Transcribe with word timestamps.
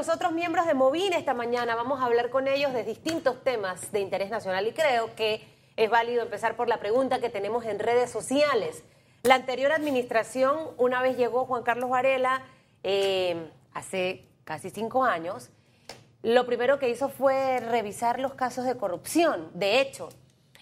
nosotros 0.00 0.32
miembros 0.32 0.66
de 0.66 0.72
Movina 0.72 1.18
esta 1.18 1.34
mañana. 1.34 1.74
Vamos 1.74 2.00
a 2.00 2.06
hablar 2.06 2.30
con 2.30 2.48
ellos 2.48 2.72
de 2.72 2.84
distintos 2.84 3.44
temas 3.44 3.92
de 3.92 4.00
interés 4.00 4.30
nacional 4.30 4.66
y 4.66 4.72
creo 4.72 5.14
que 5.14 5.46
es 5.76 5.90
válido 5.90 6.22
empezar 6.22 6.56
por 6.56 6.68
la 6.68 6.78
pregunta 6.78 7.20
que 7.20 7.28
tenemos 7.28 7.66
en 7.66 7.78
redes 7.78 8.10
sociales. 8.10 8.82
La 9.22 9.34
anterior 9.34 9.72
administración, 9.72 10.56
una 10.78 11.02
vez 11.02 11.18
llegó 11.18 11.44
Juan 11.44 11.64
Carlos 11.64 11.90
Varela, 11.90 12.40
eh, 12.82 13.50
hace 13.74 14.24
casi 14.44 14.70
cinco 14.70 15.04
años, 15.04 15.50
lo 16.22 16.46
primero 16.46 16.78
que 16.78 16.88
hizo 16.88 17.10
fue 17.10 17.60
revisar 17.60 18.20
los 18.20 18.32
casos 18.32 18.64
de 18.64 18.78
corrupción. 18.78 19.50
De 19.52 19.82
hecho, 19.82 20.08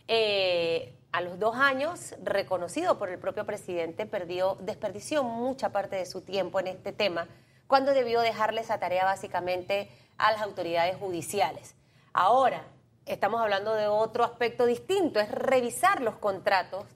eh, 0.09 0.96
a 1.12 1.20
los 1.20 1.39
dos 1.39 1.55
años, 1.55 2.16
reconocido 2.25 2.98
por 2.98 3.09
el 3.09 3.20
propio 3.20 3.46
presidente, 3.46 4.05
perdió, 4.05 4.57
desperdició 4.62 5.23
mucha 5.23 5.68
parte 5.68 5.95
de 5.95 6.07
su 6.07 6.23
tiempo 6.23 6.59
en 6.59 6.66
este 6.66 6.93
tema, 6.93 7.29
cuando 7.69 7.93
debió 7.93 8.21
dejarle 8.23 8.62
esa 8.62 8.80
tarea 8.80 9.05
básicamente 9.05 9.89
a 10.16 10.32
las 10.32 10.41
autoridades 10.43 10.97
judiciales. 10.97 11.77
Ahora, 12.12 12.65
estamos 13.06 13.41
hablando 13.41 13.75
de 13.75 13.87
otro 13.87 14.25
aspecto 14.25 14.66
distinto, 14.66 15.20
es 15.20 15.30
revisar 15.30 16.01
los 16.01 16.16
contratos 16.16 16.87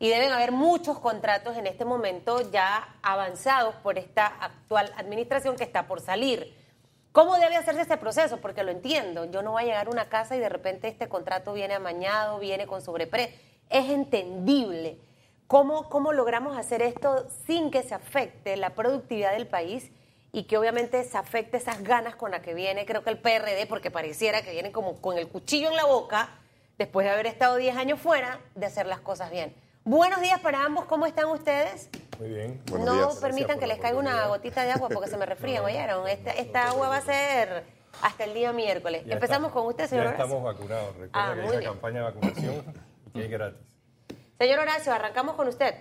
y 0.00 0.08
deben 0.08 0.32
haber 0.32 0.50
muchos 0.50 0.98
contratos 0.98 1.56
en 1.56 1.66
este 1.66 1.84
momento 1.84 2.40
ya 2.50 2.96
avanzados 3.02 3.74
por 3.76 3.98
esta 3.98 4.26
actual 4.26 4.92
administración 4.96 5.56
que 5.56 5.64
está 5.64 5.86
por 5.86 6.00
salir. 6.00 6.56
¿Cómo 7.12 7.36
debe 7.36 7.56
hacerse 7.56 7.82
este 7.82 7.96
proceso? 7.96 8.38
Porque 8.38 8.64
lo 8.64 8.72
entiendo, 8.72 9.26
yo 9.26 9.42
no 9.42 9.52
voy 9.52 9.62
a 9.62 9.66
llegar 9.66 9.86
a 9.86 9.90
una 9.90 10.08
casa 10.08 10.34
y 10.34 10.40
de 10.40 10.48
repente 10.48 10.88
este 10.88 11.08
contrato 11.08 11.52
viene 11.52 11.74
amañado, 11.74 12.38
viene 12.38 12.66
con 12.66 12.82
sobreprecio. 12.82 13.38
Es 13.70 13.88
entendible. 13.90 14.98
¿Cómo, 15.46 15.88
¿Cómo 15.90 16.12
logramos 16.12 16.56
hacer 16.56 16.82
esto 16.82 17.28
sin 17.46 17.70
que 17.70 17.82
se 17.82 17.94
afecte 17.94 18.56
la 18.56 18.70
productividad 18.70 19.32
del 19.32 19.46
país 19.46 19.92
y 20.34 20.44
que 20.44 20.58
obviamente 20.58 21.04
se 21.04 21.16
afecte 21.16 21.58
esas 21.58 21.84
ganas 21.84 22.16
con 22.16 22.32
las 22.32 22.40
que 22.40 22.54
viene, 22.54 22.84
creo 22.84 23.04
que 23.04 23.10
el 23.10 23.18
PRD, 23.18 23.66
porque 23.68 23.92
pareciera 23.92 24.42
que 24.42 24.50
viene 24.50 24.72
como 24.72 25.00
con 25.00 25.16
el 25.16 25.28
cuchillo 25.28 25.70
en 25.70 25.76
la 25.76 25.84
boca, 25.84 26.28
después 26.76 27.06
de 27.06 27.12
haber 27.12 27.26
estado 27.26 27.54
10 27.54 27.76
años 27.76 28.00
fuera, 28.00 28.40
de 28.56 28.66
hacer 28.66 28.86
las 28.86 28.98
cosas 28.98 29.30
bien? 29.30 29.54
Buenos 29.84 30.20
días 30.20 30.40
para 30.40 30.64
ambos, 30.64 30.86
¿cómo 30.86 31.06
están 31.06 31.26
ustedes? 31.26 31.88
Muy 32.18 32.30
bien. 32.30 32.60
no 32.68 33.10
permitan 33.20 33.60
que 33.60 33.68
les 33.68 33.78
caiga 33.78 33.96
una 33.96 34.26
gotita 34.26 34.64
de 34.64 34.72
agua 34.72 34.88
porque 34.88 35.08
se 35.08 35.16
me 35.16 35.24
refrían, 35.24 35.64
¿oyeron? 35.64 36.08
Esta, 36.08 36.68
agua 36.68 36.88
va 36.88 36.96
a 36.96 37.02
ser 37.02 37.62
hasta 38.02 38.24
el 38.24 38.34
día 38.34 38.52
miércoles. 38.52 39.04
Empezamos 39.06 39.52
con 39.52 39.66
usted, 39.66 39.86
señor 39.88 40.06
ya 40.06 40.10
estamos 40.10 40.42
vacunados. 40.42 40.96
Recuerda 40.96 41.30
ah, 41.30 41.34
que 41.48 41.56
hay 41.58 41.64
campaña 41.64 41.98
de 41.98 42.04
vacunación 42.06 42.64
y 43.14 43.20
es 43.20 43.30
gratis. 43.30 43.60
Señor 44.36 44.58
Horacio, 44.58 44.92
arrancamos 44.92 45.36
con 45.36 45.46
usted. 45.46 45.76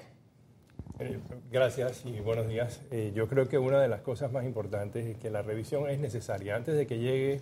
Eh, 1.00 1.20
gracias 1.52 2.06
y 2.06 2.20
buenos 2.20 2.48
días. 2.48 2.82
Eh, 2.92 3.12
yo 3.16 3.28
creo 3.28 3.48
que 3.48 3.58
una 3.58 3.82
de 3.82 3.88
las 3.88 4.02
cosas 4.02 4.32
más 4.32 4.46
importantes 4.46 5.06
es 5.06 5.18
que 5.18 5.32
la 5.32 5.42
revisión 5.42 5.90
es 5.90 6.00
necesaria. 6.00 6.56
Antes 6.56 6.76
de 6.76 6.86
que 6.86 7.00
llegue 7.00 7.42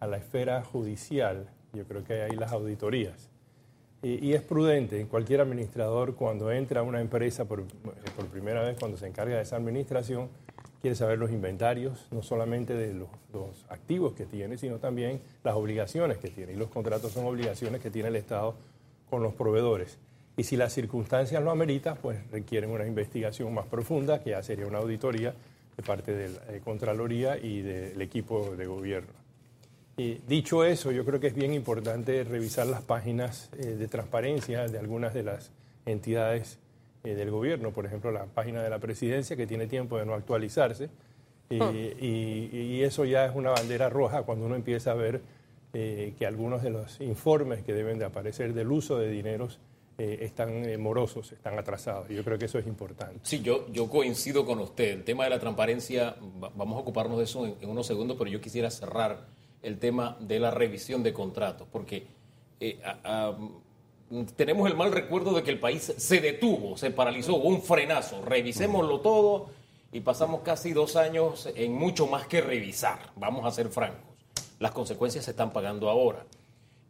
a 0.00 0.06
la 0.06 0.18
esfera 0.18 0.62
judicial, 0.62 1.48
yo 1.72 1.84
creo 1.84 2.04
que 2.04 2.22
hay 2.22 2.36
las 2.36 2.52
auditorías. 2.52 3.30
Y, 4.04 4.32
es 4.32 4.42
prudente, 4.42 5.06
cualquier 5.06 5.40
administrador 5.42 6.16
cuando 6.16 6.50
entra 6.50 6.80
a 6.80 6.82
una 6.82 7.00
empresa 7.00 7.44
por, 7.44 7.62
por, 7.62 8.26
primera 8.26 8.60
vez, 8.60 8.76
cuando 8.76 8.98
se 8.98 9.06
encarga 9.06 9.36
de 9.36 9.42
esa 9.42 9.54
administración, 9.54 10.28
quiere 10.80 10.96
saber 10.96 11.20
los 11.20 11.30
inventarios, 11.30 12.08
no 12.10 12.20
solamente 12.20 12.74
de 12.74 12.94
los, 12.94 13.08
activos 13.68 14.12
que 14.14 14.26
tiene, 14.26 14.58
sino 14.58 14.78
también 14.78 15.20
las 15.44 15.54
obligaciones 15.54 16.18
que 16.18 16.30
tiene. 16.30 16.54
Y 16.54 16.56
los 16.56 16.68
contratos 16.68 17.12
son 17.12 17.26
obligaciones 17.26 17.80
que 17.80 17.90
tiene 17.90 18.08
el 18.08 18.16
Estado 18.16 18.56
con 19.08 19.22
los 19.22 19.34
proveedores. 19.34 19.98
Y 20.36 20.44
si 20.44 20.56
las 20.56 20.72
circunstancias 20.72 21.42
lo 21.42 21.50
ameritan, 21.50 21.98
pues 22.00 22.18
requieren 22.30 22.70
una 22.70 22.86
investigación 22.86 23.52
más 23.52 23.66
profunda, 23.66 24.22
que 24.22 24.30
ya 24.30 24.42
sería 24.42 24.66
una 24.66 24.78
auditoría 24.78 25.34
de 25.76 25.82
parte 25.82 26.12
de 26.12 26.28
la 26.28 26.60
Contraloría 26.64 27.36
y 27.38 27.62
del 27.62 28.00
equipo 28.00 28.54
de 28.56 28.66
gobierno. 28.66 29.12
Y 29.96 30.14
dicho 30.26 30.64
eso, 30.64 30.90
yo 30.90 31.04
creo 31.04 31.20
que 31.20 31.26
es 31.26 31.34
bien 31.34 31.52
importante 31.52 32.24
revisar 32.24 32.66
las 32.66 32.82
páginas 32.82 33.50
eh, 33.58 33.66
de 33.66 33.88
transparencia 33.88 34.66
de 34.66 34.78
algunas 34.78 35.12
de 35.12 35.22
las 35.22 35.50
entidades 35.84 36.58
eh, 37.04 37.14
del 37.14 37.30
gobierno, 37.30 37.72
por 37.72 37.84
ejemplo, 37.84 38.10
la 38.10 38.24
página 38.24 38.62
de 38.62 38.70
la 38.70 38.78
presidencia 38.78 39.36
que 39.36 39.46
tiene 39.46 39.66
tiempo 39.66 39.98
de 39.98 40.06
no 40.06 40.14
actualizarse. 40.14 40.88
Y, 41.50 41.60
ah. 41.60 42.86
eso 42.86 43.04
ya 43.04 43.26
es 43.26 43.34
una 43.34 43.50
bandera 43.50 43.90
roja 43.90 44.22
cuando 44.22 44.46
uno 44.46 44.54
empieza 44.54 44.92
a 44.92 44.94
ver 44.94 45.20
eh, 45.74 46.14
que 46.18 46.26
algunos 46.26 46.62
de 46.62 46.70
los 46.70 46.98
informes 47.02 47.62
que 47.62 47.74
deben 47.74 47.98
de 47.98 48.06
aparecer 48.06 48.54
del 48.54 48.72
uso 48.72 48.96
de 48.96 49.10
dineros 49.10 49.58
están 49.98 50.80
morosos, 50.80 51.32
están 51.32 51.58
atrasados. 51.58 52.08
Yo 52.08 52.24
creo 52.24 52.38
que 52.38 52.46
eso 52.46 52.58
es 52.58 52.66
importante. 52.66 53.20
Sí, 53.22 53.40
yo, 53.42 53.68
yo 53.72 53.88
coincido 53.88 54.44
con 54.44 54.58
usted. 54.58 54.90
El 54.90 55.04
tema 55.04 55.24
de 55.24 55.30
la 55.30 55.38
transparencia, 55.38 56.16
vamos 56.56 56.76
a 56.76 56.80
ocuparnos 56.80 57.18
de 57.18 57.24
eso 57.24 57.46
en 57.46 57.68
unos 57.68 57.86
segundos, 57.86 58.16
pero 58.18 58.30
yo 58.30 58.40
quisiera 58.40 58.70
cerrar 58.70 59.26
el 59.62 59.78
tema 59.78 60.16
de 60.20 60.40
la 60.40 60.50
revisión 60.50 61.02
de 61.02 61.12
contratos, 61.12 61.68
porque 61.70 62.06
eh, 62.60 62.80
tenemos 64.36 64.68
el 64.68 64.76
mal 64.76 64.92
recuerdo 64.92 65.32
de 65.34 65.42
que 65.42 65.50
el 65.50 65.60
país 65.60 65.94
se 65.96 66.20
detuvo, 66.20 66.76
se 66.76 66.90
paralizó, 66.90 67.36
hubo 67.36 67.48
un 67.48 67.62
frenazo, 67.62 68.22
revisémoslo 68.24 69.00
todo 69.00 69.50
y 69.92 70.00
pasamos 70.00 70.42
casi 70.42 70.72
dos 70.72 70.96
años 70.96 71.48
en 71.54 71.72
mucho 71.72 72.06
más 72.06 72.26
que 72.26 72.40
revisar, 72.40 73.10
vamos 73.16 73.46
a 73.46 73.50
ser 73.50 73.68
francos. 73.68 74.12
Las 74.58 74.72
consecuencias 74.72 75.24
se 75.24 75.32
están 75.32 75.52
pagando 75.52 75.88
ahora. 75.88 76.24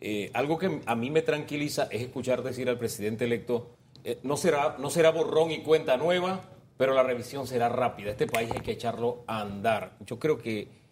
Eh, 0.05 0.31
algo 0.35 0.59
que 0.59 0.81
a 0.85 0.95
mí 0.97 1.11
me 1.11 1.23
tranquiliza 1.23 1.87
es 1.91 2.03
escuchar 2.03 2.43
decir 2.43 2.69
al 2.69 2.77
presidente 2.77 3.25
electo, 3.25 3.71
eh, 4.03 4.19
no, 4.25 4.37
será, 4.37 4.77
no 4.79 4.91
será 4.91 5.11
borrón 5.11 5.53
y 5.53 5.63
cuenta 5.63 5.97
nueva, 5.97 6.43
pero 6.77 6.93
la 6.93 7.05
revisión 7.05 7.47
será 7.47 7.69
rápida. 7.69 8.11
Este 8.11 8.27
país 8.27 8.51
hay 8.51 8.63
que 8.63 8.73
echarlo 8.73 9.23
a 9.29 9.41
andar. 9.41 9.97
Yo 10.01 10.19
creo 10.19 10.39
que 10.39 10.83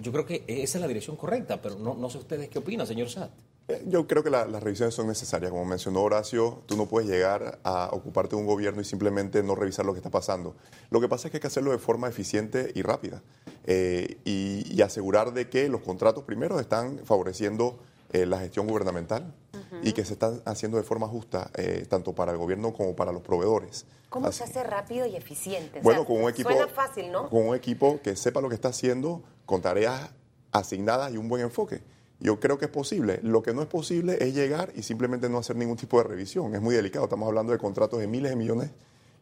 yo 0.00 0.10
creo 0.10 0.26
que 0.26 0.42
esa 0.48 0.78
es 0.78 0.80
la 0.80 0.88
dirección 0.88 1.14
correcta, 1.14 1.62
pero 1.62 1.76
no, 1.76 1.94
no 1.94 2.10
sé 2.10 2.18
ustedes 2.18 2.48
qué 2.48 2.58
opinan, 2.58 2.84
señor 2.84 3.08
Satt. 3.08 3.30
Eh, 3.66 3.82
yo 3.86 4.06
creo 4.06 4.22
que 4.22 4.30
las 4.30 4.62
revisiones 4.62 4.94
son 4.94 5.06
necesarias. 5.06 5.50
Como 5.50 5.64
mencionó 5.64 6.02
Horacio, 6.02 6.62
tú 6.66 6.76
no 6.76 6.86
puedes 6.86 7.08
llegar 7.08 7.58
a 7.64 7.88
ocuparte 7.92 8.36
de 8.36 8.42
un 8.42 8.46
gobierno 8.46 8.80
y 8.80 8.84
simplemente 8.84 9.42
no 9.42 9.54
revisar 9.54 9.86
lo 9.86 9.92
que 9.92 9.98
está 9.98 10.10
pasando. 10.10 10.54
Lo 10.90 11.00
que 11.00 11.08
pasa 11.08 11.28
es 11.28 11.30
que 11.30 11.38
hay 11.38 11.40
que 11.40 11.46
hacerlo 11.46 11.70
de 11.70 11.78
forma 11.78 12.08
eficiente 12.08 12.72
y 12.74 12.82
rápida 12.82 13.22
eh, 13.64 14.18
y, 14.24 14.82
asegurar 14.82 15.32
de 15.32 15.48
que 15.48 15.70
los 15.70 15.80
contratos 15.80 16.24
primero 16.24 16.60
están 16.60 16.98
favoreciendo 17.06 17.78
eh, 18.12 18.26
la 18.26 18.38
gestión 18.40 18.66
gubernamental 18.66 19.32
y 19.82 19.94
que 19.94 20.04
se 20.04 20.12
están 20.12 20.42
haciendo 20.44 20.76
de 20.76 20.82
forma 20.82 21.08
justa 21.08 21.50
tanto 21.88 22.14
para 22.14 22.32
el 22.32 22.38
gobierno 22.38 22.74
como 22.74 22.94
para 22.94 23.12
los 23.12 23.22
proveedores. 23.22 23.86
¿Cómo 24.10 24.30
se 24.30 24.44
hace 24.44 24.62
rápido 24.62 25.06
y 25.06 25.16
eficiente? 25.16 25.80
Bueno, 25.80 26.04
con 26.04 26.22
un 26.22 26.28
equipo, 26.28 26.50
suena 26.50 26.68
fácil, 26.68 27.10
¿no? 27.10 27.30
Con 27.30 27.48
un 27.48 27.56
equipo 27.56 27.98
que 28.02 28.14
sepa 28.14 28.40
lo 28.40 28.48
que 28.48 28.54
está 28.54 28.68
haciendo, 28.68 29.22
con 29.46 29.62
tareas 29.62 30.10
asignadas 30.52 31.12
y 31.12 31.16
un 31.16 31.28
buen 31.28 31.42
enfoque. 31.42 31.82
Yo 32.20 32.40
creo 32.40 32.58
que 32.58 32.66
es 32.66 32.70
posible. 32.70 33.20
Lo 33.22 33.42
que 33.42 33.52
no 33.52 33.62
es 33.62 33.68
posible 33.68 34.18
es 34.20 34.34
llegar 34.34 34.72
y 34.74 34.82
simplemente 34.82 35.28
no 35.28 35.38
hacer 35.38 35.56
ningún 35.56 35.76
tipo 35.76 35.98
de 35.98 36.04
revisión. 36.04 36.54
Es 36.54 36.60
muy 36.60 36.74
delicado. 36.74 37.04
Estamos 37.04 37.28
hablando 37.28 37.52
de 37.52 37.58
contratos 37.58 38.00
de 38.00 38.06
miles 38.06 38.30
de 38.30 38.36
millones 38.36 38.70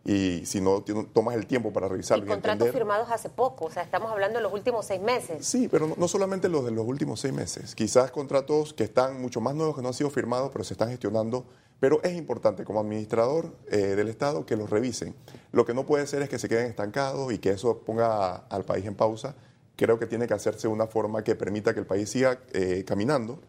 y 0.05 0.45
si 0.47 0.61
no 0.61 0.83
tomas 1.13 1.37
el 1.37 1.47
tiempo 1.47 1.73
para 1.73 1.89
revisarlo 1.89 2.25
y, 2.25 2.29
contratos 2.29 2.71
firmados 2.71 3.09
hace 3.11 3.29
poco, 3.29 3.67
o 3.67 3.71
sea, 3.71 3.83
estamos 3.83 4.11
hablando 4.11 4.39
de 4.39 4.43
los 4.43 4.53
últimos 4.53 4.87
seis 4.87 5.01
meses. 5.01 5.47
Sí, 5.47 5.69
pero 5.69 5.95
no, 5.97 6.09
solamente 6.09 6.49
los 6.49 6.65
de 6.65 6.73
los 6.73 6.87
últimos 6.87 7.21
seis 7.21 7.33
meses, 7.33 7.75
quizás 7.75 8.11
contratos 8.11 8.75
que 8.75 8.85
están 8.85 9.21
mucho 9.21 9.41
más 9.41 9.55
nuevos 9.55 9.77
que 9.77 9.83
no 9.83 9.89
han 9.89 9.95
sido 9.95 10.11
firmados, 10.11 10.51
pero 10.53 10.65
se 10.65 10.75
están 10.75 10.89
gestionando, 10.89 11.45
pero 11.79 12.03
es 12.03 12.17
importante 12.17 12.65
como 12.65 12.81
administrador 12.81 13.55
eh, 13.71 13.77
del 13.77 14.09
Estado 14.09 14.45
que 14.45 14.57
los 14.57 14.71
revisen. 14.71 15.15
Lo 15.53 15.65
que 15.65 15.75
no 15.75 15.87
puede 15.87 16.07
ser 16.07 16.23
es 16.23 16.29
que 16.29 16.39
se 16.39 16.49
queden 16.49 16.67
estancados 16.67 17.33
y 17.33 17.39
que 17.39 17.51
eso 17.51 17.79
ponga 17.79 18.35
al 18.49 18.65
país 18.65 18.85
en 18.87 18.97
pausa 18.97 19.37
creo 19.83 19.99
que 19.99 20.07
tiene 20.07 20.27
que 20.27 20.35
hacerse 20.35 20.69
de 20.69 20.73
una 20.73 20.87
forma 20.87 21.25
que 21.25 21.35
permita 21.35 21.75
que 21.75 21.81
el 21.81 21.87
país 21.87 22.09
siga 22.09 22.39
eh, 22.53 22.85
caminando, 22.87 23.41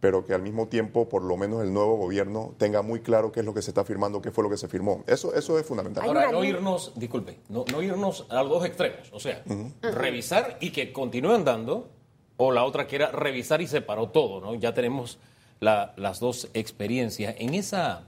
pero 0.00 0.24
que 0.24 0.34
al 0.34 0.42
mismo 0.42 0.66
tiempo, 0.66 1.08
por 1.08 1.22
lo 1.22 1.36
menos 1.36 1.62
el 1.62 1.72
nuevo 1.72 1.96
gobierno 1.96 2.54
tenga 2.58 2.82
muy 2.82 3.00
claro 3.00 3.32
qué 3.32 3.40
es 3.40 3.46
lo 3.46 3.54
que 3.54 3.62
se 3.62 3.70
está 3.70 3.84
firmando, 3.84 4.20
qué 4.20 4.30
fue 4.30 4.44
lo 4.44 4.50
que 4.50 4.56
se 4.56 4.68
firmó. 4.68 5.04
Eso, 5.06 5.34
eso 5.34 5.58
es 5.58 5.66
fundamental. 5.66 6.04
Ahora, 6.04 6.30
no 6.30 6.44
irnos, 6.44 6.92
disculpe, 6.96 7.38
no, 7.48 7.64
irnos 7.80 8.26
a 8.28 8.42
los 8.42 8.50
dos 8.50 8.64
extremos, 8.64 9.08
o 9.12 9.20
sea, 9.20 9.42
revisar 9.80 10.58
y 10.60 10.70
que 10.70 10.92
continúen 10.92 11.44
dando, 11.44 11.88
o 12.36 12.52
la 12.52 12.64
otra 12.64 12.86
que 12.86 12.96
era 12.96 13.10
revisar 13.10 13.62
y 13.62 13.66
separó 13.66 14.10
todo, 14.10 14.40
¿no? 14.40 14.54
Ya 14.54 14.74
tenemos 14.74 15.18
las 15.60 16.20
dos 16.20 16.48
experiencias. 16.52 17.34
En 17.38 17.54
esa, 17.54 18.04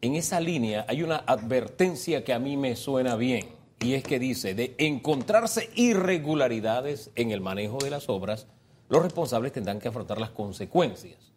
en 0.00 0.16
esa 0.16 0.40
línea 0.40 0.84
hay 0.88 1.02
una 1.02 1.18
advertencia 1.18 2.24
que 2.24 2.32
a 2.32 2.38
mí 2.38 2.56
me 2.56 2.74
suena 2.74 3.14
bien 3.14 3.55
y 3.80 3.94
es 3.94 4.02
que 4.02 4.18
dice, 4.18 4.54
de 4.54 4.74
encontrarse 4.78 5.70
irregularidades 5.74 7.10
en 7.14 7.30
el 7.30 7.40
manejo 7.40 7.78
de 7.78 7.90
las 7.90 8.08
obras, 8.08 8.46
los 8.88 9.02
responsables 9.02 9.52
tendrán 9.52 9.80
que 9.80 9.88
afrontar 9.88 10.18
las 10.18 10.30
consecuencias. 10.30 11.32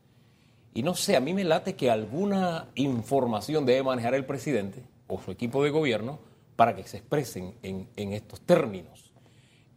Y 0.73 0.83
no 0.83 0.95
sé, 0.95 1.15
a 1.15 1.19
mí 1.19 1.33
me 1.33 1.43
late 1.43 1.75
que 1.75 1.89
alguna 1.89 2.67
información 2.75 3.65
debe 3.65 3.83
manejar 3.83 4.13
el 4.13 4.25
presidente 4.25 4.83
o 5.07 5.19
su 5.19 5.31
equipo 5.31 5.63
de 5.63 5.71
gobierno 5.71 6.19
para 6.55 6.75
que 6.75 6.83
se 6.83 6.97
expresen 6.97 7.55
en, 7.63 8.13
estos 8.13 8.41
términos. 8.41 9.11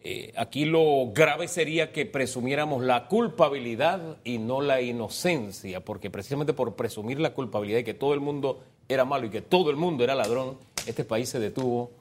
Eh, 0.00 0.32
aquí 0.36 0.64
lo 0.64 1.12
grave 1.12 1.48
sería 1.48 1.92
que 1.92 2.06
presumiéramos 2.06 2.82
la 2.82 3.06
culpabilidad 3.06 4.18
y 4.24 4.38
no 4.38 4.60
la 4.60 4.80
inocencia, 4.80 5.84
porque 5.84 6.10
precisamente 6.10 6.52
por 6.52 6.74
presumir 6.74 7.20
la 7.20 7.34
culpabilidad 7.34 7.78
y 7.78 7.84
que 7.84 7.94
todo 7.94 8.14
el 8.14 8.20
mundo 8.20 8.60
era 8.88 9.04
malo 9.04 9.26
y 9.26 9.30
que 9.30 9.42
todo 9.42 9.70
el 9.70 9.76
mundo 9.76 10.04
era 10.04 10.14
ladrón, 10.14 10.58
este 10.86 11.04
país 11.04 11.28
se 11.28 11.38
detuvo 11.38 11.92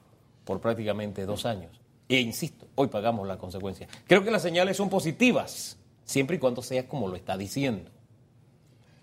por 0.51 0.62
prácticamente 0.62 1.25
dos 1.25 1.45
años. 1.45 1.80
E 2.09 2.19
insisto, 2.19 2.68
hoy 2.75 2.88
pagamos 2.88 3.25
la 3.27 3.38
consecuencia. 3.38 3.88
Creo 4.06 4.24
que 4.24 4.31
las 4.31 4.42
señales 4.42 4.75
son 4.75 4.89
positivas, 4.89 5.77
siempre 6.03 6.36
y 6.36 6.39
cuando 6.39 6.62
sea 6.62 6.88
como 6.88 7.07
lo 7.07 7.15
está 7.15 7.38
diciendo. 7.38 7.89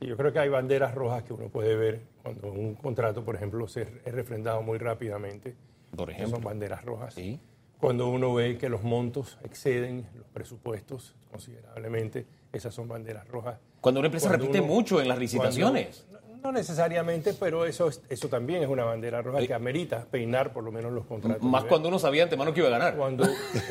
Yo 0.01 0.17
creo 0.17 0.33
que 0.33 0.39
hay 0.39 0.49
banderas 0.51 0.95
rojas 0.95 1.23
que 1.25 1.33
uno 1.33 1.49
puede 1.49 1.75
ver 1.75 2.01
cuando 2.23 2.53
un 2.53 2.75
contrato, 2.75 3.25
por 3.25 3.35
ejemplo, 3.35 3.67
se 3.67 3.83
es 3.83 4.15
refrendado 4.15 4.63
muy 4.63 4.79
rápidamente. 4.79 5.57
Por 5.97 6.11
ejemplo. 6.11 6.37
Son 6.37 6.45
banderas 6.45 6.85
rojas. 6.85 7.15
Sí. 7.15 7.41
Cuando 7.81 8.09
uno 8.09 8.35
ve 8.35 8.59
que 8.59 8.69
los 8.69 8.83
montos 8.83 9.39
exceden 9.43 10.07
los 10.17 10.27
presupuestos 10.29 11.15
considerablemente, 11.31 12.27
esas 12.53 12.75
son 12.75 12.89
banderas 12.89 13.27
rojas. 13.29 13.59
Cuando 13.81 14.01
una 14.01 14.09
empresa 14.09 14.29
Cuando 14.29 14.45
repite 14.47 14.61
uno- 14.63 14.73
mucho 14.75 15.01
en 15.01 15.09
las 15.09 15.19
licitaciones. 15.19 16.05
cuando- 16.11 16.28
no, 16.53 16.59
necesariamente, 16.59 17.35
pero 17.35 17.65
eso, 17.65 17.89
es- 17.89 18.03
eso 18.09 18.29
también 18.29 18.63
es 18.63 18.69
una 18.69 18.85
bandera 18.85 19.23
roja 19.23 19.47
que 19.47 19.55
amerita 19.55 20.07
peinar 20.11 20.53
por 20.53 20.65
lo 20.65 20.73
menos 20.73 20.93
los 20.93 21.05
contratos. 21.07 21.43
Más 21.43 21.63
¿verdad? 21.63 21.69
cuando 21.69 21.89
uno 21.89 21.99
sabía 21.99 22.23
antemano 22.25 22.53
que 22.53 22.61
iba 22.61 22.69
a 22.69 22.73
ganar. 22.73 22.97
Cuando, 22.97 23.25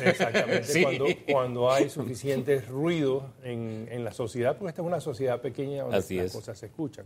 exactamente, 0.04 0.64
Sí. 0.64 0.82
cuando, 0.82 1.04
cuando 1.30 1.70
hay 1.72 1.88
suficiente 1.90 2.60
ruido 2.60 3.26
en, 3.42 3.88
en 3.90 4.04
la 4.04 4.12
sociedad, 4.12 4.56
porque 4.56 4.70
esta 4.70 4.82
es 4.82 4.86
una 4.86 5.00
sociedad 5.00 5.40
pequeña 5.40 5.82
donde 5.82 5.98
Así 5.98 6.16
las 6.16 6.26
es. 6.26 6.32
cosas 6.32 6.58
se 6.58 6.66
escuchan. 6.66 7.04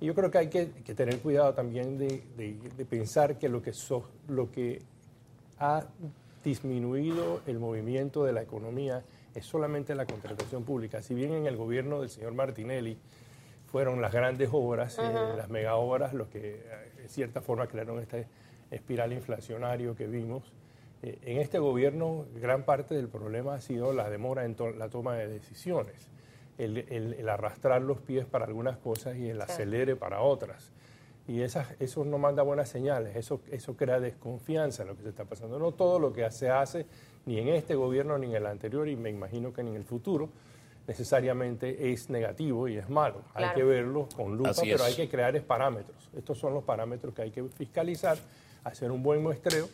Y 0.00 0.06
yo 0.06 0.14
creo 0.14 0.30
que 0.30 0.38
hay 0.38 0.48
que, 0.48 0.70
que 0.84 0.94
tener 0.94 1.18
cuidado 1.20 1.54
también 1.54 1.96
de, 1.98 2.22
de- 2.36 2.56
de 2.76 2.84
pensar 2.84 3.38
que 3.38 3.48
lo 3.48 3.62
que, 3.62 3.72
so- 3.72 4.08
lo 4.28 4.50
que 4.52 4.82
ha 5.58 5.84
disminuido 6.44 7.40
el 7.46 7.58
movimiento 7.58 8.24
de 8.24 8.32
la 8.32 8.42
economía 8.42 9.02
es 9.34 9.44
solamente 9.46 9.94
la 9.94 10.06
contratación 10.06 10.64
pública. 10.64 11.02
Si 11.02 11.14
bien 11.14 11.32
en 11.32 11.46
el 11.46 11.56
gobierno 11.56 12.00
del 12.00 12.10
señor 12.10 12.34
Martinelli 12.34 12.96
fueron 13.76 14.00
las 14.00 14.10
grandes 14.10 14.48
obras, 14.52 14.98
eh, 14.98 15.02
las 15.36 15.50
mega 15.50 15.74
obras, 15.76 16.14
los 16.14 16.28
que 16.28 16.54
eh, 16.64 16.92
en 17.02 17.08
cierta 17.10 17.42
forma 17.42 17.66
crearon 17.66 17.98
este 18.00 18.26
espiral 18.70 19.12
inflacionario 19.12 19.94
que 19.94 20.06
vimos. 20.06 20.50
Eh, 21.02 21.18
en 21.26 21.36
este 21.36 21.58
gobierno, 21.58 22.24
gran 22.40 22.62
parte 22.62 22.94
del 22.94 23.08
problema 23.08 23.56
ha 23.56 23.60
sido 23.60 23.92
la 23.92 24.08
demora 24.08 24.46
en 24.46 24.54
to- 24.54 24.70
la 24.70 24.88
toma 24.88 25.14
de 25.16 25.28
decisiones, 25.28 26.08
el, 26.56 26.78
el- 26.88 27.12
el 27.18 27.28
arrastrar 27.28 27.82
los 27.82 28.00
pies 28.00 28.24
para 28.24 28.46
algunas 28.46 28.78
cosas 28.78 29.14
y 29.18 29.28
el 29.28 29.42
acelere 29.42 29.94
para 29.94 30.22
otras. 30.22 30.72
Y 31.28 31.42
esas, 31.42 31.74
eso 31.78 32.02
no 32.06 32.16
manda 32.16 32.42
buenas 32.44 32.70
señales, 32.70 33.14
eso, 33.14 33.42
eso 33.50 33.76
crea 33.76 34.00
desconfianza 34.00 34.84
en 34.84 34.88
lo 34.88 34.96
que 34.96 35.02
se 35.02 35.10
está 35.10 35.26
pasando. 35.26 35.58
No 35.58 35.72
todo 35.72 35.98
lo 35.98 36.14
que 36.14 36.30
se 36.30 36.48
hace, 36.48 36.86
ni 37.26 37.38
en 37.40 37.48
este 37.48 37.74
gobierno 37.74 38.16
ni 38.16 38.28
en 38.28 38.36
el 38.36 38.46
anterior, 38.46 38.88
y 38.88 38.96
me 38.96 39.10
imagino 39.10 39.52
que 39.52 39.62
ni 39.62 39.68
en 39.68 39.76
el 39.76 39.84
futuro, 39.84 40.30
necesariamente 40.86 41.92
es 41.92 42.10
negativo 42.10 42.68
y 42.68 42.76
es 42.76 42.88
malo. 42.88 43.22
Hay 43.34 43.54
que 43.54 43.64
verlo 43.64 44.08
con 44.14 44.36
lupa, 44.36 44.52
pero 44.60 44.84
hay 44.84 44.94
que 44.94 45.08
crear 45.08 45.40
parámetros. 45.42 46.08
Estos 46.16 46.38
son 46.38 46.54
los 46.54 46.64
parámetros 46.64 47.14
que 47.14 47.22
hay 47.22 47.30
que 47.30 47.42
fiscalizar, 47.44 48.16
hacer 48.64 48.90
un 48.90 49.02
buen 49.02 49.22
muestreo, 49.22 49.68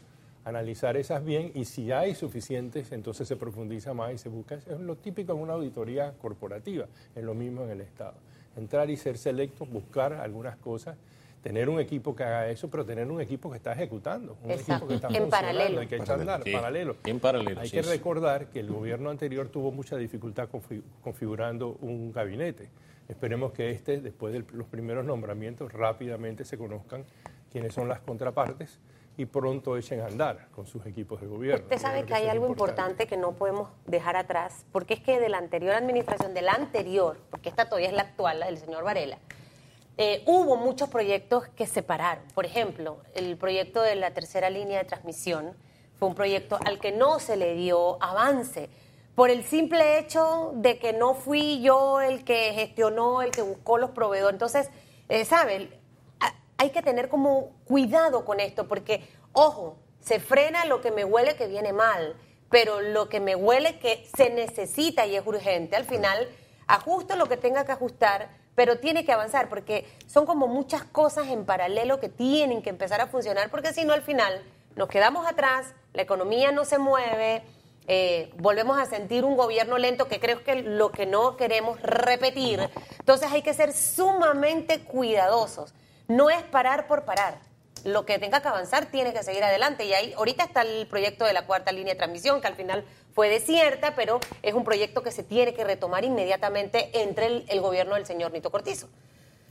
analizar 0.44 0.97
esas 0.97 1.25
bien 1.25 1.53
y 1.55 1.64
si 1.64 1.93
hay 1.93 2.14
suficientes, 2.14 2.93
entonces 2.93 3.29
se 3.29 3.37
profundiza 3.37 3.94
más 3.94 4.12
y 4.12 4.19
se 4.19 4.29
busca. 4.29 4.56
Es 4.56 4.81
lo 4.81 4.97
típico 4.97 5.32
en 5.32 5.38
una 5.38 5.53
auditoría 5.55 6.12
corporativa, 6.20 6.87
es 7.15 7.23
lo 7.23 7.35
mismo 7.35 7.65
en 7.65 7.70
el 7.70 7.81
Estado. 7.81 8.15
Entrar 8.56 8.91
y 8.91 8.97
ser 8.97 9.17
selecto, 9.19 9.65
buscar 9.65 10.15
algunas 10.15 10.56
cosas, 10.56 10.97
tener 11.43 11.69
un 11.69 11.81
equipo 11.81 12.15
que 12.15 12.23
haga 12.23 12.49
eso, 12.49 12.71
pero 12.71 12.87
tener 12.87 13.11
un 13.11 13.21
equipo 13.21 13.50
que 13.50 13.56
está 13.56 13.73
ejecutando, 13.73 14.37
un 14.44 14.50
Exacto. 14.53 14.73
equipo 14.73 14.89
que 14.89 14.94
está 14.94 15.09
En 15.09 15.15
funcionando, 15.15 15.31
paralelo. 15.59 15.81
hay 15.81 15.87
que 15.89 15.97
echar 15.97 16.21
andar, 16.21 16.43
Sí, 16.44 16.53
paralelo. 16.53 16.97
en 17.05 17.21
paralelo, 17.21 17.61
Hay 17.61 17.69
sí, 17.69 17.77
que 17.77 17.83
sí. 17.83 17.89
recordar 17.91 18.47
que 18.47 18.61
el 18.61 18.71
gobierno 18.71 19.11
anterior 19.11 19.49
tuvo 19.49 19.73
mucha 19.73 19.97
dificultad 19.97 20.49
confi- 20.49 20.83
configurando 21.03 21.77
un 21.81 22.12
gabinete. 22.12 22.71
Esperemos 23.09 23.53
que 23.53 23.71
este, 23.71 24.00
después 24.00 24.33
de 24.33 24.44
los 24.53 24.67
primeros 24.69 25.05
nombramientos, 25.05 25.73
rápidamente 25.73 26.44
se 26.44 26.56
conozcan 26.56 27.05
quiénes 27.50 27.75
son 27.75 27.89
las 27.89 28.00
contrapartes 28.00 28.79
y 29.19 29.27
pronto 29.27 29.77
echen 29.77 30.00
a 30.00 30.06
andar 30.06 30.47
con 30.55 30.67
sus 30.67 30.87
equipos 30.87 31.21
de 31.21 31.27
gobierno. 31.27 31.65
Usted 31.65 31.79
sabe 31.79 32.05
que 32.05 32.15
hay 32.15 32.29
algo 32.29 32.47
importante 32.47 33.06
que 33.06 33.17
no 33.19 33.33
podemos 33.33 33.69
dejar 33.87 34.17
atrás, 34.17 34.65
porque 34.73 34.94
es 34.94 35.00
que 35.00 35.19
de 35.21 35.29
la 35.29 35.39
anterior 35.39 35.75
administración, 35.75 36.33
de 36.33 36.41
la 36.43 36.53
anterior, 36.53 37.19
porque 37.31 37.49
esta 37.50 37.67
todavía 37.67 37.89
es 37.89 37.94
la 37.94 38.03
actual, 38.03 38.39
la 38.41 38.47
del 38.47 38.56
señor 38.59 38.85
Varela, 38.85 39.19
eh, 39.99 40.23
hubo 40.27 40.56
muchos 40.56 40.89
proyectos 40.89 41.49
que 41.49 41.67
se 41.67 41.83
pararon. 41.83 42.25
Por 42.35 42.47
ejemplo, 42.47 42.99
el 43.15 43.37
proyecto 43.37 43.83
de 43.83 43.94
la 43.94 44.12
tercera 44.12 44.50
línea 44.50 44.79
de 44.79 44.85
transmisión 44.85 45.55
fue 45.99 46.09
un 46.09 46.15
proyecto 46.15 46.59
al 46.65 46.79
que 46.79 46.93
no 46.93 47.19
se 47.19 47.37
le 47.37 47.55
dio 47.55 48.03
avance 48.03 48.69
por 49.15 49.31
el 49.31 49.44
simple 49.44 49.99
hecho 49.99 50.53
de 50.55 50.79
que 50.79 50.93
no 50.93 51.15
fui 51.15 51.61
yo 51.61 52.00
el 52.00 52.25
que 52.25 52.53
gestionó, 52.55 53.23
el 53.23 53.31
que 53.31 53.43
buscó 53.43 53.77
los 53.79 53.91
proveedores. 53.91 54.35
Entonces, 54.35 54.71
eh, 55.09 55.27
Hay 56.56 56.71
que 56.71 56.83
tener 56.83 57.09
como 57.09 57.50
cuidado 57.65 58.25
con 58.25 58.41
esto, 58.41 58.69
porque, 58.69 59.06
ojo, 59.33 59.77
se 60.00 60.21
frena 60.21 60.65
lo 60.65 60.81
que 60.81 60.91
me 60.91 61.05
huele 61.05 61.37
que 61.37 61.49
viene 61.49 61.73
mal, 61.73 62.17
pero 62.50 62.81
lo 62.81 63.09
que 63.09 63.21
me 63.21 63.35
huele 63.35 63.79
que 63.79 64.06
se 64.17 64.31
necesita 64.31 65.06
y 65.06 65.17
es 65.17 65.27
urgente, 65.27 65.77
al 65.77 65.85
final 65.85 66.29
ajusto 66.67 67.17
lo 67.17 67.27
que 67.27 67.37
tenga 67.37 67.65
que 67.65 67.73
ajustar, 67.73 68.29
pero 68.54 68.78
tiene 68.78 69.04
que 69.04 69.12
avanzar, 69.12 69.49
porque 69.49 69.87
son 70.06 70.26
como 70.26 70.46
muchas 70.46 70.84
cosas 70.84 71.28
en 71.28 71.44
paralelo 71.44 72.00
que 72.00 72.08
tienen 72.08 72.62
que 72.62 72.70
empezar 72.70 73.00
a 73.00 73.06
funcionar, 73.06 73.50
porque 73.50 73.72
si 73.72 73.84
no, 73.84 73.93
al 73.93 74.02
final 74.02 74.43
nos 74.76 74.88
quedamos 74.88 75.26
atrás, 75.26 75.75
la 75.93 76.02
economía 76.02 76.52
no 76.52 76.64
se 76.64 76.78
mueve, 76.78 77.43
eh, 77.88 78.31
volvemos 78.37 78.78
a 78.78 78.87
sentir 78.87 79.25
un 79.25 79.37
gobierno 79.37 79.78
lento, 79.78 80.06
que 80.06 80.20
creo 80.20 80.44
que 80.44 80.62
lo 80.62 80.93
que 80.93 81.06
no 81.06 81.37
queremos 81.37 81.81
repetir. 81.82 82.70
Entonces 82.99 83.31
hay 83.32 83.43
que 83.43 83.54
ser 83.54 83.72
sumamente 83.72 84.81
cuidadosos. 84.81 85.75
No 86.08 86.31
es 86.31 86.43
parar 86.43 86.87
por 86.87 87.05
parar. 87.05 87.40
Lo 87.84 88.06
que 88.06 88.19
tenga 88.19 88.40
que 88.40 88.49
avanzar 88.49 88.87
tiene 88.87 89.12
que 89.12 89.23
seguir 89.23 89.43
adelante. 89.44 89.84
Y 89.84 89.93
ahí, 89.93 90.12
ahorita 90.17 90.44
está 90.44 90.62
el 90.62 90.87
proyecto 90.87 91.25
de 91.25 91.32
la 91.32 91.46
cuarta 91.46 91.73
línea 91.73 91.94
de 91.94 91.99
transmisión, 91.99 92.40
que 92.40 92.46
al 92.46 92.55
final 92.55 92.84
fue 93.14 93.29
desierta, 93.29 93.94
pero 93.94 94.20
es 94.43 94.55
un 94.55 94.64
proyecto 94.64 95.02
que 95.02 95.11
se 95.11 95.23
tiene 95.23 95.55
que 95.55 95.64
retomar 95.64 96.05
inmediatamente 96.05 97.02
entre 97.02 97.26
el, 97.26 97.44
el 97.49 97.61
gobierno 97.61 97.94
del 97.94 98.06
señor 98.06 98.32
Nito 98.32 98.50
Cortizo. 98.50 98.88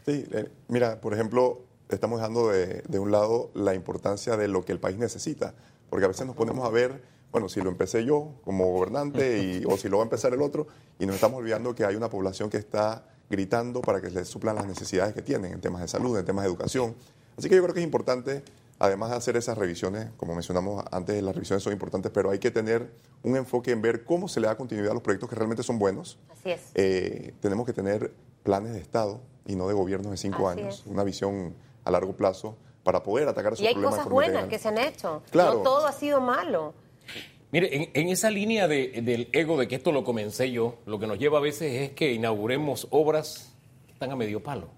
Sí, 0.06 0.26
eh, 0.32 0.50
mira, 0.68 1.00
por 1.00 1.14
ejemplo, 1.14 1.62
estamos 1.90 2.20
dejando 2.20 2.50
de, 2.50 2.82
de 2.88 3.00
un 3.00 3.12
lado 3.12 3.52
la 3.54 3.76
importancia 3.76 4.38
de 4.38 4.48
lo 4.48 4.66
que 4.66 4.72
el 4.72 4.80
país 4.80 4.98
necesita, 4.98 5.54
porque 5.90 6.06
a 6.06 6.08
veces 6.08 6.26
nos 6.26 6.36
ponemos 6.36 6.66
a 6.66 6.70
ver, 6.70 7.04
bueno, 7.32 7.50
si 7.50 7.62
lo 7.62 7.70
empecé 7.70 8.04
yo 8.04 8.34
como 8.44 8.72
gobernante 8.72 9.44
y, 9.44 9.64
o 9.70 9.78
si 9.78 9.90
lo 9.90 9.98
va 9.98 10.04
a 10.04 10.06
empezar 10.06 10.34
el 10.34 10.42
otro, 10.42 10.68
y 11.00 11.06
nos 11.06 11.16
estamos 11.16 11.40
olvidando 11.40 11.76
que 11.76 11.86
hay 11.86 11.96
una 11.96 12.10
población 12.10 12.50
que 12.50 12.58
está 12.58 13.06
gritando 13.30 13.82
para 13.82 14.02
que 14.02 14.10
les 14.10 14.28
suplan 14.28 14.56
las 14.56 14.66
necesidades 14.66 15.14
que 15.14 15.22
tienen 15.22 15.54
en 15.54 15.62
temas 15.62 15.82
de 15.82 15.88
salud, 15.88 16.18
en 16.18 16.26
temas 16.26 16.44
de 16.44 16.50
educación. 16.50 16.96
Así 17.42 17.50
que 17.50 17.56
yo 17.56 17.64
creo 17.64 17.74
que 17.74 17.80
es 17.80 17.84
importante, 17.86 18.44
además 18.78 19.10
de 19.10 19.16
hacer 19.18 19.36
esas 19.36 19.58
revisiones, 19.58 20.10
como 20.18 20.36
mencionamos 20.36 20.84
antes, 20.92 21.22
las 21.24 21.34
revisiones 21.34 21.64
son 21.64 21.74
importantes, 21.74 22.12
pero 22.14 22.30
hay 22.30 22.38
que 22.38 22.52
tener 22.52 22.92
un 23.24 23.36
enfoque 23.36 23.72
en 23.72 23.82
ver 23.82 24.04
cómo 24.06 24.28
se 24.28 24.40
le 24.40 24.46
da 24.46 24.56
continuidad 24.56 24.92
a 24.92 24.94
los 24.94 25.02
proyectos 25.02 25.28
que 25.28 25.36
realmente 25.36 25.64
son 25.64 25.80
buenos. 25.80 26.20
Así 26.32 26.52
es. 26.52 26.62
Eh, 26.76 27.34
tenemos 27.40 27.66
que 27.66 27.74
tener 27.74 28.14
planes 28.44 28.74
de 28.74 28.80
Estado 28.80 29.22
y 29.48 29.56
no 29.56 29.68
de 29.68 29.74
gobiernos 29.74 30.12
de 30.12 30.18
cinco 30.18 30.48
Así 30.50 30.60
años, 30.62 30.82
es. 30.82 30.86
una 30.86 31.04
visión 31.04 31.56
a 31.84 31.90
largo 31.90 32.16
plazo 32.16 32.56
para 32.84 33.02
poder 33.02 33.28
atacar 33.28 33.54
esos 33.54 33.64
Y 33.64 33.68
hay 33.68 33.74
problemas 33.74 33.98
cosas 34.00 34.12
buenas 34.12 34.46
que 34.48 34.60
se 34.60 34.68
han 34.68 34.78
hecho. 34.78 35.24
Claro. 35.32 35.56
No 35.56 35.60
todo 35.62 35.88
ha 35.88 35.92
sido 35.94 36.22
malo. 36.22 36.76
Mire, 37.52 37.76
en, 37.76 37.90
en 37.94 38.08
esa 38.10 38.30
línea 38.30 38.68
de- 38.68 39.02
del 39.04 39.30
ego 39.34 39.58
de 39.58 39.68
que 39.68 39.76
esto 39.76 39.92
lo 39.92 40.04
comencé 40.04 40.52
yo, 40.52 40.76
lo 40.86 41.00
que 41.00 41.08
nos 41.08 41.18
lleva 41.18 41.40
a 41.40 41.42
veces 41.42 41.74
es 41.82 41.90
que 41.92 42.14
inauguremos 42.14 42.88
obras 42.92 43.52
que 43.88 43.94
están 43.94 44.12
a 44.12 44.16
medio 44.16 44.42
palo. 44.44 44.70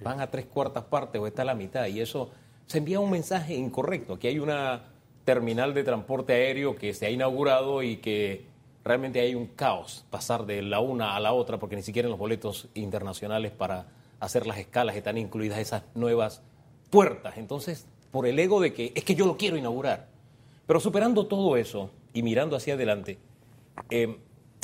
Van 0.00 0.20
a 0.20 0.30
tres 0.30 0.46
cuartas 0.46 0.84
partes 0.84 1.20
o 1.20 1.26
está 1.26 1.42
a 1.42 1.44
la 1.44 1.54
mitad 1.54 1.86
y 1.86 2.00
eso 2.00 2.30
se 2.66 2.78
envía 2.78 3.00
un 3.00 3.10
mensaje 3.10 3.54
incorrecto. 3.54 4.14
Aquí 4.14 4.28
hay 4.28 4.38
una 4.38 4.84
terminal 5.24 5.74
de 5.74 5.84
transporte 5.84 6.32
aéreo 6.32 6.76
que 6.76 6.94
se 6.94 7.06
ha 7.06 7.10
inaugurado 7.10 7.82
y 7.82 7.96
que 7.96 8.46
realmente 8.84 9.20
hay 9.20 9.34
un 9.34 9.46
caos 9.46 10.06
pasar 10.10 10.46
de 10.46 10.62
la 10.62 10.80
una 10.80 11.16
a 11.16 11.20
la 11.20 11.32
otra 11.32 11.58
porque 11.58 11.76
ni 11.76 11.82
siquiera 11.82 12.06
en 12.06 12.10
los 12.10 12.18
boletos 12.18 12.68
internacionales 12.74 13.52
para 13.52 13.86
hacer 14.20 14.46
las 14.46 14.58
escalas 14.58 14.96
están 14.96 15.18
incluidas 15.18 15.58
esas 15.58 15.82
nuevas 15.94 16.42
puertas. 16.90 17.36
Entonces, 17.36 17.86
por 18.10 18.26
el 18.26 18.38
ego 18.38 18.60
de 18.60 18.72
que 18.72 18.92
es 18.94 19.04
que 19.04 19.14
yo 19.14 19.26
lo 19.26 19.36
quiero 19.36 19.56
inaugurar. 19.56 20.08
Pero 20.66 20.80
superando 20.80 21.26
todo 21.26 21.56
eso 21.56 21.90
y 22.12 22.22
mirando 22.22 22.56
hacia 22.56 22.74
adelante, 22.74 23.18
eh, 23.90 24.18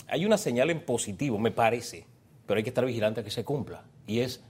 hay 0.09 0.27
una 0.27 0.39
señal 0.39 0.71
en 0.71 0.85
positivo, 0.85 1.39
me 1.39 1.51
parece, 1.51 2.07
pero 2.47 2.59
hay 2.59 2.65
que 2.65 2.71
estar 2.71 2.85
vigilante 2.85 3.21
a 3.21 3.25
que 3.25 3.31
se 3.31 3.45
cumpla. 3.45 3.85
Y 4.07 4.21
es, 4.21 4.43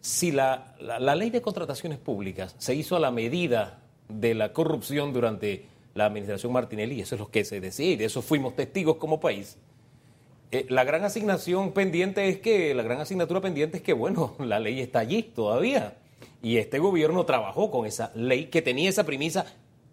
si 0.00 0.32
la, 0.32 0.74
la- 0.80 1.14
ley 1.14 1.30
de 1.30 1.42
contrataciones 1.42 1.98
públicas 1.98 2.54
se 2.58 2.74
hizo 2.74 2.96
a 2.96 3.00
la 3.00 3.10
medida 3.10 3.80
de 4.08 4.34
la 4.34 4.52
corrupción 4.52 5.12
durante 5.12 5.66
la 5.94 6.06
administración 6.06 6.52
Martinelli, 6.52 7.00
eso 7.00 7.14
es 7.16 7.20
lo 7.20 7.30
que 7.30 7.44
se 7.44 7.60
decía, 7.60 7.90
y 7.92 7.96
de 7.96 8.06
eso 8.06 8.22
fuimos 8.22 8.56
testigos 8.56 8.96
como 8.96 9.20
país, 9.20 9.58
eh, 10.52 10.66
la 10.68 10.82
gran 10.84 11.04
asignación 11.04 11.72
pendiente 11.72 12.28
es 12.28 12.38
que, 12.40 12.74
la 12.74 12.82
gran 12.82 13.00
asignatura 13.00 13.40
pendiente 13.40 13.76
es 13.78 13.82
que, 13.82 13.92
bueno, 13.92 14.34
la 14.40 14.58
ley 14.58 14.80
está 14.80 14.98
allí 15.00 15.22
todavía. 15.22 15.96
Y 16.42 16.56
este 16.56 16.78
gobierno 16.78 17.24
trabajó 17.24 17.70
con 17.70 17.86
esa 17.86 18.10
ley 18.14 18.46
que 18.46 18.62
tenía 18.62 18.88
esa 18.88 19.04
premisa, 19.04 19.46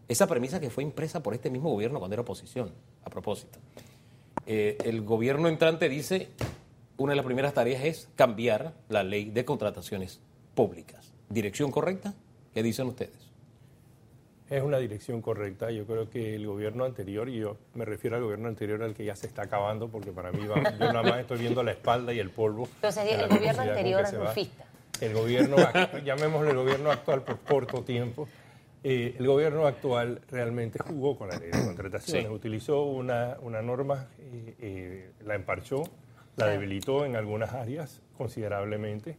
esa 0.08 0.28
premisa 0.28 0.60
que 0.60 0.70
fue 0.70 0.84
impresa 0.84 1.22
por 1.22 1.34
este 1.34 1.50
mismo 1.50 1.70
gobierno 1.70 2.00
cuando 2.00 2.16
era 2.16 2.22
oposición, 2.22 2.72
a 3.04 3.10
propósito. 3.10 3.60
Eh, 4.46 4.78
el 4.86 5.02
gobierno 5.02 5.50
entrante 5.50 5.90
dice, 5.90 6.30
una 6.98 7.12
de 7.12 7.16
las 7.18 7.25
primeras 7.25 7.54
tareas 7.54 7.84
es 7.84 8.10
cambiar 8.16 8.74
la 8.89 9.04
ley 9.04 9.30
de 9.30 9.46
contrataciones 9.46 10.20
públicas. 10.56 11.13
¿Dirección 11.30 11.72
correcta? 11.72 12.13
¿Qué 12.54 12.63
dicen 12.63 12.88
ustedes? 12.88 13.27
es 14.50 14.63
una 14.63 14.77
dirección 14.77 15.22
correcta. 15.22 15.72
Yo 15.72 15.86
creo 15.86 16.10
que 16.10 16.34
el 16.36 16.48
gobierno 16.48 16.86
anterior, 16.86 17.27
y 17.27 17.38
yo 17.39 17.58
me 17.74 17.84
refiero 17.84 18.16
al 18.16 18.24
gobierno 18.24 18.48
anterior 18.48 18.82
al 18.82 18.94
que 18.94 19.04
ya 19.04 19.13
se 19.13 19.27
está 19.27 19.42
acabando, 19.42 19.89
porque 19.89 20.13
para 20.13 20.32
mí 20.32 20.48
va, 20.48 20.56
yo 20.80 20.94
nada 20.94 21.04
más 21.04 21.20
estoy 21.20 21.39
viendo 21.39 21.62
la 21.63 21.72
espalda 21.72 22.13
y 22.13 22.20
el 22.20 22.30
polvo. 22.30 22.70
Entonces, 22.75 23.04
el 23.12 23.27
gobierno 23.27 23.62
anterior 23.63 24.01
es 24.04 24.18
rufista. 24.18 24.63
El 25.01 25.13
gobierno, 25.13 25.58
llamémosle 26.06 26.51
el 26.51 26.56
gobierno 26.56 26.92
actual 26.92 27.24
por 27.24 27.39
corto 27.39 27.84
tiempo. 27.84 28.30
Eh, 28.86 29.16
el 29.20 29.27
gobierno 29.27 29.68
actual 29.68 30.22
realmente 30.32 30.80
jugó 30.80 31.18
con 31.18 31.27
la 31.27 31.38
ley 31.38 31.51
de 31.51 31.66
contrataciones, 31.66 32.27
Sí. 32.27 32.34
utilizó 32.34 32.84
una, 32.84 33.36
una 33.42 33.62
norma, 33.62 34.08
eh, 34.18 34.56
eh, 34.60 35.12
la 35.25 35.36
emparchó, 35.36 35.84
la 36.38 36.48
debilitó 36.48 37.06
en 37.06 37.15
algunas 37.15 37.53
áreas 37.53 38.01
considerablemente 38.17 39.17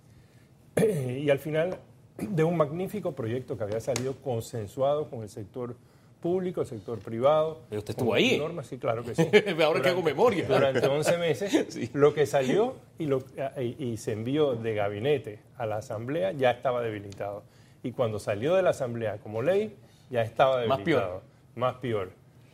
y 0.77 1.29
al 1.31 1.39
final 1.39 1.79
de 2.19 2.45
un 2.45 2.57
magnífico 2.57 3.13
proyecto 3.13 3.57
que 3.57 3.65
había 3.65 3.81
salido 3.81 4.15
consensuado 4.17 5.09
con 5.11 5.23
el 5.23 5.29
sector 5.29 5.77
público, 6.21 6.61
el 6.63 6.67
sector 6.67 6.99
privado. 6.99 7.61
Pero 7.69 7.79
usted 7.79 7.91
estuvo 7.93 8.13
ahí. 8.15 8.39
normas, 8.39 8.67
sí, 8.67 8.77
claro 8.79 9.05
que 9.05 9.15
sí. 9.15 9.29
Ahora 9.63 9.81
que 9.81 9.89
hago 9.89 10.03
memoria. 10.03 10.47
Durante 10.49 10.85
11 10.87 11.17
meses, 11.19 11.91
lo 11.95 12.13
que 12.15 12.27
salió 12.27 12.75
y, 12.99 13.07
lo- 13.07 13.23
y- 13.61 13.85
y 13.85 13.97
se 13.99 14.13
envió 14.13 14.55
de 14.55 14.75
gabinete 14.75 15.39
a 15.57 15.67
la 15.67 15.77
Asamblea 15.77 16.33
ya 16.33 16.51
estaba 16.51 16.83
debilitado. 16.83 17.45
Y 17.85 17.93
cuando 17.93 18.19
salió 18.19 18.55
de 18.57 18.63
la 18.63 18.71
Asamblea 18.71 19.19
como 19.19 19.43
ley, 19.43 19.77
ya 20.11 20.23
estaba 20.23 20.65
Más 20.67 20.79
debilitado. 20.79 21.23
Más 21.55 21.75
peor. 21.77 22.11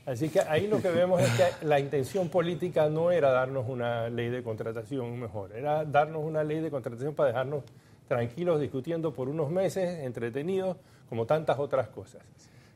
Así 0.07 0.29
que 0.29 0.41
ahí 0.41 0.67
lo 0.67 0.83
que 0.83 0.91
vemos 0.91 1.23
es 1.23 1.31
que 1.31 1.67
la 1.67 1.81
intención 1.81 2.29
política 2.29 2.89
no 2.91 3.11
era 3.11 3.31
darnos 3.31 3.67
una 3.69 4.09
ley 4.11 4.29
de 4.29 4.43
contratación 4.43 5.19
mejor, 5.19 5.53
era 5.53 5.85
darnos 5.85 6.23
una 6.23 6.45
ley 6.45 6.61
de 6.61 6.71
contratación 6.71 7.15
para 7.15 7.29
dejarnos 7.31 7.65
tranquilos 8.07 8.61
discutiendo 8.61 9.15
por 9.15 9.31
unos 9.31 9.51
meses, 9.51 10.01
entretenidos, 10.05 10.77
como 11.09 11.25
tantas 11.25 11.59
otras 11.59 11.89
cosas. 11.89 12.23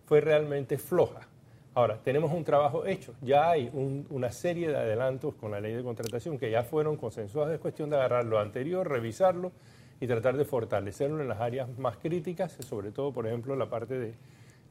Fue 0.06 0.22
realmente 0.22 0.78
floja. 0.78 1.20
Ahora, 1.74 1.98
tenemos 2.02 2.32
un 2.32 2.44
trabajo 2.44 2.86
hecho. 2.86 3.12
Ya 3.20 3.50
hay 3.50 3.70
un- 3.74 4.06
una 4.10 4.32
serie 4.32 4.68
de 4.68 4.76
adelantos 4.76 5.34
con 5.34 5.50
la 5.50 5.60
ley 5.60 5.74
de 5.74 5.82
contratación 5.82 6.38
que 6.38 6.50
ya 6.50 6.62
fueron 6.62 6.96
consensuados. 6.96 7.52
Es 7.52 7.60
cuestión 7.60 7.90
de 7.90 7.96
agarrar 7.96 8.24
lo 8.24 8.38
anterior, 8.40 8.88
revisarlo 8.88 9.52
y 10.00 10.06
tratar 10.06 10.36
de 10.38 10.44
fortalecerlo 10.46 11.20
en 11.20 11.28
las 11.28 11.40
áreas 11.40 11.68
más 11.78 11.98
críticas, 11.98 12.52
sobre 12.66 12.90
todo, 12.90 13.12
por 13.12 13.26
ejemplo, 13.26 13.54
la 13.54 13.66
parte 13.68 13.98
de 13.98 14.14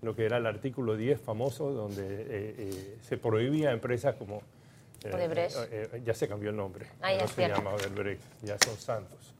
lo 0.01 0.15
que 0.15 0.25
era 0.25 0.37
el 0.37 0.45
artículo 0.45 0.95
10 0.95 1.19
famoso, 1.21 1.71
donde 1.71 2.03
eh, 2.05 2.27
eh, 2.57 2.97
se 3.01 3.17
prohibía 3.17 3.69
a 3.69 3.73
empresas 3.73 4.15
como... 4.15 4.37
eh, 5.03 5.11
eh, 5.13 5.89
eh, 5.93 6.01
ya 6.05 6.13
se 6.13 6.27
cambió 6.27 6.49
el 6.51 6.55
nombre. 6.55 6.85
Ah, 7.01 7.13
ya 7.13 7.21
no 7.21 7.27
se 7.27 7.47
llama 7.47 7.71
Odebrecht, 7.73 8.21
ya 8.43 8.57
son 8.59 8.75
santos. 8.77 9.33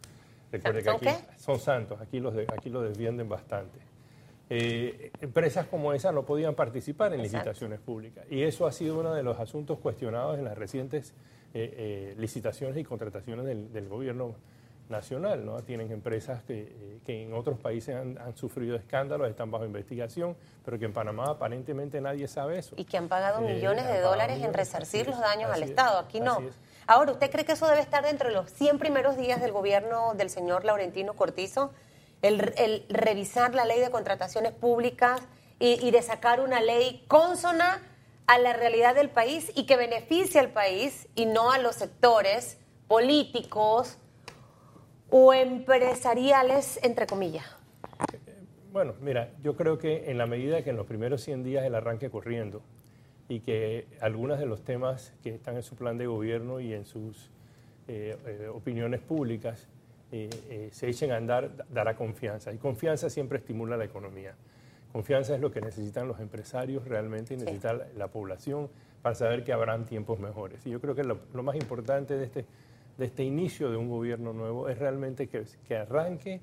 Recuerde 0.51 0.79
que 0.79 0.85
¿Son 0.85 0.95
aquí 0.95 1.25
son 1.37 1.59
santos, 1.59 2.01
aquí 2.01 2.19
los, 2.19 2.33
de- 2.33 2.47
aquí 2.55 2.69
los 2.69 2.83
defienden 2.87 3.27
bastante. 3.29 3.77
Eh, 4.49 5.11
empresas 5.19 5.67
como 5.67 5.91
esa 5.93 6.11
no 6.13 6.23
podían 6.23 6.55
participar 6.55 7.13
en 7.13 7.19
Exacto. 7.19 7.37
licitaciones 7.49 7.79
públicas. 7.81 8.25
Y 8.29 8.43
eso 8.43 8.65
ha 8.65 8.71
sido 8.71 8.97
uno 8.99 9.13
de 9.13 9.21
los 9.23 9.37
asuntos 9.39 9.77
cuestionados 9.79 10.37
en 10.39 10.45
las 10.45 10.57
recientes 10.57 11.13
licitaciones 12.17 12.77
y 12.77 12.83
contrataciones 12.83 13.43
del, 13.45 13.73
del 13.73 13.87
gobierno 13.89 14.35
nacional. 14.89 15.45
¿no? 15.45 15.61
Tienen 15.63 15.91
empresas 15.91 16.43
que, 16.43 16.61
eh, 16.61 16.99
que 17.05 17.23
en 17.23 17.33
otros 17.33 17.59
países 17.59 17.95
han, 17.95 18.17
han 18.17 18.35
sufrido 18.35 18.75
escándalos, 18.75 19.29
están 19.29 19.51
bajo 19.51 19.65
investigación, 19.65 20.35
pero 20.63 20.79
que 20.79 20.85
en 20.85 20.93
Panamá 20.93 21.29
aparentemente 21.29 21.99
nadie 22.01 22.27
sabe 22.27 22.59
eso. 22.59 22.75
Y 22.77 22.85
que 22.85 22.97
han 22.97 23.07
pagado 23.07 23.45
Eh, 23.45 23.55
millones 23.55 23.87
de 23.87 23.99
dólares 23.99 24.43
en 24.43 24.53
resarcir 24.53 25.07
los 25.07 25.19
daños 25.19 25.51
al 25.51 25.63
es, 25.63 25.69
Estado. 25.69 25.99
Aquí 25.99 26.19
no. 26.19 26.39
es. 26.39 26.55
Ahora, 26.87 27.11
¿usted 27.11 27.29
cree 27.29 27.45
que 27.45 27.51
eso 27.51 27.67
debe 27.67 27.81
estar 27.81 28.03
dentro 28.03 28.29
de 28.29 28.35
los 28.35 28.49
100 28.51 28.79
primeros 28.79 29.17
días 29.17 29.41
del 29.41 29.51
gobierno 29.51 30.13
del 30.15 30.29
señor 30.29 30.63
Laurentino 30.63 31.13
Cortizo? 31.13 31.71
El, 32.21 32.53
el 32.57 32.85
revisar 32.89 33.53
la 33.53 33.65
ley 33.65 33.79
de 33.79 33.91
contrataciones 33.91 34.51
públicas 34.53 35.21
y, 35.59 35.85
y 35.85 35.91
de 35.91 36.01
sacar 36.01 36.39
una 36.39 36.61
ley 36.61 37.03
consona 37.07 37.81
a 38.25 38.39
la 38.39 38.53
realidad 38.53 38.95
del 38.95 39.09
país 39.09 39.51
y 39.55 39.65
que 39.65 39.77
beneficie 39.77 40.39
al 40.39 40.49
país 40.49 41.07
y 41.15 41.25
no 41.25 41.51
a 41.51 41.59
los 41.59 41.75
sectores 41.75 42.57
políticos 42.87 43.97
o 45.09 45.33
empresariales, 45.33 46.79
entre 46.83 47.07
comillas. 47.07 47.45
Bueno, 48.71 48.93
mira, 49.01 49.31
yo 49.41 49.55
creo 49.55 49.77
que 49.77 50.11
en 50.11 50.17
la 50.17 50.25
medida 50.27 50.61
que 50.63 50.69
en 50.69 50.75
los 50.77 50.85
primeros 50.85 51.21
100 51.23 51.43
días 51.43 51.65
el 51.65 51.73
arranque 51.75 52.09
corriendo 52.09 52.61
y 53.29 53.39
que 53.39 53.87
algunos 54.01 54.39
de 54.39 54.45
los 54.45 54.63
temas 54.63 55.13
que 55.23 55.33
están 55.35 55.55
en 55.55 55.63
su 55.63 55.75
plan 55.75 55.97
de 55.97 56.05
gobierno 56.07 56.59
y 56.59 56.73
en 56.73 56.85
sus 56.85 57.29
eh, 57.87 58.17
eh, 58.25 58.47
opiniones 58.53 58.99
públicas 59.01 59.67
eh, 60.11 60.69
se 60.71 60.89
echen 60.89 61.11
a 61.11 61.17
andar, 61.17 61.55
da- 61.55 61.65
dará 61.69 61.95
confianza. 61.95 62.53
Y 62.53 62.57
confianza 62.57 63.09
siempre 63.09 63.39
estimula 63.39 63.75
la 63.77 63.85
economía. 63.85 64.35
Confianza 64.93 65.35
es 65.35 65.41
lo 65.41 65.51
que 65.51 65.59
necesitan 65.61 66.07
los 66.07 66.19
empresarios 66.19 66.87
realmente 66.87 67.33
y 67.33 67.37
necesita 67.37 67.73
la, 67.73 67.87
la 67.97 68.07
población 68.07 68.69
para 69.01 69.15
saber 69.15 69.43
que 69.43 69.53
habrán 69.53 69.85
tiempos 69.85 70.19
mejores. 70.19 70.65
Y 70.65 70.69
yo 70.69 70.79
creo 70.79 70.95
que 70.95 71.03
lo, 71.03 71.19
lo 71.33 71.43
más 71.43 71.55
importante 71.55 72.15
de 72.15 72.25
este, 72.25 72.45
de 72.97 73.05
este 73.05 73.23
inicio 73.23 73.69
de 73.69 73.77
un 73.77 73.89
gobierno 73.89 74.33
nuevo 74.33 74.69
es 74.69 74.77
realmente 74.79 75.27
que, 75.27 75.43
que 75.67 75.77
arranque 75.77 76.41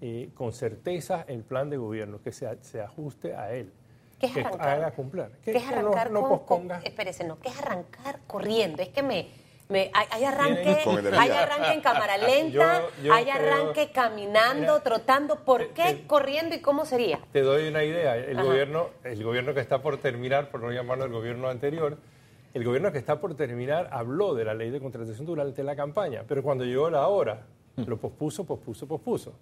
eh, 0.00 0.30
con 0.34 0.52
certeza 0.52 1.24
el 1.28 1.44
plan 1.44 1.70
de 1.70 1.76
gobierno, 1.76 2.20
que 2.22 2.32
se, 2.32 2.48
se 2.62 2.80
ajuste 2.80 3.34
a 3.36 3.52
él. 3.54 3.72
¿Qué 4.18 4.26
es 4.26 4.32
que 4.34 4.40
arrancar? 4.40 4.68
haga 4.68 4.90
cumplir. 4.92 5.26
¿Qué 5.44 5.56
es 5.56 5.62
que 5.62 5.70
no- 5.70 5.78
arrancar 5.80 6.10
no, 6.10 6.20
con, 6.22 6.28
posponga. 6.30 6.76
con- 6.78 6.86
espérese, 6.86 7.24
no, 7.24 7.38
¿qué 7.40 7.48
es 7.48 7.58
arrancar 7.60 8.20
corriendo? 8.26 8.82
Es 8.82 8.88
que 8.88 9.02
me, 9.02 9.28
me 9.68 9.90
hay, 9.94 10.06
hay 10.10 10.24
arranque, 10.24 10.76
hay 11.18 11.30
arranque 11.30 11.72
en 11.72 11.80
cámara 11.80 12.16
lenta, 12.18 12.50
Yo- 12.98 13.02
yo 13.04 13.14
hay 13.14 13.24
creo- 13.24 13.34
arranque 13.36 13.90
caminando, 13.92 14.60
Mira, 14.72 14.80
trotando. 14.82 15.44
¿Por 15.44 15.68
qué 15.68 15.88
eh, 15.90 16.04
corriendo 16.06 16.54
y 16.54 16.60
cómo 16.60 16.84
sería? 16.84 17.20
Te 17.32 17.42
doy 17.42 17.68
una 17.68 17.84
idea. 17.84 18.16
El 18.16 18.38
Ajá. 18.38 18.46
gobierno, 18.46 18.90
el 19.04 19.22
gobierno 19.22 19.54
que 19.54 19.60
está 19.60 19.82
por 19.82 19.98
terminar, 19.98 20.50
por 20.50 20.60
no 20.60 20.70
llamarlo 20.72 21.04
el 21.04 21.12
gobierno 21.12 21.48
anterior, 21.48 21.96
el 22.54 22.64
gobierno 22.64 22.92
que 22.92 22.98
está 22.98 23.20
por 23.20 23.34
terminar 23.34 23.88
habló 23.92 24.34
de 24.34 24.44
la 24.44 24.54
ley 24.54 24.70
de 24.70 24.80
contratación 24.80 25.26
durante 25.26 25.62
la 25.62 25.74
campaña, 25.76 26.24
pero 26.28 26.42
cuando 26.42 26.64
llegó 26.64 26.90
la 26.90 27.08
hora, 27.08 27.46
lo 27.76 27.96
pospuso, 27.96 28.44
pospuso, 28.44 28.86
pospuso. 28.86 29.32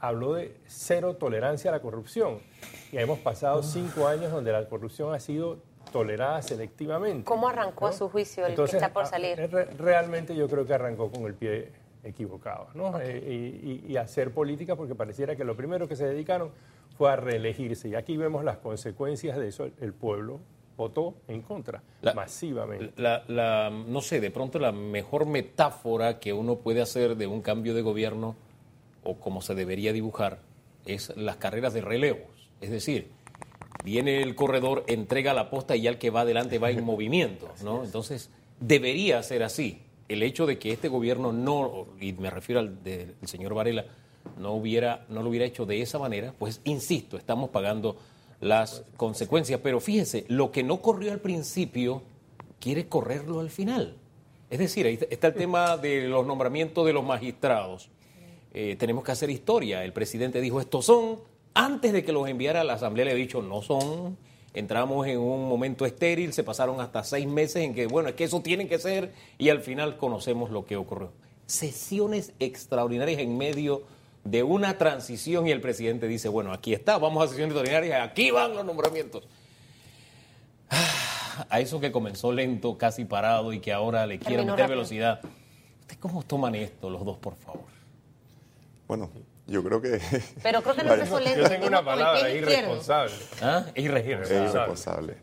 Habló 0.00 0.34
de 0.34 0.56
cero 0.66 1.16
tolerancia 1.16 1.70
a 1.70 1.74
la 1.74 1.80
corrupción. 1.80 2.38
Y 2.92 2.98
hemos 2.98 3.18
pasado 3.20 3.62
cinco 3.62 4.06
años 4.06 4.32
donde 4.32 4.52
la 4.52 4.66
corrupción 4.68 5.14
ha 5.14 5.20
sido 5.20 5.58
tolerada 5.92 6.42
selectivamente. 6.42 7.24
¿Cómo 7.24 7.48
arrancó 7.48 7.86
a 7.86 7.92
su 7.92 8.08
juicio 8.08 8.44
el 8.46 8.54
que 8.54 8.64
está 8.64 8.92
por 8.92 9.04
a- 9.04 9.06
salir? 9.06 9.36
re- 9.50 9.66
realmente 9.78 10.34
yo 10.34 10.48
creo 10.48 10.66
que 10.66 10.74
arrancó 10.74 11.10
con 11.10 11.24
el 11.24 11.34
pie 11.34 11.70
equivocado, 12.02 12.68
¿no? 12.74 12.98
Eh, 13.00 13.80
y 13.86 13.96
hacer 13.96 14.32
política 14.32 14.76
porque 14.76 14.94
pareciera 14.94 15.36
que 15.36 15.44
lo 15.44 15.56
primero 15.56 15.88
que 15.88 15.96
se 15.96 16.06
dedicaron 16.06 16.50
fue 16.98 17.10
a 17.10 17.16
reelegirse. 17.16 17.88
Y 17.88 17.94
aquí 17.94 18.16
vemos 18.16 18.44
las 18.44 18.58
consecuencias 18.58 19.38
de 19.38 19.48
eso. 19.48 19.68
El 19.80 19.92
pueblo 19.94 20.40
votó 20.76 21.14
en 21.28 21.42
contra, 21.42 21.82
La- 22.02 22.14
masivamente. 22.14 22.92
La, 23.00 23.24
la- 23.28 23.70
no 23.70 24.00
sé, 24.00 24.20
de 24.20 24.30
pronto 24.30 24.58
la 24.58 24.72
mejor 24.72 25.26
metáfora 25.26 26.18
que 26.18 26.32
uno 26.32 26.56
puede 26.56 26.80
hacer 26.82 27.16
de 27.16 27.26
un 27.26 27.40
cambio 27.42 27.74
de 27.74 27.82
gobierno 27.82 28.36
o 29.02 29.16
como 29.16 29.40
se 29.42 29.54
debería 29.54 29.92
dibujar 29.92 30.40
es 30.86 31.16
las 31.16 31.36
carreras 31.36 31.72
de 31.74 31.80
relevos. 31.80 32.28
Es 32.60 32.70
decir, 32.70 33.08
viene 33.84 34.22
el 34.22 34.34
corredor, 34.34 34.84
entrega 34.86 35.34
la 35.34 35.50
posta 35.50 35.76
y 35.76 35.82
ya 35.82 35.90
el 35.90 35.98
que 35.98 36.10
va 36.10 36.22
adelante 36.22 36.58
va 36.58 36.70
en 36.70 36.84
movimiento. 36.84 37.48
¿no? 37.62 37.84
Entonces, 37.84 38.30
debería 38.60 39.22
ser 39.22 39.42
así. 39.42 39.80
El 40.08 40.22
hecho 40.22 40.44
de 40.46 40.58
que 40.58 40.70
este 40.72 40.88
gobierno 40.88 41.32
no, 41.32 41.86
y 42.00 42.12
me 42.12 42.28
refiero 42.30 42.60
al 42.60 42.82
del 42.82 43.14
señor 43.24 43.54
Varela, 43.54 43.86
no, 44.38 44.52
hubiera, 44.52 45.04
no 45.08 45.22
lo 45.22 45.28
hubiera 45.30 45.46
hecho 45.46 45.64
de 45.66 45.80
esa 45.82 45.98
manera, 45.98 46.34
pues 46.38 46.60
insisto, 46.64 47.16
estamos 47.16 47.50
pagando 47.50 47.96
las 48.44 48.84
consecuencias. 48.96 49.60
Pero 49.62 49.80
fíjese, 49.80 50.24
lo 50.28 50.52
que 50.52 50.62
no 50.62 50.80
corrió 50.80 51.12
al 51.12 51.20
principio, 51.20 52.02
quiere 52.60 52.86
correrlo 52.86 53.40
al 53.40 53.50
final. 53.50 53.96
Es 54.50 54.58
decir, 54.58 54.86
ahí 54.86 54.98
está 55.10 55.28
el 55.28 55.34
tema 55.34 55.76
de 55.76 56.06
los 56.06 56.26
nombramientos 56.26 56.86
de 56.86 56.92
los 56.92 57.04
magistrados. 57.04 57.90
Eh, 58.52 58.76
tenemos 58.78 59.02
que 59.02 59.12
hacer 59.12 59.30
historia. 59.30 59.84
El 59.84 59.92
presidente 59.92 60.40
dijo, 60.40 60.60
estos 60.60 60.84
son, 60.84 61.18
antes 61.54 61.92
de 61.92 62.04
que 62.04 62.12
los 62.12 62.28
enviara 62.28 62.60
a 62.60 62.64
la 62.64 62.74
Asamblea, 62.74 63.06
le 63.06 63.12
he 63.12 63.16
dicho, 63.16 63.42
no 63.42 63.62
son. 63.62 64.16
Entramos 64.52 65.08
en 65.08 65.18
un 65.18 65.48
momento 65.48 65.84
estéril, 65.84 66.32
se 66.32 66.44
pasaron 66.44 66.80
hasta 66.80 67.02
seis 67.02 67.26
meses 67.26 67.56
en 67.56 67.74
que, 67.74 67.88
bueno, 67.88 68.10
es 68.10 68.14
que 68.14 68.24
eso 68.24 68.40
tiene 68.40 68.68
que 68.68 68.78
ser, 68.78 69.12
y 69.36 69.48
al 69.48 69.60
final 69.60 69.96
conocemos 69.96 70.50
lo 70.50 70.64
que 70.64 70.76
ocurrió. 70.76 71.10
Sesiones 71.46 72.32
extraordinarias 72.38 73.20
en 73.20 73.36
medio 73.36 73.82
de 74.24 74.42
una 74.42 74.78
transición 74.78 75.46
y 75.46 75.50
el 75.52 75.60
presidente 75.60 76.08
dice, 76.08 76.28
bueno, 76.28 76.52
aquí 76.52 76.72
está, 76.72 76.98
vamos 76.98 77.22
a 77.24 77.28
sesiones 77.28 77.50
extraordinarias, 77.54 78.08
aquí 78.10 78.30
van 78.30 78.54
los 78.54 78.64
nombramientos. 78.64 79.24
Ah, 80.70 81.46
A 81.50 81.60
eso 81.60 81.80
que 81.80 81.92
comenzó 81.92 82.32
lento, 82.32 82.78
casi 82.78 83.04
parado 83.04 83.52
y 83.52 83.60
que 83.60 83.72
ahora 83.72 84.06
le 84.06 84.18
quieren 84.18 84.46
meter 84.46 84.60
rápido. 84.60 84.68
velocidad. 84.78 85.20
¿Ustedes 85.80 85.98
cómo 85.98 86.22
toman 86.22 86.54
esto 86.54 86.88
los 86.90 87.04
dos, 87.04 87.18
por 87.18 87.34
favor? 87.36 87.64
Bueno, 88.88 89.10
yo 89.46 89.62
creo 89.62 89.80
que 89.82 90.00
Pero 90.42 90.62
creo 90.62 90.74
que 90.74 90.82
no 90.84 90.94
empezó 90.94 91.20
lento. 91.20 91.42
Yo 91.42 91.48
tengo 91.48 91.66
una 91.66 91.78
empezó 91.78 91.84
con 91.90 91.98
el 91.98 92.04
palabra, 92.04 92.20
pie 92.22 92.38
izquierdo. 92.38 92.52
irresponsable. 92.74 93.14
¿Ah? 93.42 93.64
Es 93.66 93.72
es 93.74 93.84
irresponsable. 93.84 94.42
irresponsable. 94.48 95.16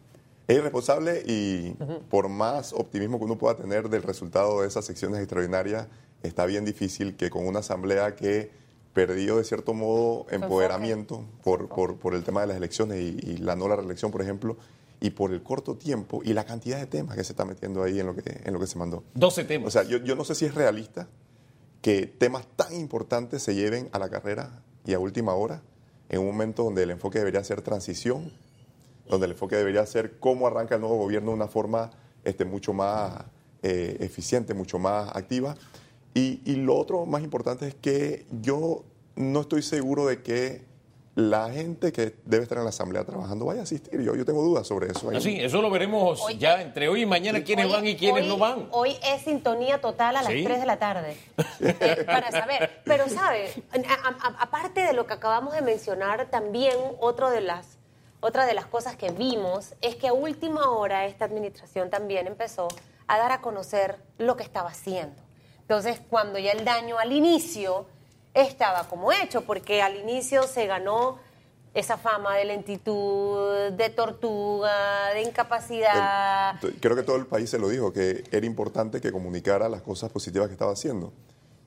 Es 0.48 0.58
irresponsable 0.58 1.24
y 1.26 1.72
por 2.10 2.28
más 2.30 2.74
optimismo 2.74 3.18
que 3.18 3.26
uno 3.26 3.38
pueda 3.38 3.56
tener 3.56 3.90
del 3.90 4.04
resultado 4.04 4.62
de 4.62 4.68
esas 4.68 4.86
secciones 4.86 5.20
extraordinarias, 5.20 5.88
está 6.24 6.46
bien 6.46 6.66
difícil 6.66 7.16
que 7.16 7.30
con 7.30 7.48
una 7.48 7.60
asamblea 7.60 8.16
que 8.16 8.52
perdido 8.94 9.38
de 9.38 9.44
cierto 9.44 9.74
modo 9.74 10.26
empoderamiento 10.30 11.24
por, 11.44 11.68
por, 11.70 11.98
por, 11.98 12.14
el 12.14 12.24
tema 12.24 12.42
de 12.42 12.48
las 12.48 12.58
elecciones 12.58 13.00
y, 13.00 13.18
y, 13.22 13.38
la 13.38 13.56
no 13.56 13.68
la 13.68 13.78
reelección, 13.78 14.12
por 14.12 14.22
ejemplo, 14.22 14.58
y 15.00 15.10
por 15.12 15.32
el 15.32 15.42
corto 15.42 15.76
tiempo 15.76 16.22
y 16.24 16.34
la 16.34 16.46
cantidad 16.46 16.78
de 16.78 16.86
temas 16.86 17.16
que 17.16 17.24
se 17.24 17.34
está 17.34 17.46
metiendo 17.46 17.84
ahí 17.84 18.00
en 18.00 18.06
lo 18.06 18.16
que, 18.16 18.42
en 18.44 18.54
lo 18.54 18.60
que 18.60 18.68
se 18.68 18.78
mandó. 18.78 19.04
12 19.16 19.44
temas. 19.46 19.68
O 19.68 19.72
sea, 19.72 19.84
yo, 19.84 19.98
yo 19.98 20.16
no 20.16 20.24
sé 20.24 20.36
si 20.36 20.46
es 20.46 20.54
realista 20.54 21.08
que 21.82 22.06
temas 22.06 22.46
tan 22.56 22.74
importantes 22.76 23.42
se 23.42 23.56
lleven 23.56 23.90
a 23.92 24.00
la 24.00 24.10
carrera 24.10 24.62
y 24.86 24.94
a 24.94 25.00
última 25.00 25.34
hora, 25.34 25.62
en 26.10 26.20
un 26.20 26.28
momento 26.28 26.64
donde 26.64 26.84
el 26.84 26.92
enfoque 26.92 27.20
debería 27.20 27.44
ser 27.44 27.62
transición, 27.62 28.32
donde 29.10 29.26
el 29.26 29.32
enfoque 29.32 29.56
debería 29.56 29.86
ser 29.86 30.20
cómo 30.20 30.48
arranca 30.48 30.76
el 30.76 30.82
nuevo 30.82 30.98
gobierno 30.98 31.32
de 31.32 31.36
una 31.36 31.48
forma 31.48 31.92
este, 32.24 32.46
mucho 32.46 32.74
más 32.74 33.24
eh, 33.64 33.98
eficiente, 34.00 34.54
mucho 34.54 34.78
más 34.78 35.10
activa. 35.16 35.56
Y, 36.14 36.42
y, 36.46 36.56
lo 36.56 36.76
otro 36.76 37.06
más 37.06 37.24
importante 37.24 37.68
es 37.68 37.76
que 37.76 38.26
yo 38.42 38.84
no 39.16 39.42
estoy 39.42 39.62
seguro 39.62 40.06
de 40.06 40.22
que 40.22 40.72
la 41.16 41.52
gente 41.52 41.92
que 41.92 42.16
debe 42.26 42.44
estar 42.44 42.58
en 42.58 42.64
la 42.64 42.70
Asamblea 42.70 43.04
trabajando 43.04 43.46
vaya 43.46 43.62
a 43.62 43.64
asistir. 43.64 44.02
Yo, 44.02 44.16
yo 44.16 44.26
tengo 44.26 44.42
dudas 44.42 44.66
sobre 44.66 44.92
eso. 44.92 45.12
Sí, 45.20 45.38
eso 45.40 45.62
lo 45.62 45.70
veremos 45.70 46.22
hoy, 46.22 46.38
ya 46.38 46.62
entre 46.62 46.88
hoy 46.88 47.02
y 47.02 47.06
mañana, 47.06 47.40
sí, 47.40 47.44
quiénes 47.44 47.66
hoy, 47.66 47.72
van 47.72 47.88
y 47.88 47.96
quiénes 47.96 48.24
hoy, 48.24 48.30
no 48.30 48.38
van. 48.38 48.68
Hoy 48.72 48.96
es 49.04 49.22
sintonía 49.24 49.82
total 49.82 50.16
a 50.16 50.22
las 50.22 50.32
¿Sí? 50.32 50.44
3 50.44 50.60
de 50.60 50.66
la 50.66 50.80
tarde, 50.80 51.18
eh, 51.60 52.04
para 52.06 52.32
saber. 52.32 52.82
Pero, 52.86 53.10
¿sabe? 53.10 53.52
Aparte 54.40 54.82
de 54.82 54.94
lo 54.94 55.06
que 55.06 55.14
acabamos 55.14 55.54
de 55.54 55.62
mencionar, 55.62 56.30
también 56.30 56.76
otro 57.00 57.30
de 57.30 57.42
las, 57.42 57.78
otra 58.22 58.46
de 58.46 58.54
las 58.54 58.66
cosas 58.66 58.96
que 58.96 59.12
vimos 59.12 59.76
es 59.82 59.96
que 59.96 60.08
a 60.08 60.14
última 60.14 60.70
hora 60.70 61.06
esta 61.06 61.26
administración 61.26 61.90
también 61.90 62.28
empezó 62.28 62.70
a 63.08 63.18
dar 63.18 63.34
a 63.34 63.42
conocer 63.42 63.98
lo 64.18 64.38
que 64.38 64.44
estaba 64.44 64.70
haciendo. 64.70 65.22
Entonces, 65.72 66.02
cuando 66.10 66.38
ya 66.38 66.52
el 66.52 66.66
daño 66.66 67.00
al 67.00 67.14
inicio 67.14 67.86
estaba 68.34 68.90
como 68.90 69.14
hecho, 69.14 69.46
porque 69.46 69.82
al 69.82 69.96
inicio 69.96 70.44
se 70.44 70.68
ganó 70.68 71.18
esa 71.74 71.98
fama 71.98 72.36
de 72.36 72.44
lentitud, 72.44 73.72
de 73.72 73.90
tortuga, 73.90 75.14
de 75.14 75.22
incapacidad. 75.22 76.60
Creo 76.82 76.98
que 76.98 77.04
todo 77.04 77.16
el 77.16 77.26
país 77.26 77.50
se 77.50 77.58
lo 77.58 77.70
dijo, 77.70 77.94
que 77.94 78.22
era 78.34 78.46
importante 78.46 79.00
que 79.00 79.14
comunicara 79.14 79.70
las 79.70 79.82
cosas 79.82 80.12
positivas 80.12 80.50
que 80.50 80.56
estaba 80.56 80.74
haciendo. 80.74 81.14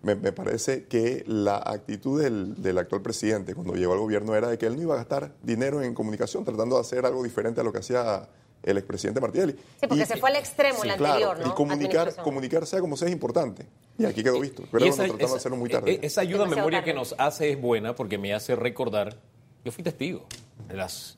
Me, 0.02 0.16
parece 0.16 0.84
que 0.84 1.24
la 1.26 1.56
actitud 1.56 2.22
del, 2.22 2.76
actual 2.76 3.00
presidente 3.00 3.54
cuando 3.54 3.72
llegó 3.72 3.94
al 3.94 4.00
gobierno 4.00 4.34
era 4.34 4.48
de 4.48 4.58
que 4.58 4.66
él 4.66 4.76
no 4.76 4.82
iba 4.82 4.92
a 4.92 4.98
gastar 4.98 5.32
dinero 5.42 5.80
en 5.80 5.94
comunicación, 5.94 6.44
tratando 6.44 6.74
de 6.74 6.82
hacer 6.82 7.06
algo 7.06 7.22
diferente 7.22 7.62
a 7.62 7.64
lo 7.64 7.72
que 7.72 7.78
hacía 7.78 8.28
el 8.64 8.78
expresidente 8.78 9.20
Martinelli. 9.20 9.52
Sí, 9.52 9.86
porque 9.86 10.02
y, 10.02 10.06
se 10.06 10.16
fue 10.16 10.30
al 10.30 10.36
extremo 10.36 10.80
sí, 10.80 10.88
el 10.88 10.90
anterior, 10.92 11.34
claro, 11.34 11.44
¿no? 11.44 11.52
Y 11.52 11.54
comunicar, 11.54 12.14
comunicar 12.16 12.66
sea 12.66 12.80
como 12.80 12.96
sea 12.96 13.08
es 13.08 13.14
importante. 13.14 13.66
Y 13.98 14.04
aquí 14.04 14.22
quedó 14.22 14.40
visto. 14.40 14.64
Pero 14.72 14.86
esa, 14.86 15.04
tratamos 15.04 15.30
de 15.30 15.36
hacerlo 15.36 15.56
muy 15.56 15.70
tarde. 15.70 15.98
Esa 16.02 16.22
ayuda 16.22 16.44
a 16.44 16.48
memoria 16.48 16.80
tarde. 16.80 16.92
que 16.92 16.98
nos 16.98 17.14
hace 17.18 17.50
es 17.50 17.60
buena 17.60 17.94
porque 17.94 18.18
me 18.18 18.32
hace 18.34 18.56
recordar, 18.56 19.16
yo 19.64 19.70
fui 19.70 19.84
testigo 19.84 20.26
de 20.68 20.76
las 20.76 21.16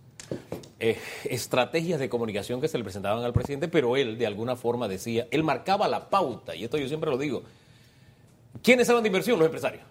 eh, 0.81 0.99
estrategias 1.25 2.01
de 2.01 2.09
comunicación 2.09 2.61
que 2.61 2.69
se 2.69 2.77
le 2.77 2.85
presentaban 2.85 3.25
al 3.25 3.33
presidente, 3.33 3.69
pero 3.69 3.97
él 3.97 4.19
de 4.19 4.27
alguna 4.27 4.57
forma 4.57 4.89
decía, 4.89 5.27
él 5.31 5.43
marcaba 5.43 5.89
la 5.89 6.11
pauta, 6.11 6.55
y 6.55 6.65
esto 6.65 6.77
yo 6.77 6.89
siempre 6.89 7.11
lo 7.11 7.17
digo, 7.17 7.45
¿quiénes 8.63 8.87
saben 8.87 9.03
de 9.03 9.09
inversión? 9.09 9.39
Los 9.39 9.47
empresarios. 9.47 9.85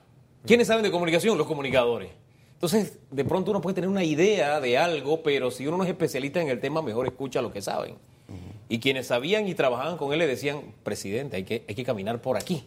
¿Quiénes 0.46 0.68
saben 0.68 0.84
de 0.84 0.92
comunicación? 0.92 1.38
Los 1.38 1.48
comunicadores. 1.48 2.12
Entonces, 2.56 2.98
de 3.12 3.26
pronto 3.26 3.52
uno 3.52 3.62
puede 3.62 3.76
tener 3.76 3.90
una 3.90 4.04
idea 4.04 4.60
de 4.60 4.78
algo, 4.78 5.22
pero 5.22 5.52
si 5.52 5.68
uno 5.68 5.78
no 5.78 5.84
es 5.84 5.90
especialista 5.90 6.42
en 6.42 6.50
el 6.50 6.60
tema, 6.60 6.82
mejor 6.82 7.06
escucha 7.06 7.42
lo 7.42 7.52
que 7.52 7.62
saben. 7.62 7.94
Uh 7.94 8.34
-huh. 8.34 8.56
Y 8.70 8.80
quienes 8.80 9.08
sabían 9.08 9.48
y 9.48 9.54
trabajaban 9.54 9.98
con 9.98 10.14
él 10.14 10.20
le 10.20 10.28
decían, 10.28 10.74
presidente, 10.84 11.36
hay 11.36 11.44
que, 11.44 11.64
hay 11.68 11.76
que 11.76 11.84
caminar 11.84 12.22
por 12.22 12.38
aquí. 12.38 12.66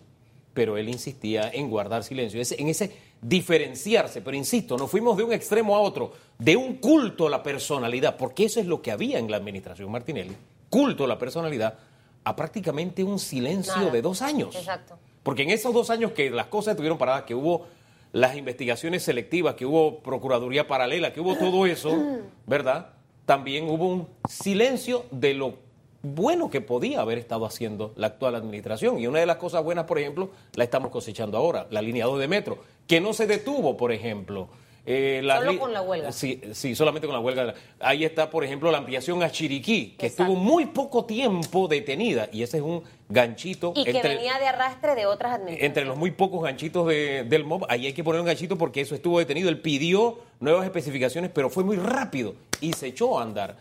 Pero 0.54 0.76
él 0.76 0.88
insistía 0.88 1.50
en 1.52 1.70
guardar 1.70 2.04
silencio, 2.04 2.40
en 2.40 2.68
ese 2.68 2.92
diferenciarse. 3.22 4.20
Pero 4.20 4.36
insisto, 4.36 4.76
nos 4.76 4.90
fuimos 4.90 5.16
de 5.16 5.24
un 5.24 5.32
extremo 5.32 5.76
a 5.76 5.80
otro, 5.80 6.12
de 6.38 6.56
un 6.56 6.76
culto 6.76 7.26
a 7.26 7.30
la 7.30 7.42
personalidad, 7.42 8.16
porque 8.16 8.44
eso 8.44 8.60
es 8.60 8.66
lo 8.66 8.82
que 8.82 8.90
había 8.90 9.18
en 9.18 9.30
la 9.30 9.36
administración 9.36 9.90
Martinelli, 9.90 10.36
culto 10.70 11.04
a 11.04 11.08
la 11.08 11.18
personalidad, 11.18 11.78
a 12.24 12.36
prácticamente 12.36 13.02
un 13.02 13.18
silencio 13.18 13.76
Nada. 13.76 13.90
de 13.90 14.02
dos 14.02 14.22
años. 14.22 14.54
Exacto. 14.54 14.98
Porque 15.22 15.42
en 15.42 15.50
esos 15.50 15.72
dos 15.72 15.90
años 15.90 16.12
que 16.12 16.30
las 16.30 16.46
cosas 16.46 16.72
estuvieron 16.72 16.98
paradas, 16.98 17.24
que 17.24 17.34
hubo 17.34 17.66
las 18.12 18.36
investigaciones 18.36 19.02
selectivas, 19.02 19.54
que 19.54 19.66
hubo 19.66 20.00
Procuraduría 20.00 20.66
Paralela, 20.66 21.12
que 21.12 21.20
hubo 21.20 21.36
todo 21.36 21.66
eso, 21.66 21.92
¿verdad? 22.46 22.92
También 23.26 23.68
hubo 23.68 23.86
un 23.86 24.08
silencio 24.28 25.04
de 25.10 25.34
lo 25.34 25.54
bueno 26.02 26.48
que 26.48 26.60
podía 26.60 27.00
haber 27.00 27.18
estado 27.18 27.44
haciendo 27.44 27.92
la 27.96 28.08
actual 28.08 28.34
administración. 28.34 28.98
Y 28.98 29.06
una 29.06 29.20
de 29.20 29.26
las 29.26 29.36
cosas 29.36 29.62
buenas, 29.64 29.84
por 29.84 29.98
ejemplo, 29.98 30.30
la 30.54 30.64
estamos 30.64 30.90
cosechando 30.90 31.36
ahora, 31.36 31.66
la 31.70 31.82
línea 31.82 32.06
2 32.06 32.20
de 32.20 32.28
metro, 32.28 32.58
que 32.86 33.00
no 33.00 33.12
se 33.12 33.26
detuvo, 33.26 33.76
por 33.76 33.92
ejemplo. 33.92 34.48
Eh, 34.90 35.20
la, 35.22 35.36
Solo 35.36 35.58
con 35.58 35.74
la 35.74 35.82
huelga. 35.82 36.10
Sí, 36.12 36.40
sí, 36.54 36.74
solamente 36.74 37.06
con 37.06 37.12
la 37.12 37.20
huelga. 37.20 37.52
Ahí 37.78 38.06
está, 38.06 38.30
por 38.30 38.42
ejemplo, 38.42 38.70
la 38.70 38.78
ampliación 38.78 39.22
a 39.22 39.30
Chiriquí, 39.30 39.96
que 39.98 40.06
Exacto. 40.06 40.32
estuvo 40.32 40.42
muy 40.42 40.64
poco 40.64 41.04
tiempo 41.04 41.68
detenida. 41.68 42.30
Y 42.32 42.42
ese 42.42 42.56
es 42.56 42.62
un 42.62 42.82
ganchito. 43.06 43.74
Y 43.76 43.84
que 43.84 43.90
entre, 43.90 44.16
venía 44.16 44.38
de 44.38 44.46
arrastre 44.46 44.94
de 44.94 45.04
otras 45.04 45.32
administraciones. 45.32 45.66
Entre 45.66 45.84
los 45.84 45.98
muy 45.98 46.12
pocos 46.12 46.42
ganchitos 46.42 46.88
de, 46.88 47.24
del 47.24 47.44
MOB, 47.44 47.66
ahí 47.68 47.84
hay 47.84 47.92
que 47.92 48.02
poner 48.02 48.22
un 48.22 48.26
ganchito 48.26 48.56
porque 48.56 48.80
eso 48.80 48.94
estuvo 48.94 49.18
detenido. 49.18 49.50
Él 49.50 49.60
pidió 49.60 50.20
nuevas 50.40 50.64
especificaciones, 50.64 51.30
pero 51.34 51.50
fue 51.50 51.64
muy 51.64 51.76
rápido 51.76 52.34
y 52.62 52.72
se 52.72 52.86
echó 52.86 53.18
a 53.18 53.24
andar. 53.24 53.58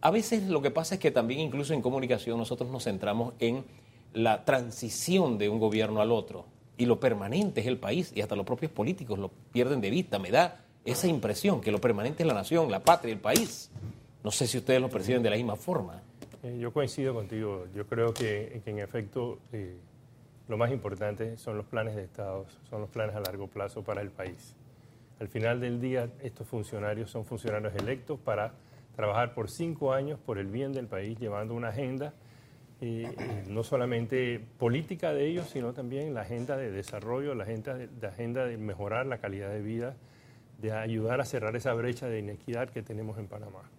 A 0.00 0.10
veces 0.10 0.44
lo 0.44 0.62
que 0.62 0.70
pasa 0.70 0.94
es 0.94 1.00
que 1.00 1.10
también 1.10 1.40
incluso 1.40 1.74
en 1.74 1.82
comunicación 1.82 2.38
nosotros 2.38 2.70
nos 2.70 2.84
centramos 2.84 3.34
en 3.38 3.66
la 4.14 4.46
transición 4.46 5.36
de 5.36 5.50
un 5.50 5.58
gobierno 5.58 6.00
al 6.00 6.10
otro 6.10 6.46
y 6.78 6.86
lo 6.86 6.98
permanente 6.98 7.60
es 7.60 7.66
el 7.66 7.76
país 7.76 8.12
y 8.14 8.22
hasta 8.22 8.36
los 8.36 8.46
propios 8.46 8.72
políticos 8.72 9.18
lo 9.18 9.28
pierden 9.28 9.80
de 9.80 9.90
vista. 9.90 10.18
Me 10.18 10.30
da 10.30 10.64
esa 10.84 11.08
impresión 11.08 11.60
que 11.60 11.72
lo 11.72 11.80
permanente 11.80 12.22
es 12.22 12.26
la 12.26 12.34
nación, 12.34 12.70
la 12.70 12.80
patria, 12.80 13.12
el 13.12 13.20
país. 13.20 13.70
No 14.24 14.30
sé 14.30 14.46
si 14.46 14.58
ustedes 14.58 14.80
lo 14.80 14.88
perciben 14.88 15.22
de 15.22 15.30
la 15.30 15.36
misma 15.36 15.56
forma. 15.56 16.00
Eh, 16.42 16.56
yo 16.60 16.72
coincido 16.72 17.12
contigo. 17.14 17.66
Yo 17.74 17.86
creo 17.86 18.14
que, 18.14 18.62
en 18.64 18.78
efecto 18.78 19.40
eh, 19.52 19.76
lo 20.46 20.56
más 20.56 20.70
importante 20.70 21.36
son 21.36 21.56
los 21.56 21.66
planes 21.66 21.96
de 21.96 22.04
Estado, 22.04 22.46
son 22.70 22.80
los 22.80 22.90
planes 22.90 23.16
a 23.16 23.20
largo 23.20 23.48
plazo 23.48 23.82
para 23.82 24.00
el 24.00 24.10
país. 24.10 24.54
Al 25.18 25.28
final 25.28 25.60
del 25.60 25.80
día, 25.80 26.08
estos 26.22 26.46
funcionarios 26.46 27.10
son 27.10 27.24
funcionarios 27.24 27.74
electos 27.74 28.20
para 28.20 28.54
trabajar 28.94 29.34
por 29.34 29.50
cinco 29.50 29.92
años 29.92 30.20
por 30.24 30.38
el 30.38 30.46
bien 30.46 30.72
del 30.72 30.86
país, 30.86 31.18
llevando 31.18 31.54
una 31.54 31.68
agenda 31.68 32.14
eh, 32.80 33.44
no 33.48 33.64
solamente 33.64 34.40
política 34.58 35.12
de 35.12 35.26
ellos, 35.26 35.48
sino 35.48 35.72
también 35.72 36.14
la 36.14 36.20
agenda 36.20 36.56
de 36.56 36.70
desarrollo, 36.70 37.34
la 37.34 37.44
agenda 37.44 37.74
de, 37.74 37.88
la 38.00 38.08
agenda 38.08 38.44
de 38.46 38.56
mejorar 38.56 39.06
la 39.06 39.18
calidad 39.18 39.50
de 39.50 39.62
vida, 39.62 39.96
de 40.60 40.72
ayudar 40.72 41.20
a 41.20 41.24
cerrar 41.24 41.56
esa 41.56 41.72
brecha 41.74 42.08
de 42.08 42.20
inequidad 42.20 42.70
que 42.70 42.82
tenemos 42.82 43.18
en 43.18 43.26
Panamá. 43.26 43.70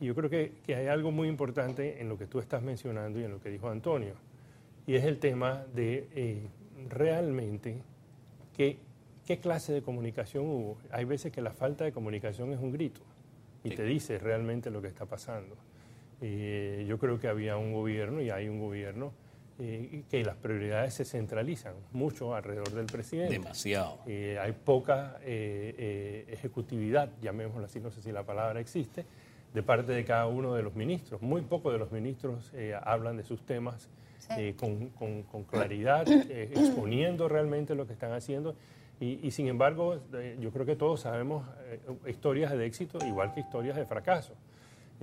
Y 0.00 0.06
yo 0.06 0.14
creo 0.14 0.28
que, 0.28 0.52
que, 0.66 0.74
hay 0.74 0.88
algo 0.88 1.10
muy 1.10 1.28
importante 1.28 2.00
en 2.00 2.08
lo 2.08 2.18
que 2.18 2.26
tú 2.26 2.38
estás 2.38 2.62
mencionando 2.62 3.20
y 3.20 3.24
en 3.24 3.30
lo 3.30 3.40
que 3.40 3.50
dijo 3.50 3.68
Antonio, 3.68 4.14
y 4.86 4.94
es 4.94 5.04
el 5.04 5.18
tema 5.18 5.64
de 5.74 6.08
eh, 6.14 6.48
realmente 6.88 7.82
qué, 8.56 8.78
qué 9.26 9.38
clase 9.38 9.72
de 9.72 9.82
comunicación 9.82 10.46
hubo. 10.46 10.78
Hay 10.90 11.04
veces 11.04 11.32
que 11.32 11.42
la 11.42 11.52
falta 11.52 11.84
de 11.84 11.92
comunicación 11.92 12.52
es 12.52 12.60
un 12.60 12.72
grito 12.72 13.00
y 13.64 13.70
te 13.70 13.84
dice 13.84 14.18
realmente 14.18 14.70
lo 14.70 14.80
que 14.80 14.88
está 14.88 15.06
pasando. 15.06 15.56
Eh, 16.20 16.84
yo 16.88 16.98
creo 16.98 17.20
que 17.20 17.28
había 17.28 17.56
un 17.56 17.72
gobierno 17.72 18.20
y 18.22 18.30
hay 18.30 18.48
un 18.48 18.58
gobierno 18.58 19.12
eh, 19.58 20.02
que 20.10 20.24
las 20.24 20.36
prioridades 20.36 20.94
se 20.94 21.04
centralizan 21.04 21.74
mucho 21.92 22.34
alrededor 22.34 22.70
del 22.70 22.86
presidente. 22.86 23.34
Demasiado. 23.34 24.00
Eh, 24.06 24.38
hay 24.40 24.52
poca 24.52 25.18
ejecutividad, 25.24 27.10
llamémoslo 27.20 27.64
así, 27.64 27.80
no 27.80 27.90
sé 27.90 28.02
si 28.02 28.12
la 28.12 28.24
palabra 28.24 28.60
existe, 28.60 29.04
de 29.52 29.62
parte 29.62 29.92
de 29.92 30.04
cada 30.04 30.26
uno 30.26 30.54
de 30.54 30.62
los 30.62 30.74
ministros. 30.74 31.22
Muy 31.22 31.42
pocos 31.42 31.72
de 31.72 31.78
los 31.78 31.92
ministros 31.92 32.52
hablan 32.82 33.16
de 33.16 33.22
sus 33.22 33.44
temas 33.44 33.88
sí. 34.18 34.54
con, 34.54 34.90
con, 34.90 35.22
con, 35.22 35.44
claridad, 35.44 36.06
exponiendo 36.08 37.28
realmente 37.28 37.74
lo 37.74 37.86
que 37.86 37.94
están 37.94 38.12
haciendo. 38.12 38.54
Y, 39.00 39.26
y 39.26 39.30
sin 39.30 39.48
embargo, 39.48 40.00
yo 40.38 40.50
creo 40.50 40.66
que 40.66 40.76
todos 40.76 41.00
sabemos 41.00 41.46
historias 42.06 42.52
de 42.52 42.64
éxito 42.66 42.98
igual 43.06 43.32
que 43.34 43.40
historias 43.40 43.76
de 43.76 43.86
fracaso. 43.86 44.34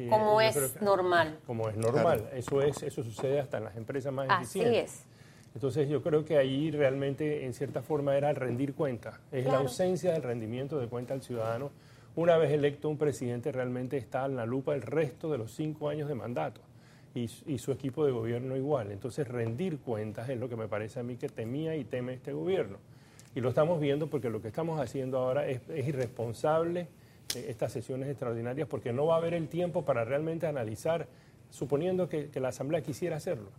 Como 0.10 0.42
es 0.42 0.56
que, 0.58 0.84
normal. 0.84 1.40
Como 1.46 1.70
es 1.70 1.78
normal. 1.78 2.22
Claro. 2.22 2.36
Eso, 2.36 2.62
es, 2.62 2.82
eso 2.84 3.04
sucede 3.04 3.40
hasta 3.40 3.58
en 3.58 3.66
las 3.66 3.76
empresas 3.76 4.12
más 4.12 4.28
Así 4.30 4.60
eficientes. 4.60 4.94
es. 4.94 5.06
Entonces 5.56 5.88
yo 5.88 6.02
creo 6.02 6.26
que 6.26 6.38
ahí 6.38 6.72
realmente 6.72 7.46
en 7.46 7.54
cierta 7.54 7.82
forma 7.82 8.16
era 8.18 8.30
el 8.30 8.36
rendir 8.36 8.74
cuenta. 8.74 9.20
Es 9.32 9.44
claro. 9.44 9.60
la 9.60 9.64
ausencia 9.64 10.12
del 10.14 10.24
rendimiento 10.24 10.80
de 10.80 10.88
cuenta 10.88 11.14
al 11.14 11.22
ciudadano. 11.22 11.72
Una 12.16 12.38
vez 12.38 12.52
electo 12.52 12.90
un 12.90 12.98
presidente 12.98 13.52
realmente 13.52 13.98
está 13.98 14.26
en 14.26 14.36
la 14.36 14.46
lupa 14.46 14.74
el 14.74 14.82
resto 14.82 15.32
de 15.32 15.38
los 15.38 15.52
cinco 15.52 15.90
años 15.90 16.08
de 16.08 16.16
mandato. 16.16 16.62
Y, 17.16 17.30
y, 17.46 17.60
su 17.60 17.72
equipo 17.72 18.04
de 18.06 18.12
gobierno 18.12 18.58
igual. 18.58 18.92
Entonces 18.92 19.28
rendir 19.28 19.78
cuentas 19.78 20.30
es 20.30 20.40
lo 20.40 20.50
que 20.50 20.56
me 20.56 20.68
parece 20.68 21.00
a 21.00 21.04
mí 21.04 21.16
que 21.16 21.30
temía 21.30 21.76
y 21.76 21.84
teme 21.84 22.14
este 22.14 22.34
gobierno. 22.34 22.78
Y 23.36 23.42
lo 23.42 23.50
estamos 23.50 23.80
viendo 23.80 24.08
porque 24.08 24.32
lo 24.32 24.42
que 24.42 24.48
estamos 24.48 24.80
haciendo 24.80 25.20
ahora 25.20 25.48
es, 25.48 25.62
es 25.70 25.88
irresponsable, 25.88 26.88
estas 27.36 27.72
sesiones 27.72 28.10
extraordinarias 28.10 28.68
porque 28.68 28.94
no 28.94 29.06
va 29.08 29.16
a 29.16 29.18
haber 29.18 29.34
el 29.34 29.48
tiempo 29.48 29.84
para 29.86 30.04
realmente 30.06 30.46
analizar, 30.48 31.08
suponiendo 31.50 32.08
que, 32.10 32.30
que, 32.30 32.40
la 32.40 32.50
Asamblea 32.50 32.82
quisiera 32.82 33.18
hacerlo. 33.18 33.50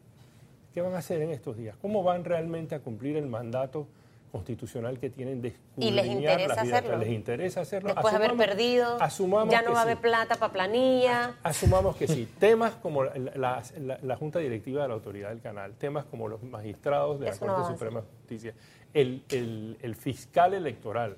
¿Qué 0.72 0.80
van 0.80 0.94
a 0.94 0.98
hacer 0.98 1.22
en 1.22 1.30
estos 1.30 1.56
días? 1.56 1.76
¿Cómo 1.80 2.02
van 2.02 2.24
realmente 2.24 2.74
a 2.74 2.80
cumplir 2.80 3.16
el 3.16 3.26
mandato 3.26 3.86
constitucional 4.32 4.98
que 4.98 5.10
tienen 5.10 5.40
de 5.40 5.54
y 5.76 5.92
les 5.92 6.06
interesa 6.06 6.48
las 6.56 6.62
vidas. 6.64 6.78
hacerlo. 6.80 6.98
Les 6.98 7.08
interesa 7.10 7.60
hacerlo. 7.60 7.90
Después 7.94 8.12
de 8.12 8.16
haber 8.16 8.36
perdido, 8.36 9.00
asumamos 9.00 9.52
ya 9.54 9.62
no 9.62 9.70
va 9.72 9.82
a 9.82 9.84
sí. 9.84 9.90
haber 9.90 9.98
plata 10.02 10.34
para 10.34 10.52
planilla. 10.52 11.34
Asumamos 11.44 11.94
que 11.94 12.08
sí. 12.08 12.28
Temas 12.40 12.74
como 12.74 13.04
la, 13.04 13.12
la- 13.36 13.62
la- 13.78 13.98
la 14.02 14.16
Junta 14.16 14.40
Directiva 14.40 14.82
de 14.82 14.88
la 14.88 14.94
Autoridad 14.94 15.28
del 15.28 15.40
Canal, 15.40 15.74
temas 15.74 16.04
como 16.06 16.26
los 16.26 16.42
magistrados 16.42 17.20
de 17.20 17.26
la 17.26 17.30
Eso 17.32 17.46
Corte. 17.46 17.72
Suprema 17.72 18.00
de 18.00 18.06
Justicia, 18.08 18.54
el, 18.92 19.22
el- 19.30 19.78
el 19.80 19.94
fiscal 19.94 20.52
electoral, 20.54 21.16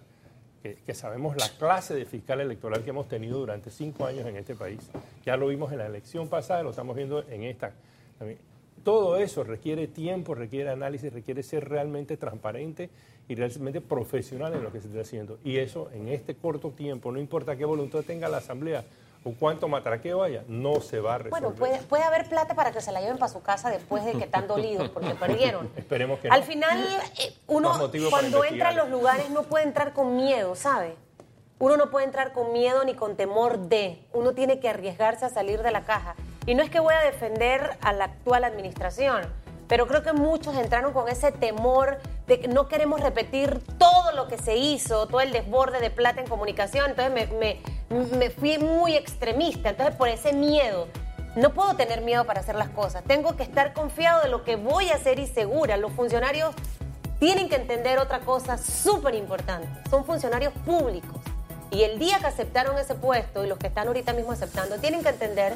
que, 0.63 0.95
sabemos 0.95 1.37
la 1.37 1.49
clase 1.59 1.95
de 1.95 2.05
fiscal 2.05 2.41
electoral 2.41 2.83
que 2.83 2.91
hemos 2.91 3.09
tenido 3.09 3.39
durante 3.39 3.71
cinco 3.71 4.07
años 4.07 4.27
en 4.27 4.37
este 4.37 4.55
país. 4.55 4.91
Ya 5.25 5.37
lo 5.37 5.49
vimos 5.49 5.73
en 5.73 5.79
la 5.79 5.87
elección 5.87 6.29
pasada, 6.29 6.63
lo 6.63 6.71
estamos 6.71 6.97
viendo 6.97 7.25
en 7.29 7.45
esta. 7.45 7.73
Todo 8.83 9.17
eso 9.17 9.45
requiere 9.45 9.89
tiempo, 9.89 10.35
requiere 10.35 10.71
análisis, 10.71 11.13
requiere 11.13 11.43
ser 11.43 11.69
realmente 11.69 12.17
transparente 12.17 12.91
y 13.29 13.35
realmente 13.35 13.81
profesional 13.81 14.55
en 14.55 14.63
lo 14.63 14.73
que 14.73 14.81
se 14.81 14.89
está 14.89 15.01
haciendo. 15.01 15.39
Y 15.45 15.57
eso 15.57 15.91
en 15.93 16.09
este 16.09 16.35
corto 16.35 16.71
tiempo, 16.71 17.11
no 17.11 17.19
importa 17.19 17.57
qué 17.57 17.65
voluntad 17.65 18.03
tenga 18.03 18.29
la 18.29 18.39
Asamblea 18.39 18.85
o 19.27 19.33
cuánto 19.39 19.67
matraqueo 19.67 20.23
haya, 20.23 20.45
no 20.47 20.81
se 20.81 21.01
va 21.01 21.17
a 21.17 21.19
resolver. 21.19 21.43
Bueno, 21.43 21.57
puede, 21.57 21.79
puede 21.83 22.05
haber 22.05 22.29
plata 22.29 22.55
para 22.55 22.71
que 22.71 22.81
se 22.81 22.93
la 22.93 23.01
lleven 23.01 23.19
para 23.19 23.33
su 23.33 23.43
casa 23.43 23.71
después 23.71 24.05
de 24.05 24.13
que 24.13 24.23
están 24.23 24.47
dolidos 24.47 24.89
porque 24.91 25.15
perdieron. 25.21 25.69
Esperemos 25.77 26.21
que 26.21 26.29
no. 26.29 26.35
Al 26.35 26.45
final, 26.45 26.79
eh, 27.19 27.35
uno 27.49 27.71
cuando 28.09 28.45
entra 28.45 28.71
investigar. 28.71 28.75
los 28.77 28.89
lugares 28.89 29.29
no 29.31 29.43
puede 29.43 29.65
entrar 29.65 29.93
con 29.93 30.15
miedo, 30.15 30.55
¿sabe? 30.55 30.95
Uno 31.59 31.77
no 31.77 31.91
puede 31.91 32.07
entrar 32.07 32.33
con 32.33 32.53
miedo 32.53 32.85
ni 32.85 32.95
con 32.95 33.17
temor 33.17 33.59
de. 33.59 33.99
Uno 34.13 34.33
tiene 34.33 34.61
que 34.61 34.69
arriesgarse 34.69 35.25
a 35.25 35.29
salir 35.29 35.63
de 35.63 35.73
la 35.73 35.85
caja. 35.85 36.15
Y 36.47 36.55
no 36.55 36.63
es 36.63 36.71
que 36.71 36.79
voy 36.79 36.95
a 36.95 37.01
defender 37.01 37.77
a 37.81 37.93
la 37.93 38.05
actual 38.05 38.45
administración, 38.45 39.23
pero 39.67 39.89
creo 39.89 40.05
que 40.05 40.13
muchos 40.13 40.55
entraron 40.55 40.93
con 40.93 41.09
ese 41.09 41.33
temor 41.33 41.99
de 42.29 42.39
que 42.39 42.47
no 42.47 42.69
queremos 42.69 43.01
repetir 43.01 43.61
todo 43.79 44.13
lo 44.13 44.29
que 44.29 44.39
se 44.39 44.55
hizo, 44.57 45.07
todo 45.09 45.21
el 45.21 45.33
desborde 45.33 45.81
de 45.81 45.91
plata 45.91 46.21
en 46.21 46.29
comunicación. 46.29 46.91
Entonces 46.91 47.13
me, 47.13 47.27
me- 47.39 47.61
me 47.91 48.31
fui 48.31 48.59
muy 48.59 48.97
extremista. 48.97 49.71
Entonces 49.71 49.95
por 49.95 50.09
ese 50.09 50.33
miedo 50.33 50.89
no 51.37 51.53
puedo 51.53 51.77
tener 51.77 52.01
miedo 52.01 52.25
para 52.25 52.41
hacer 52.41 52.55
las 52.55 52.71
cosas. 52.71 53.05
Tengo 53.05 53.37
que 53.37 53.43
estar 53.43 53.73
confiado 53.73 54.23
de 54.23 54.29
lo 54.29 54.45
que 54.45 54.57
voy 54.57 54.89
a 54.89 54.95
hacer 54.95 55.19
y 55.19 55.27
segura. 55.27 55.77
Los 55.77 55.93
funcionarios 55.93 56.55
tienen 57.19 57.49
que 57.49 57.57
entender 57.57 57.99
otra 57.99 58.21
cosa 58.21 58.59
súper 58.59 59.15
importante. 59.15 59.69
Son 59.91 60.05
funcionarios 60.05 60.53
públicos. 60.65 61.21
Y 61.71 61.83
el 61.83 61.99
día 61.99 62.19
que 62.21 62.27
aceptaron 62.27 62.79
ese 62.79 62.95
puesto 62.95 63.45
y 63.45 63.49
los 63.49 63.59
que 63.59 63.67
están 63.67 63.89
ahorita 63.89 64.13
mismo 64.13 64.33
aceptando, 64.33 64.79
tienen 64.79 65.03
que 65.03 65.11
entender 65.11 65.55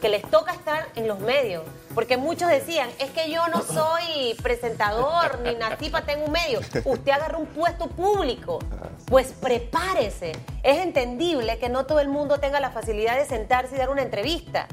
que 0.00 0.08
les 0.08 0.22
toca 0.22 0.52
estar 0.52 0.88
en 0.96 1.06
los 1.06 1.20
medios. 1.20 1.64
Porque 1.94 2.16
muchos 2.16 2.48
decían, 2.48 2.88
es 2.98 3.10
que 3.10 3.30
yo 3.30 3.46
no 3.48 3.62
soy 3.62 4.34
presentador 4.42 5.40
ni 5.40 5.54
nací 5.54 5.90
para 5.90 6.06
tener 6.06 6.24
un 6.24 6.32
medio. 6.32 6.60
Usted 6.84 7.12
agarró 7.12 7.38
un 7.38 7.46
puesto 7.46 7.88
público. 7.88 8.58
Pues 9.06 9.32
prepárese. 9.32 10.32
Es 10.62 10.78
entendible 10.78 11.58
que 11.58 11.68
no 11.68 11.86
todo 11.86 12.00
el 12.00 12.08
mundo 12.08 12.38
tenga 12.38 12.60
la 12.60 12.70
facilidad 12.70 13.16
de 13.16 13.26
sentarse 13.26 13.74
y 13.74 13.78
dar 13.78 13.90
una 13.90 14.02
entrevista. 14.02 14.66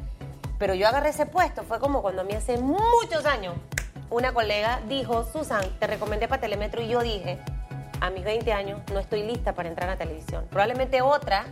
Pero 0.57 0.73
yo 0.73 0.87
agarré 0.87 1.09
ese 1.09 1.25
puesto. 1.25 1.63
Fue 1.63 1.79
como 1.79 2.01
cuando 2.01 2.21
a 2.21 2.25
mí 2.25 2.33
hace 2.33 2.57
muchos 2.57 3.25
años 3.25 3.55
una 4.09 4.33
colega 4.33 4.79
dijo, 4.87 5.23
Susan, 5.23 5.63
te 5.79 5.87
recomendé 5.87 6.27
para 6.27 6.41
Telemetro 6.41 6.81
y 6.81 6.87
yo 6.87 7.01
dije, 7.01 7.39
a 7.99 8.09
mis 8.09 8.23
20 8.23 8.53
años 8.53 8.79
no 8.93 8.99
estoy 8.99 9.23
lista 9.23 9.53
para 9.53 9.69
entrar 9.69 9.89
a 9.89 9.97
televisión. 9.97 10.45
Probablemente 10.49 11.01
otra, 11.01 11.45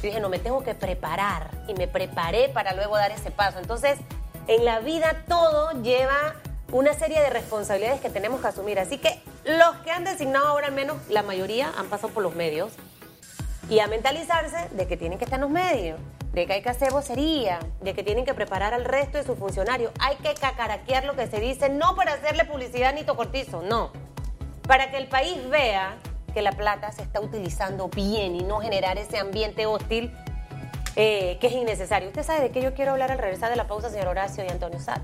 yo 0.00 0.08
dije, 0.08 0.20
no, 0.20 0.30
me 0.30 0.38
tengo 0.38 0.62
que 0.64 0.74
preparar 0.74 1.50
y 1.68 1.74
me 1.74 1.86
preparé 1.86 2.48
para 2.48 2.72
luego 2.72 2.96
dar 2.96 3.10
ese 3.10 3.30
paso. 3.30 3.58
Entonces, 3.58 3.98
en 4.46 4.64
la 4.64 4.80
vida 4.80 5.24
todo 5.28 5.82
lleva 5.82 6.34
una 6.72 6.94
serie 6.94 7.20
de 7.20 7.28
responsabilidades 7.28 8.00
que 8.00 8.08
tenemos 8.08 8.40
que 8.40 8.48
asumir. 8.48 8.78
Así 8.78 8.96
que 8.96 9.20
los 9.44 9.76
que 9.78 9.90
han 9.90 10.04
designado 10.04 10.46
ahora 10.46 10.68
al 10.68 10.72
menos, 10.72 10.96
la 11.08 11.22
mayoría 11.22 11.70
han 11.76 11.86
pasado 11.88 12.12
por 12.12 12.22
los 12.22 12.34
medios 12.34 12.72
y 13.68 13.80
a 13.80 13.86
mentalizarse 13.88 14.68
de 14.72 14.86
que 14.86 14.96
tienen 14.96 15.18
que 15.18 15.24
estar 15.24 15.38
en 15.38 15.42
los 15.42 15.50
medios, 15.50 16.00
de 16.32 16.46
que 16.46 16.54
hay 16.54 16.62
que 16.62 16.70
hacer 16.70 16.92
vocería, 16.92 17.58
de 17.82 17.94
que 17.94 18.02
tienen 18.02 18.24
que 18.24 18.34
preparar 18.34 18.72
al 18.72 18.84
resto 18.84 19.18
de 19.18 19.24
sus 19.24 19.38
funcionarios. 19.38 19.92
Hay 19.98 20.16
que 20.16 20.32
cacaraquear 20.34 21.04
lo 21.04 21.14
que 21.14 21.26
se 21.26 21.40
dice, 21.40 21.68
no 21.68 21.94
para 21.94 22.14
hacerle 22.14 22.44
publicidad 22.44 22.94
ni 22.94 23.04
tocortizo, 23.04 23.62
no. 23.62 23.92
Para 24.66 24.90
que 24.90 24.96
el 24.96 25.08
país 25.08 25.48
vea 25.50 25.98
que 26.32 26.42
la 26.42 26.52
plata 26.52 26.92
se 26.92 27.02
está 27.02 27.20
utilizando 27.20 27.88
bien 27.88 28.36
y 28.36 28.42
no 28.42 28.60
generar 28.60 28.98
ese 28.98 29.18
ambiente 29.18 29.66
hostil 29.66 30.12
eh, 30.96 31.38
que 31.40 31.46
es 31.46 31.52
innecesario. 31.52 32.08
Usted 32.08 32.22
sabe 32.22 32.40
de 32.40 32.50
qué 32.50 32.62
yo 32.62 32.74
quiero 32.74 32.92
hablar 32.92 33.12
al 33.12 33.18
regresar 33.18 33.50
de 33.50 33.56
la 33.56 33.66
pausa, 33.66 33.90
señor 33.90 34.08
Horacio 34.08 34.44
y 34.44 34.48
Antonio 34.48 34.80
Sad. 34.80 35.00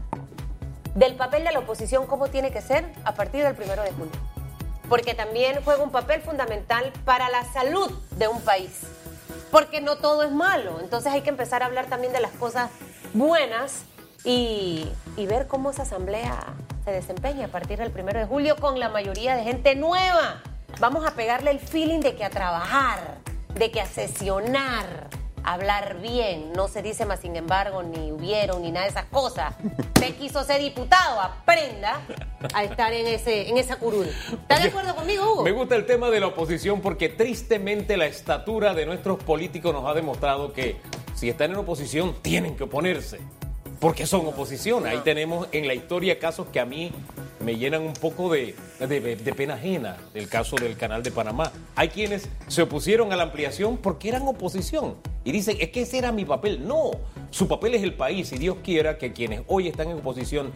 Del 0.95 1.15
papel 1.15 1.45
de 1.45 1.53
la 1.53 1.59
oposición, 1.59 2.07
cómo 2.07 2.29
tiene 2.29 2.51
que 2.51 2.63
ser 2.63 2.91
a 3.05 3.15
partir 3.15 3.45
del 3.45 3.55
primero 3.55 3.83
de 3.83 3.93
julio 3.93 4.13
porque 4.89 5.15
también 5.15 5.59
juega 5.65 5.83
un 5.83 5.91
papel 5.91 6.21
fundamental 6.21 6.93
para 7.05 7.29
la 7.29 7.45
salud 7.45 7.91
de 8.13 8.29
un 8.29 8.41
país. 8.41 8.83
Porque 9.51 9.81
no 9.81 9.97
todo 9.97 10.23
es 10.23 10.33
malo, 10.33 10.81
entonces 10.81 11.13
hay 11.13 11.23
que 11.23 11.31
empezar 11.31 11.63
a 11.63 11.67
hablar 11.67 11.87
también 11.87 12.13
de 12.13 12.21
las 12.21 12.33
cosas 12.33 12.71
buenas 13.15 13.85
y, 14.25 14.91
y 15.17 15.27
ver 15.27 15.47
cómo 15.47 15.71
esa 15.71 15.83
asamblea 15.83 16.55
se 16.85 16.91
desempeña 16.91 17.47
a 17.47 17.49
partir 17.49 17.79
del 17.79 17.91
primero 17.91 18.19
de 18.19 18.27
julio 18.27 18.57
con 18.57 18.79
la 18.79 18.89
mayoría 18.89 19.37
de 19.37 19.45
gente 19.45 19.75
nueva. 19.75 20.43
Vamos 20.81 21.07
a 21.07 21.13
pegarle 21.13 21.51
el 21.51 21.61
feeling 21.61 22.01
de 22.01 22.15
que 22.15 22.25
a 22.25 22.31
trabajar, 22.31 23.19
de 23.55 23.71
que 23.71 23.81
a 23.81 23.87
sesionar, 23.87 25.09
hablar 25.43 26.01
bien. 26.03 26.53
No 26.53 26.69
se 26.69 26.83
dice 26.83 27.07
más, 27.07 27.21
sin 27.21 27.35
embargo, 27.37 27.83
ni 27.83 28.13
hubieron, 28.13 28.63
ni 28.63 28.73
nada 28.73 28.85
de 28.85 28.91
esas 28.91 29.07
cosas. 29.07 29.55
Usted 29.79 30.15
quiso 30.17 30.45
ser 30.45 30.61
diputado, 30.61 31.21
aprenda 31.21 32.03
a 32.53 32.65
estar 32.65 32.93
en, 32.93 33.07
ese, 33.07 33.49
en 33.49 33.57
esa 33.57 33.77
curul. 33.77 34.07
¿Estás 34.07 34.63
de 34.63 34.69
acuerdo 34.69 34.95
conmigo, 34.95 35.33
Hugo? 35.33 35.45
Me 35.45 35.53
gusta 35.53 35.77
el 35.77 35.87
tema 35.87 36.11
de 36.11 36.21
la 36.21 36.27
oposición 36.27 36.81
porque 36.81 37.09
tristemente 37.09 37.97
la 37.97 38.07
estatura 38.07 38.75
de 38.75 38.85
nuestros 38.85 39.23
políticos 39.23 39.73
nos 39.73 39.87
ha 39.87 39.95
demostrado 39.95 40.53
que 40.53 40.77
si 41.15 41.31
están 41.31 41.53
en 41.53 41.57
oposición 41.57 42.15
tienen 42.21 42.57
que 42.57 42.65
oponerse. 42.65 43.21
Porque 43.81 44.07
son 44.07 44.27
oposición. 44.27 44.87
Ahí 44.87 45.01
tenemos 45.05 45.49
en 45.53 45.67
la 45.67 45.75
historia 45.75 46.19
casos 46.19 46.47
que 46.53 46.61
a 46.61 46.65
mí 46.65 46.93
me 47.41 47.57
llenan 47.57 47.83
un 47.83 47.93
poco 47.93 48.31
de, 48.33 48.55
de- 48.81 49.17
de 49.17 49.35
pena 49.35 49.55
ajena. 49.55 49.97
El 50.15 50.29
caso 50.29 50.57
del 50.57 50.77
canal 50.77 51.03
de 51.03 51.11
Panamá. 51.11 51.53
Hay 51.75 51.89
quienes 51.89 52.29
se 52.49 52.63
opusieron 52.63 53.13
a 53.13 53.17
la 53.17 53.25
ampliación 53.25 53.77
porque 53.77 54.09
eran 54.09 54.27
oposición. 54.27 54.95
Y 55.25 55.33
dicen, 55.33 55.57
es 55.61 55.71
que 55.71 55.83
ese 55.83 55.99
era 55.99 56.11
mi 56.13 56.25
papel. 56.25 56.67
No, 56.67 56.93
su 57.31 57.49
papel 57.49 57.75
es 57.75 57.83
el 57.83 57.95
país. 57.95 58.33
Y 58.33 58.39
Dios 58.39 58.57
quiera 58.65 58.97
que 58.99 59.13
quienes 59.13 59.43
hoy 59.47 59.69
están 59.69 59.91
en 59.91 59.99
oposición 59.99 60.53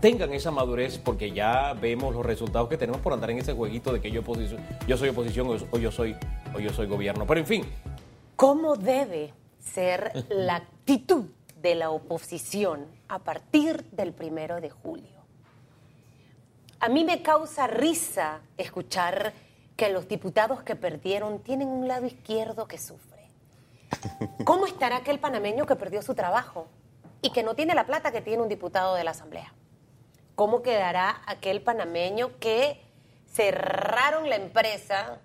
tengan 0.00 0.34
esa 0.34 0.50
madurez 0.50 0.98
porque 0.98 1.30
ya 1.32 1.72
vemos 1.80 2.14
los 2.14 2.26
resultados 2.26 2.68
que 2.68 2.76
tenemos 2.76 3.00
por 3.00 3.12
andar 3.14 3.30
en 3.30 3.38
ese 3.38 3.52
jueguito 3.54 3.90
de 3.92 4.00
que 4.02 4.10
yo, 4.10 4.20
oposición, 4.20 4.60
yo 4.86 4.96
soy 4.98 5.08
oposición 5.10 5.46
o, 5.48 5.56
o 5.70 5.78
yo 5.78 5.90
soy, 5.90 6.14
o 6.54 6.58
yo 6.60 6.70
soy 6.72 6.86
gobierno. 6.86 7.26
Pero 7.26 7.40
en 7.40 7.46
fin, 7.46 7.64
¿Cómo 8.36 8.76
debe 8.76 9.32
ser 9.60 10.10
la 10.28 10.56
actitud 10.56 11.26
de 11.64 11.74
la 11.74 11.88
oposición 11.88 12.86
a 13.08 13.20
partir 13.20 13.84
del 13.90 14.12
primero 14.12 14.60
de 14.60 14.68
julio? 14.68 15.24
A 16.78 16.90
mí 16.90 17.04
me 17.04 17.22
causa 17.22 17.66
risa 17.66 18.42
escuchar 18.58 19.32
que 19.74 19.88
los 19.88 20.06
diputados 20.06 20.62
que 20.62 20.76
perdieron 20.76 21.38
tienen 21.38 21.68
un 21.68 21.88
lado 21.88 22.04
izquierdo 22.04 22.68
que 22.68 22.76
sufre. 22.76 23.30
¿Cómo 24.44 24.66
estará 24.66 24.96
aquel 24.96 25.18
panameño 25.18 25.64
que 25.64 25.74
perdió 25.74 26.02
su 26.02 26.14
trabajo 26.14 26.66
y 27.22 27.30
que 27.30 27.42
no 27.42 27.54
tiene 27.54 27.74
la 27.74 27.86
plata 27.86 28.12
que 28.12 28.20
tiene 28.20 28.42
un 28.42 28.50
diputado 28.50 28.94
de 28.94 29.04
la 29.04 29.12
Asamblea? 29.12 29.54
¿Cómo 30.34 30.60
quedará 30.60 31.22
aquel 31.26 31.62
panameño 31.62 32.38
que 32.40 32.78
cerraron 33.32 34.28
la 34.28 34.36
empresa, 34.36 35.18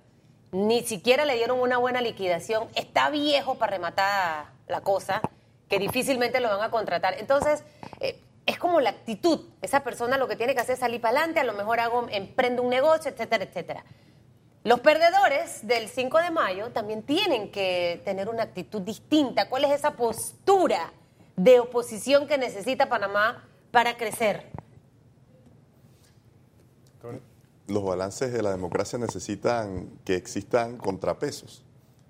ni 0.53 0.83
siquiera 0.83 1.25
le 1.25 1.35
dieron 1.35 1.59
una 1.59 1.77
buena 1.77 1.99
liquidación, 1.99 2.69
está 2.75 3.09
viejo 3.09 3.55
para 3.55 3.73
rematar 3.73 4.45
la 4.69 4.79
cosa, 4.79 5.21
que 5.69 5.79
difícilmente 5.79 6.39
lo 6.39 6.49
van 6.49 6.61
a 6.61 6.71
contratar? 6.71 7.15
Entonces, 7.19 7.63
eh, 7.99 8.19
es 8.45 8.57
como 8.57 8.81
la 8.81 8.89
actitud. 8.89 9.41
Esa 9.61 9.83
persona 9.83 10.17
lo 10.17 10.27
que 10.27 10.35
tiene 10.35 10.55
que 10.55 10.61
hacer 10.61 10.73
es 10.73 10.79
salir 10.79 10.99
para 10.99 11.17
adelante, 11.17 11.39
a 11.39 11.43
lo 11.43 11.53
mejor 11.53 11.79
hago, 11.79 12.07
emprendo 12.09 12.63
un 12.63 12.69
negocio, 12.69 13.11
etcétera, 13.11 13.43
etcétera. 13.43 13.85
Los 14.63 14.81
perdedores 14.81 15.65
del 15.65 15.87
5 15.87 16.17
de 16.17 16.31
mayo 16.31 16.71
también 16.71 17.03
tienen 17.03 17.51
que 17.51 18.01
tener 18.03 18.27
una 18.27 18.43
actitud 18.43 18.81
distinta. 18.81 19.47
¿Cuál 19.47 19.65
es 19.65 19.71
esa 19.71 19.91
postura 19.91 20.91
de 21.37 21.59
oposición 21.59 22.27
que 22.27 22.37
necesita 22.37 22.89
Panamá 22.89 23.47
para 23.71 23.95
crecer? 23.95 24.47
los 27.69 27.83
balances 27.83 28.33
de 28.33 28.41
la 28.41 28.51
democracia 28.51 28.97
necesitan 28.97 29.89
que 30.03 30.15
existan 30.15 30.77
contrapesos. 30.77 31.63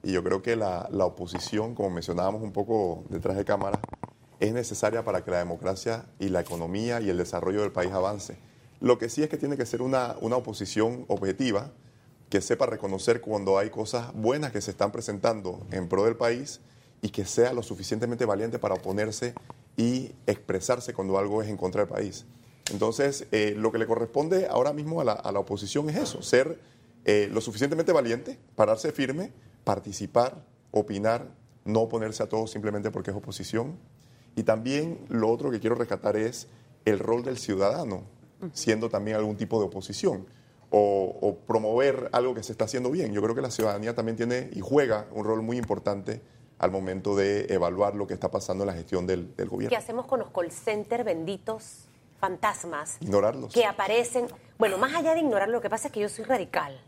Y 0.03 0.11
yo 0.13 0.23
creo 0.23 0.41
que 0.41 0.55
la, 0.55 0.87
la 0.91 1.05
oposición, 1.05 1.75
como 1.75 1.89
mencionábamos 1.89 2.41
un 2.41 2.51
poco 2.51 3.03
detrás 3.09 3.35
de 3.35 3.45
cámara, 3.45 3.79
es 4.39 4.53
necesaria 4.53 5.03
para 5.03 5.23
que 5.23 5.31
la 5.31 5.39
democracia 5.39 6.05
y 6.19 6.29
la 6.29 6.39
economía 6.39 7.01
y 7.01 7.09
el 7.09 7.17
desarrollo 7.17 7.61
del 7.61 7.71
país 7.71 7.91
avance. 7.91 8.37
Lo 8.79 8.97
que 8.97 9.09
sí 9.09 9.21
es 9.21 9.29
que 9.29 9.37
tiene 9.37 9.57
que 9.57 9.65
ser 9.65 9.81
una, 9.81 10.15
una 10.21 10.37
oposición 10.37 11.03
objetiva, 11.09 11.71
que 12.29 12.41
sepa 12.41 12.65
reconocer 12.65 13.21
cuando 13.21 13.57
hay 13.57 13.69
cosas 13.69 14.13
buenas 14.13 14.51
que 14.51 14.61
se 14.61 14.71
están 14.71 14.91
presentando 14.91 15.65
en 15.71 15.89
pro 15.89 16.05
del 16.05 16.15
país 16.15 16.61
y 17.01 17.09
que 17.09 17.25
sea 17.25 17.53
lo 17.53 17.63
suficientemente 17.63 18.23
valiente 18.25 18.59
para 18.59 18.75
oponerse 18.75 19.33
y 19.75 20.11
expresarse 20.27 20.93
cuando 20.93 21.17
algo 21.17 21.41
es 21.41 21.49
en 21.49 21.57
contra 21.57 21.81
del 21.81 21.89
país. 21.89 22.25
Entonces, 22.71 23.27
eh, 23.31 23.55
lo 23.57 23.71
que 23.71 23.79
le 23.79 23.87
corresponde 23.87 24.47
ahora 24.47 24.73
mismo 24.73 25.01
a 25.01 25.03
la, 25.03 25.13
a 25.13 25.31
la 25.31 25.39
oposición 25.39 25.89
es 25.89 25.97
eso, 25.97 26.21
ser 26.21 26.59
eh, 27.05 27.29
lo 27.31 27.41
suficientemente 27.41 27.91
valiente, 27.91 28.37
pararse 28.55 28.91
firme, 28.91 29.31
participar, 29.63 30.43
opinar, 30.71 31.27
no 31.65 31.81
oponerse 31.81 32.23
a 32.23 32.29
todo 32.29 32.47
simplemente 32.47 32.91
porque 32.91 33.11
es 33.11 33.17
oposición. 33.17 33.77
Y 34.35 34.43
también 34.43 34.99
lo 35.09 35.29
otro 35.29 35.51
que 35.51 35.59
quiero 35.59 35.75
rescatar 35.75 36.15
es 36.17 36.47
el 36.85 36.99
rol 36.99 37.23
del 37.23 37.37
ciudadano, 37.37 38.03
siendo 38.53 38.89
también 38.89 39.17
algún 39.17 39.35
tipo 39.37 39.59
de 39.59 39.65
oposición. 39.65 40.25
O, 40.71 41.17
o 41.21 41.35
promover 41.35 42.09
algo 42.11 42.35
que 42.35 42.43
se 42.43 42.51
está 42.51 42.65
haciendo 42.65 42.91
bien. 42.91 43.11
Yo 43.11 43.23
creo 43.23 43.33
que 43.33 43.41
la 43.41 43.49
ciudadanía 43.49 43.95
también 43.95 44.15
tiene 44.15 44.51
y 44.53 44.59
juega 44.61 45.07
un 45.13 45.25
rol 45.25 45.41
muy 45.41 45.57
importante 45.57 46.21
al 46.59 46.69
momento 46.69 47.15
de 47.15 47.47
evaluar 47.49 47.95
lo 47.95 48.05
que 48.05 48.13
está 48.13 48.29
pasando 48.29 48.63
en 48.65 48.67
la 48.67 48.73
gestión 48.73 49.07
del, 49.07 49.35
del 49.35 49.35
¿Qué 49.35 49.45
gobierno. 49.45 49.75
hacemos 49.77 50.05
con 50.05 50.19
los 50.19 50.29
call 50.29 50.51
center 50.51 51.03
benditos 51.03 51.85
fantasmas 52.19 52.97
Ignorarlos. 52.99 53.51
que 53.51 53.65
aparecen? 53.65 54.27
Bueno, 54.59 54.77
más 54.77 54.93
allá 54.93 55.15
de 55.15 55.21
ignorarlo, 55.21 55.55
lo 55.55 55.61
que 55.61 55.71
pasa 55.71 55.87
es 55.87 55.93
que 55.93 56.01
yo 56.01 56.09
soy 56.09 56.25
radical. 56.25 56.79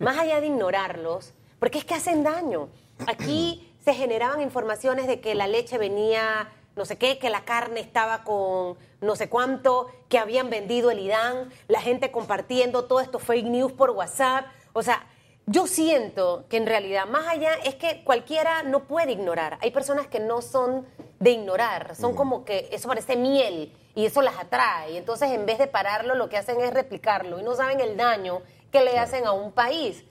Más 0.00 0.18
allá 0.18 0.40
de 0.40 0.48
ignorarlos, 0.48 1.32
porque 1.58 1.78
es 1.78 1.84
que 1.84 1.94
hacen 1.94 2.22
daño. 2.22 2.68
Aquí 3.06 3.72
se 3.84 3.94
generaban 3.94 4.40
informaciones 4.40 5.06
de 5.06 5.20
que 5.20 5.34
la 5.34 5.46
leche 5.46 5.78
venía 5.78 6.48
no 6.76 6.84
sé 6.84 6.98
qué, 6.98 7.18
que 7.18 7.30
la 7.30 7.44
carne 7.44 7.80
estaba 7.80 8.24
con 8.24 8.76
no 9.00 9.16
sé 9.16 9.28
cuánto, 9.28 9.88
que 10.08 10.18
habían 10.18 10.50
vendido 10.50 10.90
el 10.90 10.98
IDAN, 10.98 11.50
la 11.68 11.80
gente 11.80 12.10
compartiendo 12.10 12.86
todo 12.86 13.00
esto 13.00 13.18
fake 13.18 13.46
news 13.46 13.72
por 13.72 13.90
WhatsApp. 13.90 14.46
O 14.72 14.82
sea, 14.82 15.06
yo 15.46 15.66
siento 15.66 16.46
que 16.48 16.56
en 16.56 16.66
realidad, 16.66 17.06
más 17.06 17.28
allá, 17.28 17.52
es 17.64 17.74
que 17.74 18.02
cualquiera 18.02 18.62
no 18.62 18.84
puede 18.84 19.12
ignorar. 19.12 19.58
Hay 19.60 19.70
personas 19.70 20.06
que 20.06 20.20
no 20.20 20.40
son 20.40 20.86
de 21.20 21.30
ignorar, 21.30 21.94
son 21.94 22.14
como 22.14 22.44
que 22.44 22.68
eso 22.72 22.88
parece 22.88 23.16
miel 23.16 23.72
y 23.94 24.06
eso 24.06 24.22
las 24.22 24.38
atrae. 24.38 24.96
Entonces, 24.96 25.30
en 25.30 25.46
vez 25.46 25.58
de 25.58 25.66
pararlo, 25.66 26.14
lo 26.14 26.28
que 26.28 26.38
hacen 26.38 26.60
es 26.60 26.72
replicarlo 26.72 27.38
y 27.38 27.42
no 27.42 27.54
saben 27.54 27.80
el 27.80 27.96
daño 27.96 28.42
que 28.72 28.82
le 28.82 28.98
hacen 28.98 29.26
a 29.26 29.32
un 29.32 29.52
país. 29.52 30.04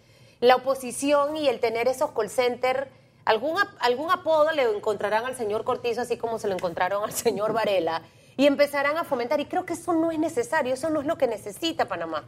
La 0.44 0.58
oposición 0.58 1.38
y 1.38 1.48
el 1.48 1.62
tener 1.62 1.88
esos 1.88 2.12
call 2.12 2.30
centers, 2.30 2.90
algún, 3.24 3.56
algún 3.80 4.12
apodo 4.12 4.52
le 4.52 4.64
encontrarán 4.64 5.24
al 5.24 5.38
señor 5.38 5.64
Cortizo, 5.64 6.02
así 6.02 6.18
como 6.18 6.38
se 6.38 6.50
lo 6.50 6.54
encontraron 6.54 7.02
al 7.02 7.14
señor 7.14 7.54
Varela, 7.54 8.02
y 8.36 8.46
empezarán 8.46 8.98
a 8.98 9.06
fomentar. 9.06 9.40
Y 9.40 9.46
creo 9.46 9.66
que 9.66 9.72
eso 9.72 9.94
no 9.94 10.12
es 10.12 10.20
necesario, 10.20 10.74
eso 10.74 10.90
no 10.90 11.00
es 11.00 11.08
lo 11.08 11.18
que 11.18 11.28
necesita 11.28 11.88
Panamá. 11.88 12.26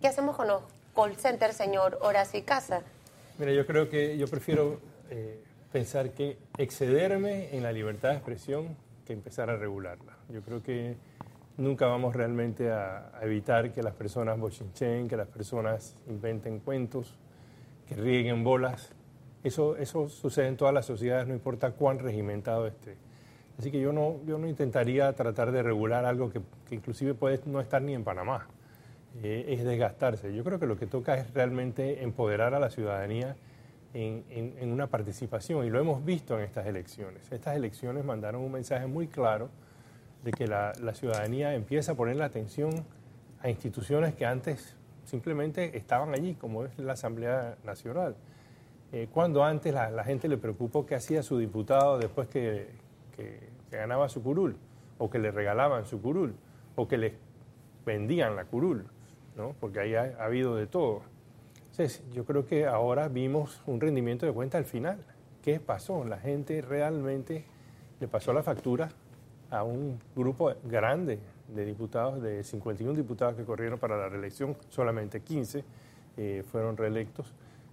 ¿Qué 0.00 0.08
hacemos 0.08 0.34
con 0.34 0.48
los 0.48 0.62
call 0.92 1.14
centers, 1.14 1.56
señor 1.56 1.96
Horacio 2.02 2.40
y 2.40 2.42
Casa? 2.42 2.82
Mira, 3.38 3.52
yo 3.52 3.64
creo 3.68 3.88
que 3.88 4.18
yo 4.18 4.26
prefiero 4.26 4.80
eh, 5.10 5.44
pensar 5.70 6.10
que 6.10 6.38
excederme 6.58 7.54
en 7.56 7.62
la 7.62 7.70
libertad 7.70 8.08
de 8.08 8.16
expresión 8.16 8.76
que 9.06 9.12
empezar 9.12 9.48
a 9.48 9.56
regularla. 9.56 10.16
Yo 10.28 10.42
creo 10.42 10.60
que 10.60 10.96
nunca 11.60 11.86
vamos 11.86 12.16
realmente 12.16 12.72
a, 12.72 13.12
evitar 13.22 13.72
que 13.72 13.82
las 13.82 13.94
personas 13.94 14.38
bochinchen, 14.38 15.08
que 15.08 15.16
las 15.16 15.28
personas 15.28 15.96
inventen 16.08 16.58
cuentos, 16.60 17.18
que 17.86 17.94
rieguen 17.94 18.42
bolas. 18.42 18.92
Eso, 19.44 19.76
eso 19.76 20.08
sucede 20.08 20.48
en 20.48 20.56
todas 20.56 20.74
las 20.74 20.86
sociedades, 20.86 21.26
no 21.28 21.34
importa 21.34 21.72
cuán 21.72 21.98
regimentado 21.98 22.66
esté. 22.66 22.96
Así 23.58 23.70
que 23.70 23.80
yo 23.80 23.92
no, 23.92 24.16
yo 24.26 24.38
no 24.38 24.48
intentaría 24.48 25.12
tratar 25.12 25.52
de 25.52 25.62
regular 25.62 26.04
algo 26.04 26.30
que, 26.30 26.40
que 26.68 26.74
inclusive 26.74 27.14
puede 27.14 27.40
no 27.44 27.60
estar 27.60 27.82
ni 27.82 27.94
en 27.94 28.04
Panamá. 28.04 28.46
Eh, 29.22 29.46
es 29.48 29.64
desgastarse. 29.64 30.34
Yo 30.34 30.44
creo 30.44 30.58
que 30.58 30.66
lo 30.66 30.78
que 30.78 30.86
toca 30.86 31.14
es 31.14 31.32
realmente 31.34 32.02
empoderar 32.02 32.54
a 32.54 32.60
la 32.60 32.70
ciudadanía 32.70 33.36
en- 33.92 34.24
en 34.30 34.72
una 34.72 34.86
participación 34.86 35.66
y 35.66 35.70
lo 35.70 35.80
hemos 35.80 36.04
visto 36.04 36.38
en 36.38 36.44
estas 36.44 36.66
elecciones. 36.66 37.30
Estas 37.32 37.56
elecciones 37.56 38.04
mandaron 38.04 38.40
un 38.40 38.52
mensaje 38.52 38.86
muy 38.86 39.08
claro 39.08 39.50
de 40.24 40.32
que 40.32 40.46
la, 40.46 40.72
ciudadanía 40.94 41.54
empieza 41.54 41.92
a 41.92 41.94
poner 41.94 42.16
la 42.16 42.26
atención 42.26 42.70
a 43.40 43.48
instituciones 43.48 44.14
que 44.14 44.26
antes 44.26 44.76
simplemente 45.04 45.76
estaban 45.76 46.14
allí, 46.14 46.34
como 46.34 46.64
es 46.64 46.78
la 46.78 46.92
Asamblea 46.92 47.56
Nacional. 47.64 48.16
Eh, 48.92 49.08
cuando 49.12 49.44
antes 49.44 49.72
la, 49.72 50.04
gente 50.04 50.28
le 50.28 50.36
preocupó 50.36 50.84
qué 50.84 50.94
hacía 50.94 51.22
su 51.22 51.38
diputado 51.38 51.98
después 51.98 52.28
que, 52.28 52.68
que- 53.16 53.48
que 53.70 53.76
ganaba 53.76 54.08
su 54.08 54.22
curul, 54.22 54.56
o 54.98 55.08
que 55.08 55.18
le 55.18 55.30
regalaban 55.30 55.86
su 55.86 56.02
curul, 56.02 56.34
o 56.76 56.88
que 56.88 56.98
le 56.98 57.14
vendían 57.86 58.36
la 58.36 58.44
curul, 58.44 58.84
¿no? 59.36 59.54
porque 59.60 59.80
ahí 59.80 59.94
ha, 59.94 60.16
ha 60.18 60.24
habido 60.24 60.56
de 60.56 60.66
todo. 60.66 61.02
Entonces, 61.70 62.02
yo 62.12 62.24
creo 62.24 62.44
que 62.46 62.66
ahora 62.66 63.08
vimos 63.08 63.62
un 63.66 63.80
rendimiento 63.80 64.26
de 64.26 64.32
cuenta 64.32 64.58
al 64.58 64.64
final. 64.64 64.98
¿Qué 65.40 65.60
pasó? 65.60 66.04
La 66.04 66.18
gente 66.18 66.60
realmente 66.60 67.44
le 68.00 68.08
pasó 68.08 68.32
la 68.32 68.42
factura 68.42 68.90
a 69.50 69.62
un 69.64 69.98
grupo 70.14 70.52
grande 70.64 71.18
de 71.48 71.64
diputados, 71.64 72.22
de 72.22 72.44
51 72.44 72.94
diputados 72.94 73.34
que 73.34 73.44
corrieron 73.44 73.78
para 73.78 73.96
la 73.96 74.08
reelección, 74.08 74.56
solamente 74.68 75.20
15 75.20 75.64
eh, 76.16 76.44
fueron 76.50 76.76
reelectos. 76.76 77.32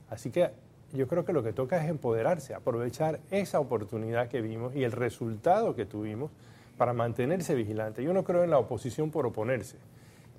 Así 0.09 0.31
que 0.31 0.51
yo 0.93 1.07
creo 1.07 1.25
que 1.25 1.33
lo 1.33 1.43
que 1.43 1.53
toca 1.53 1.83
es 1.83 1.89
empoderarse, 1.89 2.53
aprovechar 2.53 3.19
esa 3.29 3.59
oportunidad 3.59 4.29
que 4.29 4.41
vimos 4.41 4.75
y 4.75 4.83
el 4.83 4.91
resultado 4.91 5.75
que 5.75 5.85
tuvimos 5.85 6.31
para 6.77 6.93
mantenerse 6.93 7.55
vigilante. 7.55 8.03
Yo 8.03 8.13
no 8.13 8.23
creo 8.23 8.43
en 8.43 8.51
la 8.51 8.57
oposición 8.57 9.11
por 9.11 9.25
oponerse. 9.25 9.77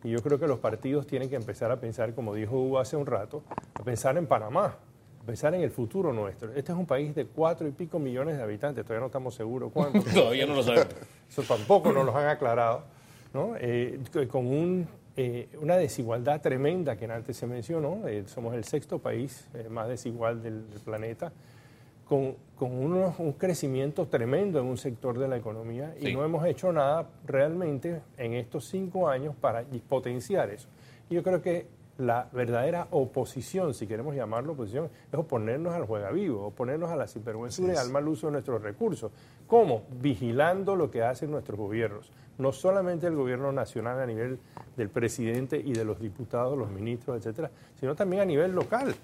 Y 0.05 0.11
yo 0.11 0.23
creo 0.23 0.39
que 0.39 0.47
los 0.47 0.61
partidos 0.61 1.07
tienen 1.07 1.29
que 1.29 1.37
empezar 1.37 1.71
a 1.73 1.81
pensar, 1.81 2.15
como 2.15 2.35
dijo 2.35 2.57
Hugo 2.57 2.79
hace 2.79 2.97
un 2.97 3.07
rato, 3.07 3.43
a 3.75 3.83
pensar 3.83 4.17
en 4.17 4.27
Panamá, 4.27 4.77
pensar 5.29 5.55
en 5.55 5.61
el 5.61 5.71
futuro 5.71 6.11
nuestro. 6.11 6.49
Este 6.55 6.73
es 6.73 6.79
un 6.79 6.87
país 6.87 7.15
de 7.15 7.27
cuatro 7.27 7.69
y 7.69 7.71
pico 7.71 7.99
millones 7.99 8.39
de 8.39 8.43
habitantes, 8.43 8.83
todavía 8.83 9.01
no 9.01 9.07
estamos 9.09 9.35
seguros 9.35 9.71
cuántos. 9.75 10.03
Todavía 10.15 10.47
no 10.47 10.55
lo 10.55 10.63
sabemos. 10.63 10.89
Eso 11.29 11.43
tampoco 11.43 11.93
nos 11.93 12.07
los 12.07 12.15
han 12.15 12.29
aclarado, 12.29 12.85
¿no? 13.35 13.53
Eh, 13.61 14.01
con 14.31 14.47
un, 14.47 14.89
eh, 15.19 15.51
una 15.61 15.77
desigualdad 15.77 16.41
tremenda 16.41 16.97
que 16.97 17.05
antes 17.05 17.37
se 17.37 17.47
mencionó. 17.47 18.09
eh, 18.09 18.25
somos 18.27 18.55
el 18.55 18.65
sexto 18.65 19.01
país 19.01 19.47
más 19.69 19.87
desigual 19.89 20.43
del, 20.43 20.71
del 20.71 20.81
planeta, 20.81 21.31
con, 22.07 22.35
con 22.57 22.73
unos- 22.73 23.19
un 23.19 23.33
crecimiento 23.35 24.07
tremendo 24.07 24.59
en 24.59 24.65
un 24.65 24.79
sector 24.79 25.19
de 25.19 25.29
la 25.29 25.37
economía 25.37 25.95
y 26.01 26.15
no 26.15 26.25
hemos 26.25 26.47
hecho 26.47 26.73
nada 26.73 27.07
realmente 27.27 28.01
en 28.17 28.33
estos 28.33 28.65
cinco 28.67 29.11
años 29.11 29.35
para 29.39 29.63
potenciar 29.91 30.49
eso. 30.49 30.69
Yo 31.11 31.23
creo 31.23 31.43
que 31.43 31.67
la 31.99 32.29
verdadera 32.33 32.87
oposición, 32.93 33.75
si 33.75 33.87
queremos 33.87 34.15
llamarlo 34.15 34.53
oposición, 34.53 34.89
es 35.11 35.19
oponernos 35.19 35.75
al 35.75 35.85
juega 35.85 36.11
vivo, 36.11 36.47
oponernos 36.47 36.91
a 36.91 36.97
la 36.97 37.09
sinvergüenzura 37.09 37.75
y 37.75 37.77
al 37.77 37.91
mal 37.91 38.07
uso 38.07 38.29
de 38.29 38.33
nuestros 38.35 38.63
recursos. 38.63 39.11
¿Cómo? 39.49 39.83
Vigilando 40.01 40.77
lo 40.77 40.91
que 40.91 41.03
hacen 41.03 41.31
nuestros 41.31 41.59
gobiernos. 41.59 42.11
No 42.39 42.53
solamente 42.53 43.09
el 43.09 43.17
gobierno 43.17 43.51
nacional 43.51 44.01
a 44.01 44.07
nivel 44.07 44.39
del 44.77 44.91
presidente 44.91 45.59
y 45.59 45.73
de 45.73 45.85
los 45.85 45.99
diputados, 45.99 46.57
los 46.57 46.71
ministros, 46.71 47.17
etcétera, 47.17 47.51
sino 47.81 47.97
también 47.97 48.23
a 48.23 48.25
nivel 48.25 48.53
local. 48.53 48.95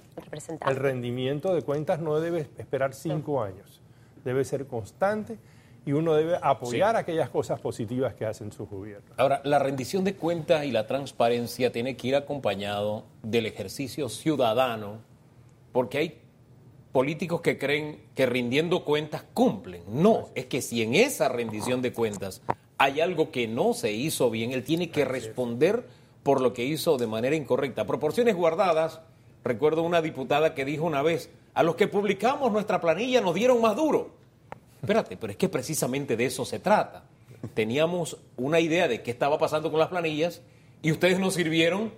El 0.65 0.77
rendimiento 0.77 1.53
de 1.53 1.63
cuentas 1.63 1.99
no 1.99 2.21
debe 2.21 2.49
esperar 2.59 2.95
cinco 2.95 3.43
años, 3.43 3.83
debe 4.25 4.45
ser 4.45 4.69
constante 4.69 5.37
y 5.87 5.93
uno 5.93 6.15
debe 6.15 6.39
apoyar 6.41 6.97
aquellas 6.97 7.29
cosas 7.29 7.61
positivas 7.61 8.15
que 8.15 8.25
hacen 8.25 8.53
sus 8.53 8.69
gobiernos. 8.69 9.11
Ahora, 9.19 9.41
la 9.45 9.59
rendición 9.59 10.05
de 10.05 10.15
cuentas 10.15 10.65
y 10.65 10.71
la 10.71 10.87
transparencia 10.87 11.73
tiene 11.73 11.97
que 11.97 12.09
ir 12.09 12.17
acompañado 12.17 13.05
del 13.23 13.47
ejercicio 13.47 14.09
ciudadano, 14.09 14.99
porque 15.73 15.99
hay 15.99 16.21
políticos 16.93 17.41
que 17.41 17.59
creen 17.59 18.01
que 18.15 18.25
rindiendo 18.25 18.85
cuentas 18.85 19.25
cumplen. 19.35 19.83
No, 19.89 20.29
es 20.35 20.47
que 20.47 20.63
si 20.63 20.83
en 20.83 20.95
esa 20.95 21.29
rendición 21.29 21.83
de 21.83 21.93
cuentas 21.93 22.41
hay 22.79 23.01
algo 23.01 23.31
que 23.31 23.47
no 23.47 23.75
se 23.75 23.93
hizo 23.93 24.31
bien, 24.31 24.53
él 24.53 24.65
tiene 24.65 24.91
que 24.91 25.05
responder 25.05 25.85
por 26.23 26.41
lo 26.41 26.55
que 26.55 26.65
hizo 26.65 26.97
de 26.97 27.07
manera 27.07 27.37
incorrecta. 27.37 27.87
Proporciones 27.87 28.35
guardadas, 28.35 29.01
recuerdo 29.43 29.83
una 29.83 30.01
diputada 30.01 30.55
que 30.55 30.65
dijo 30.65 30.85
una 30.85 31.03
vez, 31.03 31.31
a 31.53 31.63
los 31.63 31.75
que 31.75 31.89
publicamos 31.89 32.51
nuestra 32.51 32.81
planilla 32.81 33.21
nos 33.21 33.35
dieron 33.35 33.61
más 33.61 33.77
duro. 33.77 34.24
Espérate, 34.85 35.17
pero 35.17 35.31
es 35.31 35.37
que 35.37 35.49
precisamente 35.49 36.17
de 36.17 36.27
eso 36.27 36.45
se 36.45 36.59
trata. 36.59 37.05
Teníamos 37.55 38.19
una 38.37 38.61
idea 38.61 38.89
de 38.89 39.03
qué 39.03 39.11
estaba 39.11 39.39
pasando 39.39 39.71
con 39.71 39.79
las 39.81 39.89
planillas 39.89 40.43
y 40.83 40.93
ustedes 40.93 41.19
nos 41.19 41.35
sirvieron 41.35 41.93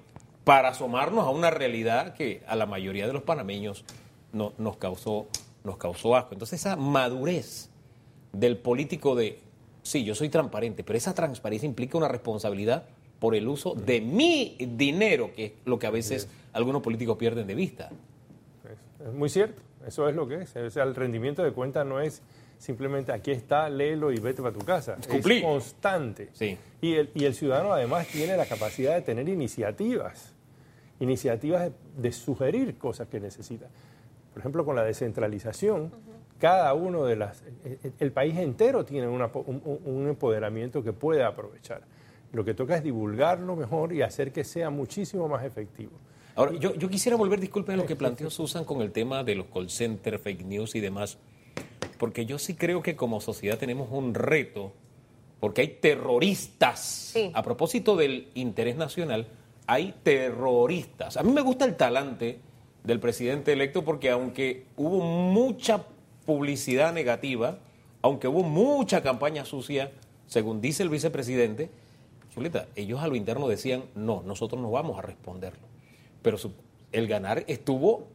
para 0.45 0.69
asomarnos 0.69 1.25
a 1.27 1.31
una 1.31 1.51
realidad 1.51 2.15
que 2.15 2.43
a 2.47 2.55
la 2.57 2.67
mayoría 2.67 3.07
de 3.07 3.13
los 3.13 3.23
panameños 3.23 3.85
no- 4.33 4.53
nos, 4.59 4.77
causó, 4.77 5.27
nos 5.65 5.77
causó 5.77 6.15
asco. 6.17 6.35
Entonces 6.35 6.61
esa 6.61 6.77
madurez 6.77 7.71
del 8.33 8.57
político 8.57 9.15
de, 9.15 9.41
sí, 9.83 10.05
yo 10.05 10.15
soy 10.15 10.29
transparente, 10.29 10.85
pero 10.85 10.97
esa 10.97 11.15
transparencia 11.15 11.67
implica 11.67 11.99
una 11.99 12.09
responsabilidad 12.09 12.85
por 13.19 13.35
el 13.35 13.49
uso 13.49 13.75
de 13.75 14.01
mi 14.01 14.57
dinero, 14.61 15.33
que 15.35 15.45
es 15.47 15.53
lo 15.65 15.79
que 15.79 15.87
a 15.87 15.91
veces 15.91 16.29
algunos 16.53 16.83
políticos 16.83 17.17
pierden 17.17 17.47
de 17.47 17.55
vista. 17.55 17.91
Es, 19.01 19.07
es 19.09 19.15
muy 19.15 19.29
cierto, 19.31 19.63
eso 19.87 20.09
es 20.09 20.15
lo 20.15 20.29
que 20.29 20.43
es. 20.43 20.55
O 20.57 20.71
sea, 20.71 20.83
el 20.85 20.95
rendimiento 20.95 21.43
de 21.43 21.53
cuentas 21.53 21.87
no 21.87 21.99
es 22.01 22.21
simplemente 22.59 23.13
aquí 23.13 23.31
está, 23.31 23.69
léelo 23.69 24.13
y 24.13 24.19
vete 24.19 24.43
para 24.43 24.55
tu 24.57 24.65
casa. 24.65 24.97
Cumplir. 25.09 25.39
Es 25.39 25.45
constante. 25.45 26.29
Sí. 26.33 26.57
Y, 26.81 26.95
el, 26.95 27.11
y 27.15 27.25
el 27.25 27.35
ciudadano 27.35 27.73
además 27.73 28.07
tiene 28.09 28.37
la 28.37 28.47
capacidad 28.47 28.95
de 28.95 29.03
tener 29.03 29.29
iniciativas, 29.29 30.35
iniciativas 31.01 31.63
de, 31.65 31.73
de 31.97 32.13
sugerir 32.13 32.79
cosas 32.79 33.09
que 33.09 33.21
necesita. 33.21 33.67
Por 34.33 34.41
ejemplo, 34.41 34.65
con 34.65 34.77
la 34.77 34.85
descentralización, 34.85 35.91
cada 36.39 36.75
uno 36.75 37.05
de 37.05 37.17
las... 37.17 37.43
El, 37.65 37.93
el 37.99 38.13
país 38.13 38.37
entero 38.37 38.85
tiene 38.85 39.09
una 39.09 39.27
un, 39.35 39.63
un- 39.65 39.81
un 39.85 40.09
empoderamiento 40.09 40.83
que 40.83 40.93
puede 40.93 41.23
aprovechar. 41.25 41.83
Lo 42.33 42.45
que 42.45 42.53
toca 42.55 42.77
es 42.77 42.83
divulgarlo 42.83 43.57
mejor 43.57 43.93
y 43.93 44.03
hacer 44.03 44.33
que 44.33 44.45
sea 44.45 44.69
muchísimo 44.69 45.29
más 45.29 45.45
efectivo. 45.45 45.93
Ahora, 46.35 46.53
yo, 46.53 46.75
yo 46.75 46.89
quisiera 46.91 47.17
volver, 47.17 47.41
disculpe, 47.41 47.73
a 47.73 47.77
lo 47.77 47.87
que 47.87 47.97
planteó 47.97 48.29
Susan 48.29 48.65
con 48.67 48.83
el 48.83 48.93
tema 48.93 49.25
de 49.25 49.37
los 49.37 49.47
call 49.47 49.71
centers, 49.71 50.21
fake 50.21 50.45
news 50.45 50.75
y 50.75 50.81
demás, 50.81 51.19
porque 51.99 52.27
yo 52.27 52.39
sí 52.39 52.55
creo 52.55 52.83
que 52.83 52.97
como 52.97 53.21
sociedad 53.21 53.59
tenemos 53.59 53.89
un 53.91 54.15
reto, 54.15 54.73
porque 55.41 55.61
hay 55.63 55.69
terroristas. 55.69 56.81
Sí. 57.13 57.31
A 57.35 57.43
propósito 57.43 57.97
del 57.97 58.29
interés 58.35 58.77
nacional, 58.77 59.27
hay 59.67 59.95
terroristas. 60.03 61.17
A 61.17 61.23
mí 61.23 61.33
me 61.33 61.41
gusta 61.41 61.65
el 61.65 61.77
talante 61.77 62.39
del 62.85 63.01
presidente 63.01 63.53
electo 63.53 63.85
porque 63.85 64.11
aunque 64.11 64.65
hubo 64.77 65.01
mucha 65.01 65.85
publicidad 66.25 66.93
negativa, 66.93 67.59
aunque 68.03 68.29
hubo 68.29 68.43
mucha 68.43 69.03
campaña 69.03 69.45
sucia, 69.45 69.91
según 70.27 70.61
dice 70.61 70.83
el 70.83 70.89
vicepresidente, 70.89 71.71
Chuleta, 72.35 72.67
ellos 72.77 73.01
a 73.03 73.09
lo 73.09 73.17
interno 73.17 73.49
decían, 73.49 73.85
no, 73.95 74.23
nosotros 74.25 74.61
no 74.61 74.71
vamos 74.71 74.99
a 74.99 75.03
responderlo. 75.03 75.67
Pero 76.23 76.37
su- 76.39 76.53
el 76.93 77.07
ganar 77.09 77.45
estuvo 77.47 78.09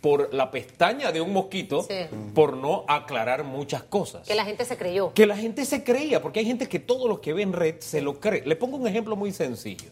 por 0.00 0.32
la 0.34 0.50
pestaña 0.50 1.12
de 1.12 1.20
un 1.20 1.32
mosquito 1.32 1.82
Sí. 1.82 1.94
por 2.34 2.56
no 2.56 2.84
aclarar 2.88 3.44
muchas 3.44 3.82
cosas. 3.82 4.26
Que 4.26 4.34
la 4.34 4.44
gente 4.44 4.64
se 4.64 4.76
creyó. 4.76 5.12
Que 5.14 5.26
la 5.26 5.36
gente 5.36 5.64
se 5.64 5.84
creía, 5.84 6.20
porque 6.22 6.40
hay 6.40 6.46
gente 6.46 6.68
que 6.68 6.78
todo 6.78 7.08
lo 7.08 7.20
que 7.20 7.32
ve 7.32 7.42
en 7.42 7.52
red 7.52 7.76
se 7.80 8.00
lo 8.00 8.20
cree. 8.20 8.42
Le 8.44 8.56
pongo 8.56 8.76
un 8.76 8.86
ejemplo 8.86 9.16
muy 9.16 9.32
sencillo. 9.32 9.90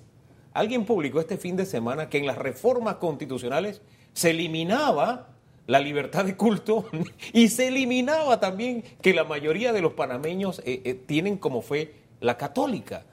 Alguien 0.52 0.84
publicó 0.84 1.20
este 1.20 1.36
fin 1.36 1.56
de 1.56 1.66
semana 1.66 2.08
que 2.08 2.18
en 2.18 2.26
las 2.26 2.38
reformas 2.38 2.96
constitucionales 2.96 3.82
se 4.12 4.30
eliminaba 4.30 5.28
la 5.66 5.80
libertad 5.80 6.24
de 6.24 6.36
culto 6.36 6.86
y 7.32 7.48
se 7.48 7.68
eliminaba 7.68 8.40
también 8.40 8.82
que 9.02 9.12
la 9.12 9.24
mayoría 9.24 9.72
de 9.72 9.82
los 9.82 9.92
panameños 9.92 10.60
eh, 10.64 10.80
eh, 10.84 10.94
tienen 10.94 11.36
como 11.36 11.60
fe 11.62 11.92
la 12.20 12.36
católica. 12.36 13.04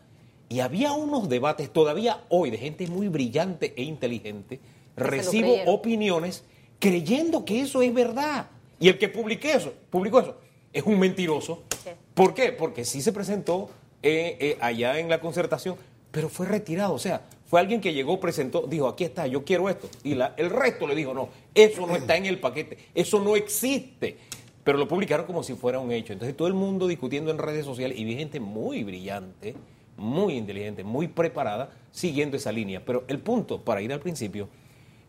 Y 0.49 0.59
había 0.59 0.91
unos 0.93 1.29
debates 1.29 1.71
todavía 1.73 2.21
hoy 2.29 2.51
de 2.51 2.57
gente 2.57 2.88
muy 2.88 3.07
brillante 3.07 3.73
e 3.75 3.83
inteligente. 3.83 4.59
Recibo 4.95 5.55
opiniones 5.65 6.43
creyendo 6.84 7.46
que 7.46 7.62
eso 7.62 7.82
es 7.82 7.93
verdad. 7.93 8.48
Y 8.78 8.89
el 8.89 8.98
que 8.98 9.08
publiqué 9.08 9.54
eso, 9.54 9.74
publicó 9.89 10.19
eso 10.19 10.36
es 10.74 10.84
un 10.84 11.00
mentiroso. 11.00 11.63
Sí. 11.82 11.91
¿Por 12.13 12.34
qué? 12.34 12.52
Porque 12.52 12.84
sí 12.84 13.02
se 13.02 13.13
presentó 13.13 13.69
eh, 14.02 14.36
eh, 14.41 14.58
allá 14.60 15.00
en 15.00 15.08
la 15.08 15.22
concertación, 15.22 15.78
pero 16.12 16.28
fue 16.28 16.46
retirado. 16.46 16.93
O 16.93 17.00
sea, 17.00 17.22
fue 17.48 17.62
alguien 17.62 17.80
que 17.80 17.93
llegó, 17.93 18.19
presentó, 18.19 18.67
dijo, 18.67 18.89
aquí 18.89 19.06
está, 19.06 19.26
yo 19.28 19.46
quiero 19.46 19.69
esto. 19.69 19.88
Y 20.04 20.15
la- 20.15 20.34
el 20.36 20.50
resto 20.50 20.86
le 20.88 20.96
dijo, 20.96 21.13
no, 21.13 21.30
eso 21.56 21.88
no 21.88 21.96
está 21.96 22.17
en 22.17 22.26
el 22.26 22.39
paquete, 22.39 22.78
eso 22.93 23.19
no 23.22 23.38
existe. 23.38 24.17
Pero 24.65 24.78
lo 24.78 24.88
publicaron 24.89 25.26
como 25.26 25.41
si 25.43 25.54
fuera 25.54 25.80
un 25.80 25.91
hecho. 25.93 26.12
Entonces 26.12 26.36
todo 26.36 26.50
el 26.50 26.54
mundo 26.54 26.88
discutiendo 26.88 27.32
en 27.32 27.38
redes 27.38 27.63
sociales 27.65 27.98
y 27.98 28.04
vi 28.04 28.15
gente 28.17 28.41
muy 28.41 28.84
brillante, 28.84 29.56
muy 29.96 30.34
inteligente, 30.36 30.84
muy 30.84 31.08
preparada, 31.08 31.69
siguiendo 31.91 32.36
esa 32.36 32.52
línea. 32.52 32.84
Pero 32.84 33.06
el 33.08 33.19
punto, 33.19 33.62
para 33.62 33.82
ir 33.82 33.93
al 33.93 34.00
principio, 34.02 34.50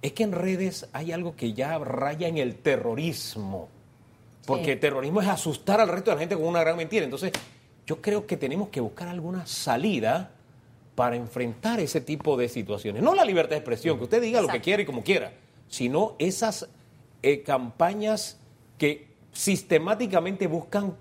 es 0.04 0.12
que 0.12 0.22
en 0.22 0.32
redes 0.32 0.86
hay 0.92 1.12
algo 1.12 1.34
que 1.34 1.54
ya 1.54 1.78
raya 1.78 2.28
en 2.28 2.36
el 2.38 2.56
terrorismo. 2.56 3.68
Porque 4.46 4.66
Sí. 4.66 4.70
el 4.72 4.80
terrorismo 4.80 5.22
es 5.22 5.28
asustar 5.28 5.80
al 5.80 5.88
resto 5.88 6.10
de 6.10 6.16
la 6.16 6.20
gente 6.20 6.34
con 6.36 6.44
una 6.46 6.60
gran 6.60 6.76
mentira. 6.76 7.04
Entonces, 7.04 7.32
yo 7.86 8.02
creo 8.02 8.26
que 8.26 8.36
tenemos 8.36 8.68
que 8.68 8.80
buscar 8.80 9.08
alguna 9.08 9.46
salida 9.46 10.30
para 10.94 11.16
enfrentar 11.16 11.80
ese 11.80 12.02
tipo 12.02 12.36
de 12.36 12.48
situaciones. 12.50 13.02
No 13.02 13.14
la 13.14 13.24
libertad 13.24 13.52
de 13.52 13.56
expresión, 13.56 13.96
que 13.96 14.04
usted 14.04 14.20
diga 14.20 14.42
lo 14.42 14.48
que 14.48 14.60
quiera 14.60 14.82
y 14.82 14.86
como 14.86 15.02
quiera, 15.02 15.32
sino 15.68 16.14
esas 16.18 16.68
eh, 17.22 17.42
campañas 17.42 18.38
que 18.76 19.08
sistemáticamente 19.32 20.46
buscan 20.46 20.94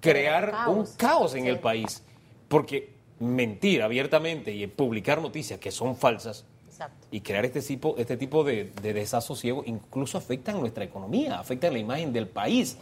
crear 0.00 0.46
un 0.68 0.84
caos. 0.84 0.94
caos 0.96 1.34
en 1.34 1.42
Sí. 1.42 1.48
el 1.48 1.58
país. 1.58 2.02
Porque 2.48 2.90
mentir 3.18 3.82
abiertamente 3.82 4.52
y 4.52 4.66
publicar 4.68 5.20
noticias 5.20 5.58
que 5.58 5.72
son 5.72 5.96
falsas 5.96 6.44
Exacto. 6.84 7.06
y 7.10 7.20
crear 7.20 7.44
este 7.44 7.60
tipo, 7.60 7.94
este 7.98 8.16
tipo 8.16 8.44
de, 8.44 8.72
de 8.82 8.92
desasosiego 8.94 9.62
incluso 9.66 10.18
afectan 10.18 10.58
nuestra 10.60 10.84
economía, 10.84 11.38
afectan 11.38 11.72
la 11.72 11.78
imagen 11.78 12.12
del 12.12 12.26
país, 12.28 12.76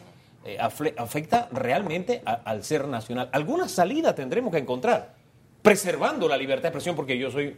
eh, 0.44 0.56
afle- 0.60 0.94
afecta 0.96 1.48
realmente 1.52 2.22
a- 2.24 2.32
al 2.44 2.62
ser 2.64 2.86
nacional. 2.88 3.28
Alguna 3.32 3.68
salida 3.68 4.14
tendremos 4.14 4.52
que 4.52 4.58
encontrar, 4.58 5.14
preservando 5.62 6.28
la 6.28 6.36
libertad 6.36 6.62
de 6.62 6.68
expresión, 6.68 6.96
porque 6.96 7.18
yo 7.18 7.30
soy 7.30 7.56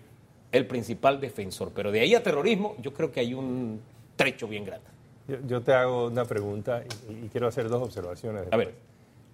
el 0.50 0.66
principal 0.66 1.20
defensor, 1.20 1.70
pero 1.74 1.92
de 1.92 2.00
ahí 2.00 2.14
a 2.14 2.22
terrorismo 2.22 2.74
yo 2.80 2.92
creo 2.92 3.10
que 3.12 3.20
hay 3.20 3.34
un 3.34 3.80
trecho 4.16 4.48
bien 4.48 4.64
grande. 4.64 4.86
Yo, 5.28 5.36
yo 5.46 5.62
te 5.62 5.72
hago 5.72 6.08
una 6.08 6.24
pregunta 6.24 6.82
y, 7.08 7.26
y 7.26 7.28
quiero 7.28 7.46
hacer 7.46 7.68
dos 7.68 7.82
observaciones. 7.82 8.44
A 8.50 8.56
ver. 8.56 8.74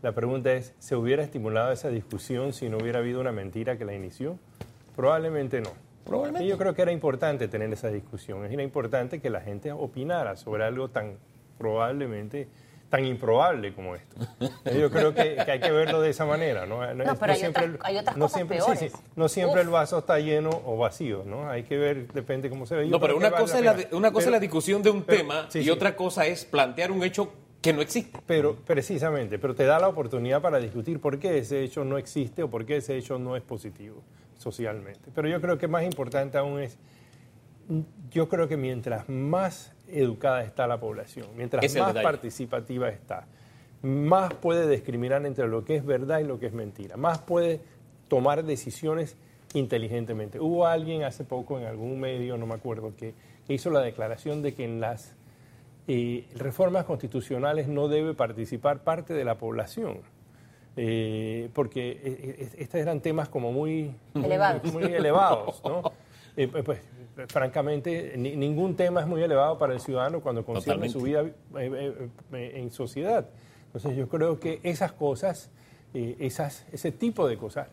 La 0.02 0.12
pregunta 0.12 0.52
es, 0.52 0.74
¿se 0.78 0.94
hubiera 0.94 1.24
estimulado 1.24 1.72
esa 1.72 1.88
discusión 1.88 2.52
si 2.52 2.68
no 2.68 2.76
hubiera 2.76 3.00
habido 3.00 3.20
una 3.20 3.32
mentira 3.32 3.76
que 3.78 3.84
la 3.84 3.94
inició? 3.94 4.38
Probablemente 4.94 5.60
no. 5.60 5.70
Probablemente. 6.08 6.44
Y 6.44 6.48
yo 6.48 6.58
creo 6.58 6.74
que 6.74 6.82
era 6.82 6.90
importante 6.92 7.46
tener 7.48 7.72
esa 7.72 7.88
discusión. 7.88 8.44
Era 8.44 8.62
importante 8.62 9.20
que 9.20 9.30
la 9.30 9.40
gente 9.40 9.70
opinara 9.72 10.34
sobre 10.36 10.64
algo 10.64 10.88
tan 10.88 11.16
probablemente, 11.58 12.48
tan 12.88 13.04
improbable 13.04 13.74
como 13.74 13.94
esto. 13.94 14.16
Yo 14.74 14.90
creo 14.90 15.12
que, 15.12 15.36
que 15.44 15.50
hay 15.50 15.60
que 15.60 15.70
verlo 15.70 16.00
de 16.00 16.10
esa 16.10 16.24
manera. 16.24 16.64
No, 16.66 16.80
No, 16.94 17.04
pero 17.18 17.32
hay 17.32 17.44
otras- 17.44 17.70
hay 17.82 17.96
otras 17.98 18.16
cosas 18.16 18.32
siempre, 18.32 18.56
peores. 18.58 18.78
sí, 18.78 18.88
sí. 18.88 18.96
no 19.16 19.28
siempre 19.28 19.60
Uf. 19.60 19.66
el 19.66 19.70
vaso 19.72 19.98
está 19.98 20.18
lleno 20.18 20.50
o 20.64 20.76
vacío, 20.78 21.24
¿no? 21.26 21.50
Hay 21.50 21.64
que 21.64 21.76
ver, 21.76 22.10
depende 22.12 22.48
cómo 22.48 22.64
se 22.64 22.76
ve. 22.76 22.86
No, 22.86 22.98
pero 22.98 23.16
una 23.16 23.30
cosa, 23.30 23.58
es 23.58 23.64
la, 23.64 23.76
una 23.96 24.10
cosa 24.12 24.26
es 24.28 24.32
la 24.32 24.40
discusión 24.40 24.82
de 24.82 24.90
un 24.90 25.02
pero- 25.02 25.18
tema 25.18 25.46
sí, 25.50 25.58
y 25.60 25.64
sí. 25.64 25.70
otra 25.70 25.94
cosa 25.94 26.26
es 26.26 26.44
plantear 26.46 26.90
un 26.90 27.02
hecho 27.02 27.30
que 27.60 27.72
no 27.72 27.82
existe. 27.82 28.18
Pero 28.26 28.54
precisamente, 28.56 29.38
pero 29.38 29.54
te 29.54 29.64
da 29.64 29.78
la 29.78 29.88
oportunidad 29.88 30.40
para 30.40 30.58
discutir 30.58 31.00
por 31.00 31.18
qué 31.18 31.38
ese 31.38 31.62
hecho 31.64 31.84
no 31.84 31.98
existe 31.98 32.42
o 32.44 32.48
por 32.48 32.64
qué 32.64 32.76
ese 32.76 32.96
hecho 32.96 33.18
no 33.18 33.36
es 33.36 33.42
positivo 33.42 34.02
socialmente. 34.38 35.10
Pero 35.14 35.28
yo 35.28 35.40
creo 35.40 35.58
que 35.58 35.68
más 35.68 35.84
importante 35.84 36.38
aún 36.38 36.60
es, 36.60 36.78
yo 38.10 38.28
creo 38.28 38.48
que 38.48 38.56
mientras 38.56 39.08
más 39.08 39.72
educada 39.88 40.42
está 40.42 40.66
la 40.66 40.80
población, 40.80 41.26
mientras 41.36 41.62
es 41.64 41.76
más 41.76 41.94
participativa 41.94 42.88
está, 42.88 43.26
más 43.82 44.32
puede 44.34 44.68
discriminar 44.68 45.24
entre 45.26 45.46
lo 45.46 45.64
que 45.64 45.76
es 45.76 45.84
verdad 45.84 46.20
y 46.20 46.24
lo 46.24 46.38
que 46.38 46.46
es 46.46 46.52
mentira, 46.52 46.96
más 46.96 47.18
puede 47.18 47.60
tomar 48.08 48.44
decisiones 48.44 49.16
inteligentemente. 49.54 50.40
Hubo 50.40 50.66
alguien 50.66 51.04
hace 51.04 51.24
poco 51.24 51.58
en 51.58 51.66
algún 51.66 52.00
medio, 52.00 52.36
no 52.38 52.46
me 52.46 52.54
acuerdo, 52.54 52.94
que, 52.96 53.14
que 53.46 53.54
hizo 53.54 53.70
la 53.70 53.80
declaración 53.80 54.42
de 54.42 54.54
que 54.54 54.64
en 54.64 54.80
las 54.80 55.14
eh, 55.86 56.26
reformas 56.34 56.84
constitucionales 56.84 57.66
no 57.66 57.88
debe 57.88 58.14
participar 58.14 58.84
parte 58.84 59.14
de 59.14 59.24
la 59.24 59.38
población. 59.38 60.00
Eh, 60.80 61.48
porque 61.54 61.90
eh, 61.90 61.98
eh, 62.04 62.48
estos 62.58 62.80
eran 62.80 63.00
temas 63.00 63.28
como 63.28 63.50
muy 63.50 63.92
Elevados. 64.14 64.72
muy 64.72 64.84
elevados, 64.84 65.60
¿no? 65.64 65.82
Eh, 66.36 66.46
pues, 66.46 66.62
pues, 66.64 66.78
francamente, 67.32 68.14
ni- 68.16 68.36
ningún 68.36 68.76
tema 68.76 69.00
es 69.00 69.06
muy 69.08 69.20
elevado 69.20 69.58
para 69.58 69.72
el 69.74 69.80
ciudadano 69.80 70.20
cuando 70.20 70.44
concierne 70.44 70.88
su 70.88 71.00
vida 71.00 71.24
eh, 71.58 72.08
en 72.30 72.70
sociedad. 72.70 73.26
Entonces 73.66 73.96
yo 73.96 74.08
creo 74.08 74.38
que 74.38 74.60
esas 74.62 74.92
cosas, 74.92 75.50
eh, 75.94 76.14
esas, 76.20 76.64
ese 76.70 76.92
tipo 76.92 77.26
de 77.26 77.36
cosas, 77.36 77.66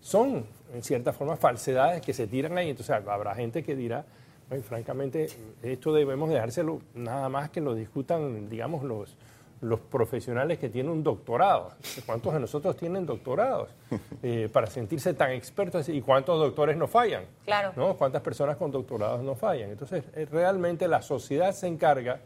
son 0.00 0.46
en 0.72 0.82
cierta 0.84 1.12
forma 1.12 1.36
falsedades 1.36 2.00
que 2.00 2.12
se 2.12 2.28
tiran 2.28 2.56
ahí. 2.58 2.70
Entonces 2.70 2.94
habrá 2.94 3.34
gente 3.34 3.64
que 3.64 3.74
dirá, 3.74 4.04
"Ay, 4.50 4.60
francamente, 4.62 5.26
esto 5.64 5.92
debemos 5.92 6.30
dejárselo 6.30 6.80
nada 6.94 7.28
más 7.28 7.50
que 7.50 7.60
lo 7.60 7.74
discutan, 7.74 8.48
digamos, 8.48 8.84
los, 8.84 9.16
los 9.62 9.78
profesionales 9.78 10.58
que 10.58 10.68
tienen 10.68 10.90
un 10.90 11.02
doctorado. 11.04 11.70
¿Cuántos 12.04 12.34
de 12.34 12.40
nosotros 12.40 12.76
tienen 12.76 13.06
doctorados 13.06 13.70
eh, 14.22 14.48
para 14.52 14.66
sentirse 14.66 15.14
tan 15.14 15.30
expertos? 15.30 15.88
¿Y 15.88 16.02
cuántos 16.02 16.38
doctores 16.38 16.76
no 16.76 16.88
fallan? 16.88 17.24
Claro. 17.44 17.72
¿no? 17.76 17.94
¿Cuántas 17.94 18.22
personas 18.22 18.56
con 18.56 18.72
doctorados 18.72 19.22
no 19.22 19.36
fallan? 19.36 19.70
Entonces, 19.70 20.04
eh, 20.14 20.26
realmente 20.30 20.88
la 20.88 21.00
sociedad 21.00 21.52
se 21.52 21.68
encarga 21.68 22.20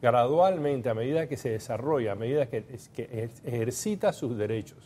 gradualmente, 0.00 0.88
a 0.88 0.94
medida 0.94 1.26
que 1.28 1.36
se 1.36 1.50
desarrolla, 1.50 2.12
a 2.12 2.14
medida 2.14 2.46
que, 2.46 2.64
ejercita 3.44 4.12
sus 4.12 4.38
derechos 4.38 4.78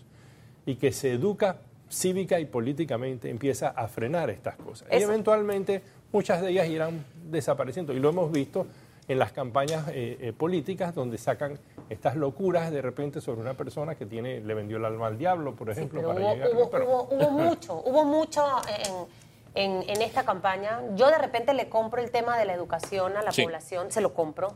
y 0.67 0.77
que 0.77 0.91
se 0.93 1.13
educa 1.13 1.59
cívica 1.89 2.41
y 2.41 2.47
políticamente, 2.47 3.29
empieza 3.31 3.69
a 3.69 3.87
frenar 3.87 4.31
estas 4.31 4.57
cosas. 4.57 4.89
Y 4.91 5.03
eventualmente 5.03 5.83
muchas 6.11 6.41
de 6.41 6.51
ellas 6.51 6.69
irán 6.69 7.05
desapareciendo. 7.31 7.93
Y 7.93 8.01
lo 8.01 8.09
hemos 8.09 8.33
visto 8.33 8.67
en 9.09 9.19
las 9.19 9.33
campañas 9.33 9.89
eh, 9.89 10.17
eh, 10.21 10.33
políticas 10.33 10.95
donde 10.95 11.19
sacan 11.19 11.59
estas 11.91 12.17
locuras 12.17 12.71
de 12.71 12.81
repente 12.83 13.21
sobre 13.21 13.41
una 13.41 13.55
persona 13.55 13.95
que 13.97 14.07
tiene 14.07 14.41
le 14.41 14.55
vendió 14.55 14.77
el 14.77 14.85
alma 14.85 15.09
al 15.09 15.19
diablo, 15.19 15.55
por 15.57 15.67
Sí, 15.69 15.73
ejemplo, 15.73 16.01
pero 16.01 16.13
para 16.15 16.21
hubo, 16.25 16.35
llegar. 16.35 16.51
hubo- 16.55 16.71
pero- 16.71 16.85
hubo- 16.87 17.09
hubo 17.11 17.31
mucho, 17.31 17.83
hubo 17.85 18.05
mucho 18.05 18.45
en, 19.55 19.73
en- 19.83 19.91
en 19.91 20.03
esta 20.03 20.25
campaña. 20.25 20.81
Yo 20.95 21.09
de 21.11 21.19
repente 21.19 21.53
le 21.53 21.69
compro 21.69 22.01
el 22.01 22.11
tema 22.11 22.39
de 22.39 22.45
la 22.45 22.55
educación 22.55 23.17
a 23.17 23.23
la 23.23 23.33
Sí. 23.33 23.43
población, 23.43 23.91
se 23.91 24.01
lo 24.01 24.15
compro. 24.15 24.55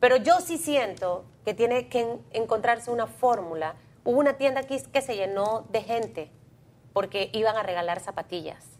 Pero 0.00 0.16
yo 0.16 0.40
sí 0.40 0.58
siento 0.58 1.24
que 1.44 1.54
tiene 1.54 1.88
que 1.88 2.00
en- 2.00 2.20
encontrarse 2.32 2.90
una 2.90 3.06
fórmula. 3.06 3.76
Hubo 4.04 4.18
una 4.18 4.34
tienda 4.34 4.60
aquí 4.60 4.78
que 4.92 5.00
se 5.00 5.16
llenó 5.16 5.64
de 5.70 5.82
gente 5.82 6.30
porque 6.92 7.30
iban 7.32 7.56
a 7.56 7.62
regalar 7.62 8.00
zapatillas. 8.00 8.75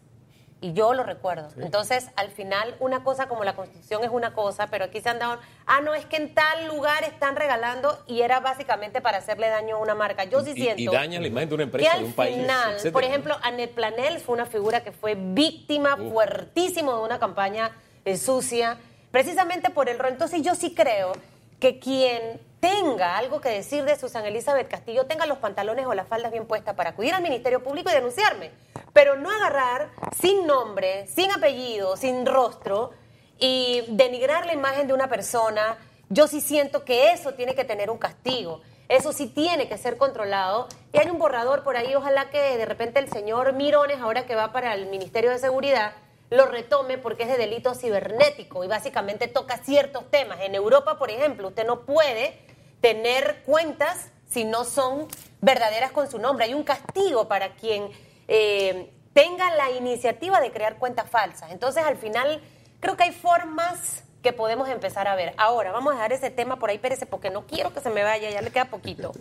Y 0.59 0.73
yo 0.73 0.95
lo 0.95 1.03
recuerdo. 1.03 1.49
Entonces, 1.57 2.07
al 2.15 2.31
final, 2.31 2.75
una 2.79 3.03
cosa 3.03 3.27
como 3.27 3.43
la 3.43 3.55
Constitución 3.55 4.03
es 4.03 4.09
una 4.09 4.33
cosa, 4.33 4.67
pero 4.67 4.85
aquí 4.85 4.99
se 5.01 5.09
han 5.09 5.19
dado, 5.19 5.39
ah, 5.67 5.81
no, 5.81 5.93
es 5.93 6.05
que 6.07 6.15
en 6.15 6.33
tal 6.33 6.65
lugar 6.67 7.03
están 7.03 7.35
regalando 7.35 8.03
y 8.07 8.21
era 8.21 8.39
básicamente 8.39 8.99
para 8.99 9.19
hacerle 9.19 9.49
daño 9.49 9.75
a 9.75 9.79
una 9.79 9.93
marca. 9.93 10.23
Yo 10.23 10.41
sí 10.41 10.53
Y- 10.55 10.61
siento... 10.61 10.81
Y, 10.81 10.87
dañan 10.87 11.21
la 11.21 11.27
imagen 11.27 11.49
de 11.49 11.55
una 11.55 11.63
empresa, 11.65 11.91
al 11.93 11.99
de 11.99 12.05
un 12.05 12.13
país. 12.13 12.35
final, 12.37 12.71
etcétera. 12.71 12.93
por 12.93 13.03
ejemplo, 13.03 13.35
Anet 13.43 13.71
Planel 13.75 14.19
fue 14.19 14.33
una 14.33 14.47
figura 14.47 14.83
que 14.83 14.91
fue 14.91 15.13
víctima 15.15 15.95
fuertísimo 15.95 16.95
de 16.97 17.03
una 17.03 17.19
campaña 17.19 17.71
eh, 18.05 18.17
sucia, 18.17 18.77
precisamente 19.11 19.69
por 19.69 19.89
el 19.89 19.99
rol. 19.99 20.09
Entonces 20.13 20.41
yo 20.41 20.55
sí 20.55 20.73
creo 20.73 21.11
que 21.59 21.79
quien 21.79 22.39
tenga 22.59 23.17
algo 23.17 23.41
que 23.41 23.49
decir 23.49 23.83
de 23.83 23.97
Susan 23.97 24.25
Elizabeth 24.25 24.67
Castillo 24.67 25.05
tenga 25.05 25.25
los 25.25 25.37
pantalones 25.37 25.85
o 25.85 25.93
las 25.93 26.07
faldas 26.07 26.31
bien 26.31 26.45
puestas 26.45 26.75
para 26.75 26.91
acudir 26.91 27.13
al 27.13 27.21
Ministerio 27.21 27.63
Público 27.63 27.89
y 27.89 27.93
denunciarme, 27.93 28.51
pero 28.93 29.15
no 29.15 29.29
agarrar 29.31 29.89
sin 30.19 30.45
nombre, 30.47 31.07
sin 31.07 31.31
apellido, 31.31 31.97
sin 31.97 32.25
rostro 32.25 32.91
y 33.39 33.83
denigrar 33.89 34.45
la 34.45 34.53
imagen 34.53 34.87
de 34.87 34.93
una 34.93 35.07
persona. 35.07 35.77
Yo 36.09 36.27
sí 36.27 36.41
siento 36.41 36.83
que 36.83 37.11
eso 37.11 37.33
tiene 37.33 37.53
que 37.55 37.65
tener 37.65 37.89
un 37.89 37.97
castigo. 37.97 38.61
Eso 38.89 39.11
sí 39.11 39.27
tiene 39.27 39.67
que 39.67 39.77
ser 39.77 39.97
controlado. 39.97 40.67
Y 40.93 40.97
hay 40.97 41.09
un 41.09 41.19
borrador 41.19 41.63
por 41.63 41.75
ahí, 41.75 41.93
ojalá 41.93 42.29
que 42.29 42.57
de 42.57 42.65
repente 42.65 42.99
el 42.99 43.09
señor 43.09 43.53
Mirones, 43.53 43.99
ahora 43.99 44.25
que 44.25 44.35
va 44.35 44.53
para 44.53 44.73
el 44.73 44.87
Ministerio 44.87 45.29
de 45.29 45.39
Seguridad, 45.39 45.93
lo 46.29 46.45
retome 46.45 46.97
porque 46.97 47.23
es 47.23 47.29
de 47.29 47.37
delito 47.37 47.73
cibernético 47.73 48.63
y 48.63 48.67
básicamente 48.67 49.27
toca 49.27 49.57
ciertos 49.57 50.09
temas. 50.11 50.39
En 50.41 50.55
Europa, 50.55 50.97
por 50.97 51.09
ejemplo, 51.09 51.49
usted 51.49 51.65
no 51.65 51.81
puede 51.81 52.37
tener 52.81 53.43
cuentas 53.45 54.11
si 54.27 54.43
no 54.43 54.63
son 54.63 55.07
verdaderas 55.41 55.91
con 55.91 56.09
su 56.09 56.19
nombre. 56.19 56.45
Hay 56.45 56.53
un 56.53 56.63
castigo 56.63 57.27
para 57.27 57.53
quien 57.55 57.89
eh, 58.27 58.91
tenga 59.13 59.49
la 59.55 59.71
iniciativa 59.71 60.41
de 60.41 60.51
crear 60.51 60.77
cuentas 60.77 61.09
falsas. 61.09 61.51
Entonces, 61.51 61.83
al 61.85 61.97
final, 61.97 62.41
creo 62.79 62.97
que 62.97 63.03
hay 63.03 63.13
formas 63.13 64.03
que 64.21 64.33
podemos 64.33 64.67
empezar 64.67 65.07
a 65.07 65.15
ver. 65.15 65.33
Ahora, 65.37 65.71
vamos 65.71 65.93
a 65.93 65.95
dejar 65.95 66.11
ese 66.13 66.29
tema 66.29 66.57
por 66.57 66.69
ahí, 66.69 66.77
Pérez, 66.77 66.99
porque 67.09 67.29
no 67.29 67.45
quiero 67.45 67.73
que 67.73 67.79
se 67.79 67.89
me 67.89 68.03
vaya, 68.03 68.29
ya 68.29 68.41
le 68.41 68.51
queda 68.51 68.65
poquito. 68.65 69.13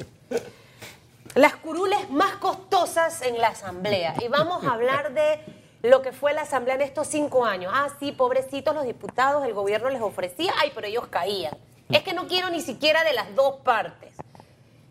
Las 1.34 1.54
curules 1.56 2.10
más 2.10 2.36
costosas 2.36 3.22
en 3.22 3.38
la 3.38 3.48
asamblea. 3.48 4.14
Y 4.22 4.28
vamos 4.28 4.64
a 4.64 4.72
hablar 4.72 5.12
de 5.12 5.40
lo 5.86 6.02
que 6.02 6.12
fue 6.12 6.32
la 6.32 6.42
asamblea 6.42 6.74
en 6.74 6.80
estos 6.80 7.06
cinco 7.06 7.44
años. 7.44 7.72
Ah, 7.74 7.88
sí, 8.00 8.10
pobrecitos 8.10 8.74
los 8.74 8.84
diputados, 8.84 9.44
el 9.46 9.54
gobierno 9.54 9.88
les 9.88 10.02
ofrecía, 10.02 10.52
ay, 10.60 10.72
pero 10.74 10.86
ellos 10.88 11.06
caían. 11.06 11.56
Es 11.90 12.02
que 12.02 12.12
no 12.12 12.26
quiero 12.26 12.50
ni 12.50 12.60
siquiera 12.60 13.04
de 13.04 13.12
las 13.12 13.34
dos 13.36 13.60
partes. 13.60 14.12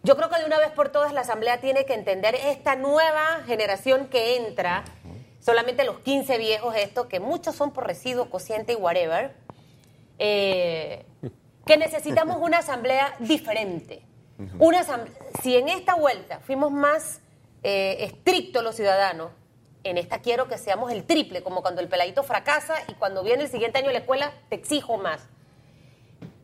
Yo 0.03 0.15
creo 0.15 0.29
que 0.29 0.39
de 0.39 0.45
una 0.45 0.57
vez 0.57 0.71
por 0.71 0.89
todas 0.89 1.11
la 1.11 1.21
Asamblea 1.21 1.59
tiene 1.59 1.85
que 1.85 1.95
entender 1.95 2.35
esta 2.35 2.75
nueva 2.75 3.41
generación 3.45 4.07
que 4.07 4.37
entra, 4.37 4.85
solamente 5.41 5.83
los 5.83 5.99
15 5.99 6.37
viejos 6.37 6.75
estos, 6.77 7.07
que 7.07 7.19
muchos 7.19 7.55
son 7.55 7.71
por 7.71 7.87
residuo, 7.87 8.29
cociente 8.29 8.73
y 8.73 8.75
whatever, 8.75 9.35
eh, 10.17 11.05
que 11.65 11.75
necesitamos 11.75 12.37
una 12.39 12.59
Asamblea 12.59 13.15
diferente. 13.19 14.01
Una 14.59 14.85
si 15.41 15.57
en 15.57 15.69
esta 15.69 15.95
vuelta 15.95 16.39
fuimos 16.39 16.71
más 16.71 17.19
eh, 17.63 17.97
estrictos 18.01 18.63
los 18.63 18.75
ciudadanos, 18.75 19.31
en 19.85 19.97
esta 19.97 20.19
quiero 20.19 20.47
que 20.47 20.57
seamos 20.57 20.91
el 20.91 21.05
triple, 21.05 21.43
como 21.43 21.61
cuando 21.61 21.79
el 21.79 21.87
peladito 21.87 22.23
fracasa 22.23 22.75
y 22.87 22.95
cuando 22.95 23.23
viene 23.23 23.43
el 23.43 23.49
siguiente 23.49 23.77
año 23.77 23.89
a 23.89 23.93
la 23.93 23.99
escuela 23.99 24.33
te 24.49 24.55
exijo 24.55 24.97
más. 24.97 25.21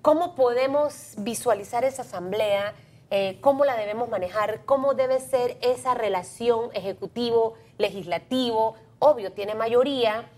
¿Cómo 0.03 0.35
podemos 0.35 1.15
visualizar 1.17 1.83
esa 1.83 2.03
asamblea? 2.03 2.75
Eh, 3.09 3.39
¿Cómo 3.41 3.65
la 3.65 3.75
debemos 3.75 4.09
manejar? 4.09 4.63
¿Cómo 4.65 4.93
debe 4.93 5.19
ser 5.19 5.57
esa 5.61 5.95
relación 5.95 6.69
ejecutivo-legislativo? 6.73 8.75
Obvio, 8.99 9.31
tiene 9.33 9.55
mayoría, 9.55 10.29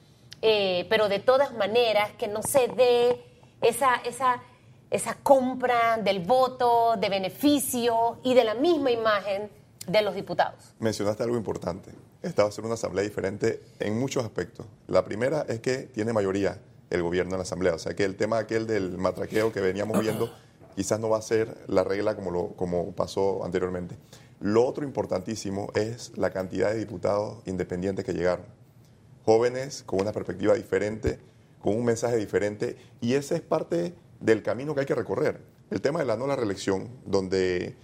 eh, 0.41 0.87
pero 0.89 1.09
de 1.09 1.19
todas 1.19 1.53
maneras 1.53 2.11
que 2.17 2.29
no 2.29 2.41
se 2.41 2.69
dé 2.69 3.21
esa, 3.61 3.95
esa, 4.05 4.41
esa 4.89 5.15
compra 5.15 5.97
del 5.97 6.19
voto, 6.19 6.95
de 6.97 7.09
beneficio 7.09 8.19
y 8.23 8.33
de 8.33 8.45
la 8.45 8.53
misma 8.53 8.91
imagen 8.91 9.51
de 9.87 10.01
los 10.01 10.15
diputados. 10.15 10.73
Mencionaste 10.79 11.23
algo 11.23 11.35
importante. 11.35 11.91
Esta 12.23 12.43
va 12.43 12.49
a 12.49 12.51
ser 12.53 12.63
una 12.63 12.75
asamblea 12.75 13.03
diferente 13.03 13.61
en 13.81 13.99
muchos 13.99 14.23
aspectos. 14.23 14.65
La 14.87 15.03
primera 15.03 15.45
es 15.49 15.59
que 15.59 15.79
tiene 15.79 16.13
mayoría 16.13 16.57
el 16.89 17.03
gobierno 17.03 17.33
en 17.33 17.39
la 17.39 17.43
asamblea. 17.43 17.75
O 17.75 17.79
sea 17.79 17.97
que 17.97 18.05
el 18.05 18.15
tema 18.15 18.37
aquel 18.37 18.65
del 18.65 18.97
matraqueo 18.97 19.51
que 19.51 19.59
veníamos 19.59 19.99
viendo 19.99 20.33
quizás 20.77 21.01
no 21.01 21.09
va 21.09 21.17
a 21.17 21.21
ser 21.21 21.53
la 21.67 21.83
regla 21.83 22.15
como, 22.15 22.31
lo, 22.31 22.47
como 22.55 22.93
pasó 22.93 23.43
anteriormente. 23.43 23.97
Lo 24.39 24.65
otro 24.65 24.85
importantísimo 24.85 25.69
es 25.75 26.13
la 26.15 26.31
cantidad 26.31 26.71
de 26.71 26.79
diputados 26.79 27.39
independientes 27.45 28.05
que 28.05 28.13
llegaron. 28.13 28.45
Jóvenes 29.25 29.83
con 29.85 29.99
una 29.99 30.13
perspectiva 30.13 30.53
diferente, 30.53 31.19
con 31.61 31.75
un 31.75 31.83
mensaje 31.83 32.15
diferente. 32.15 32.77
Y 33.01 33.15
ese 33.15 33.35
es 33.35 33.41
parte 33.41 33.95
del 34.21 34.43
camino 34.43 34.73
que 34.73 34.79
hay 34.79 34.85
que 34.85 34.95
recorrer. 34.95 35.41
El 35.71 35.81
tema 35.81 35.99
de 35.99 36.05
la 36.05 36.15
no 36.15 36.25
la 36.25 36.37
reelección, 36.37 36.87
donde 37.05 37.75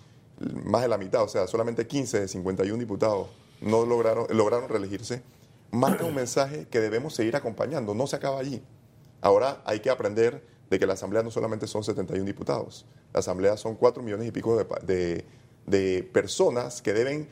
más 0.63 0.81
de 0.81 0.87
la 0.87 0.97
mitad, 0.97 1.23
o 1.23 1.27
sea, 1.27 1.45
solamente 1.45 1.85
15 1.85 2.21
de 2.21 2.27
51 2.29 2.79
diputados 2.79 3.27
no 3.61 3.85
lograron, 3.85 4.25
lograron 4.29 4.69
reelegirse, 4.69 5.21
marca 5.71 6.03
un 6.05 6.15
mensaje 6.15 6.67
que 6.69 6.79
debemos 6.79 7.13
seguir 7.15 7.35
acompañando. 7.35 7.93
No 7.93 8.07
se 8.07 8.15
acaba 8.15 8.39
allí. 8.39 8.61
Ahora 9.21 9.61
hay 9.65 9.79
que 9.81 9.89
aprender 9.89 10.43
de 10.69 10.79
que 10.79 10.85
la 10.85 10.93
Asamblea 10.93 11.23
no 11.23 11.31
solamente 11.31 11.67
son 11.67 11.83
71 11.83 12.25
diputados, 12.25 12.85
la 13.13 13.19
Asamblea 13.21 13.57
son 13.57 13.75
4 13.75 14.03
millones 14.03 14.27
y 14.27 14.31
pico 14.31 14.55
de, 14.57 14.65
de- 14.85 15.25
de 15.65 16.03
personas 16.03 16.81
que 16.81 16.93
deben 16.93 17.27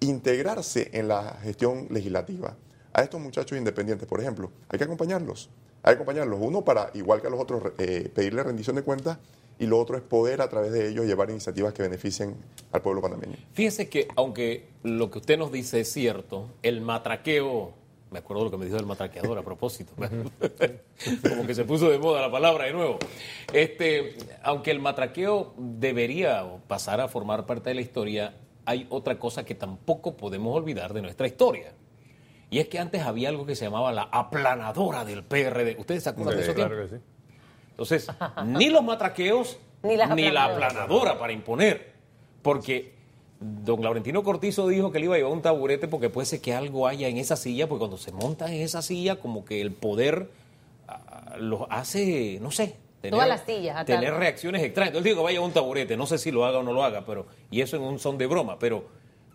integrarse 0.00 0.90
en 0.92 1.08
la 1.08 1.38
gestión 1.42 1.86
legislativa. 1.90 2.56
A 2.92 3.02
estos 3.02 3.20
muchachos 3.20 3.56
independientes, 3.58 4.08
por 4.08 4.20
ejemplo, 4.20 4.50
hay 4.68 4.78
que 4.78 4.84
acompañarlos. 4.84 5.50
Hay 5.82 5.92
que 5.94 6.02
acompañarlos. 6.02 6.38
Uno 6.40 6.64
para, 6.64 6.90
igual 6.94 7.20
que 7.20 7.26
a 7.28 7.30
los 7.30 7.40
otros, 7.40 7.72
eh, 7.78 8.10
pedirle 8.14 8.42
rendición 8.42 8.76
de 8.76 8.82
cuentas 8.82 9.18
y 9.58 9.66
lo 9.66 9.78
otro 9.78 9.96
es 9.96 10.02
poder 10.02 10.40
a 10.40 10.48
través 10.48 10.72
de 10.72 10.88
ellos 10.88 11.06
llevar 11.06 11.30
iniciativas 11.30 11.72
que 11.72 11.82
beneficien 11.82 12.36
al 12.72 12.82
pueblo 12.82 13.02
panameño. 13.02 13.36
Fíjese 13.52 13.88
que, 13.88 14.08
aunque 14.16 14.68
lo 14.82 15.10
que 15.10 15.18
usted 15.18 15.38
nos 15.38 15.50
dice 15.50 15.80
es 15.80 15.92
cierto, 15.92 16.48
el 16.62 16.80
matraqueo, 16.80 17.72
me 18.10 18.20
acuerdo 18.20 18.44
lo 18.44 18.50
que 18.50 18.56
me 18.56 18.66
dijo 18.66 18.76
el 18.76 18.86
matraqueador 18.86 19.36
a 19.36 19.42
propósito, 19.42 19.92
como 21.28 21.46
que 21.46 21.54
se 21.54 21.64
puso 21.64 21.90
de 21.90 21.98
moda 21.98 22.20
la 22.20 22.30
palabra 22.30 22.66
de 22.66 22.72
nuevo. 22.72 22.98
Este, 23.52 24.16
aunque 24.42 24.70
el 24.70 24.80
matraqueo 24.80 25.54
debería 25.56 26.44
pasar 26.68 27.00
a 27.00 27.08
formar 27.08 27.46
parte 27.46 27.70
de 27.70 27.74
la 27.74 27.80
historia, 27.80 28.34
hay 28.64 28.86
otra 28.90 29.18
cosa 29.18 29.44
que 29.44 29.54
tampoco 29.54 30.16
podemos 30.16 30.54
olvidar 30.54 30.92
de 30.92 31.02
nuestra 31.02 31.26
historia. 31.26 31.72
Y 32.50 32.60
es 32.60 32.68
que 32.68 32.78
antes 32.78 33.02
había 33.02 33.28
algo 33.28 33.44
que 33.44 33.56
se 33.56 33.64
llamaba 33.64 33.92
la 33.92 34.02
aplanadora 34.04 35.04
del 35.04 35.22
PRD. 35.22 35.76
¿Ustedes 35.78 36.04
se 36.04 36.10
acuerdan 36.10 36.36
de 36.36 36.42
eso? 36.42 36.54
Claro 36.54 36.76
que 36.82 36.96
sí. 36.96 37.02
Entonces, 37.78 38.10
ni 38.44 38.70
los 38.70 38.82
matraqueos, 38.82 39.56
Ni 39.84 39.96
la 39.96 40.06
aplanadoras. 40.06 40.72
aplanadora 40.72 41.18
para 41.18 41.32
imponer. 41.32 41.92
Porque 42.42 42.92
don 43.38 43.80
Laurentino 43.82 44.24
Cortizo 44.24 44.66
dijo 44.66 44.90
que 44.90 44.98
le 44.98 45.04
iba 45.04 45.14
a 45.14 45.18
llevar 45.18 45.32
un 45.32 45.42
taburete 45.42 45.86
porque 45.86 46.10
puede 46.10 46.26
ser 46.26 46.40
que 46.40 46.52
algo 46.52 46.88
haya 46.88 47.06
en 47.06 47.18
esa 47.18 47.36
silla, 47.36 47.68
porque 47.68 47.78
cuando 47.80 47.96
se 47.96 48.10
montan 48.10 48.52
en 48.52 48.62
esa 48.62 48.82
silla, 48.82 49.20
como 49.20 49.44
que 49.44 49.60
el 49.60 49.70
poder 49.70 50.28
ah, 50.88 51.36
los 51.38 51.62
hace, 51.70 52.38
no 52.42 52.50
sé. 52.50 52.74
Todas 53.08 53.28
las 53.28 53.42
sillas, 53.42 53.76
atar. 53.76 54.00
Tener 54.00 54.12
reacciones 54.14 54.60
extrañas. 54.64 54.88
Entonces 54.88 55.12
digo, 55.12 55.22
vaya 55.22 55.40
un 55.40 55.52
taburete, 55.52 55.96
no 55.96 56.06
sé 56.06 56.18
si 56.18 56.32
lo 56.32 56.44
haga 56.44 56.58
o 56.58 56.62
no 56.64 56.72
lo 56.72 56.82
haga, 56.82 57.04
pero 57.06 57.26
y 57.48 57.60
eso 57.60 57.76
en 57.76 57.82
un 57.82 58.00
son 58.00 58.18
de 58.18 58.26
broma, 58.26 58.58
pero, 58.58 58.86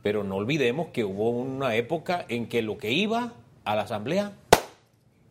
pero 0.01 0.25
no 0.25 0.35
olvidemos 0.35 0.87
que 0.87 1.05
hubo 1.05 1.29
una 1.29 1.73
época 1.77 2.25
en 2.27 2.47
que 2.49 2.61
lo 2.61 2.77
que 2.77 2.91
iba 2.91 3.31
a 3.63 3.75
la 3.77 3.83
asamblea 3.83 4.33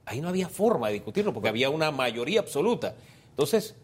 ahí 0.07 0.21
no 0.21 0.29
había 0.29 0.49
forma 0.49 0.89
de 0.89 0.95
discutirlo 0.95 1.33
porque 1.33 1.49
había 1.49 1.71
una 1.71 1.91
mayoría 1.91 2.41
absoluta. 2.41 2.95
Entonces, 3.31 3.77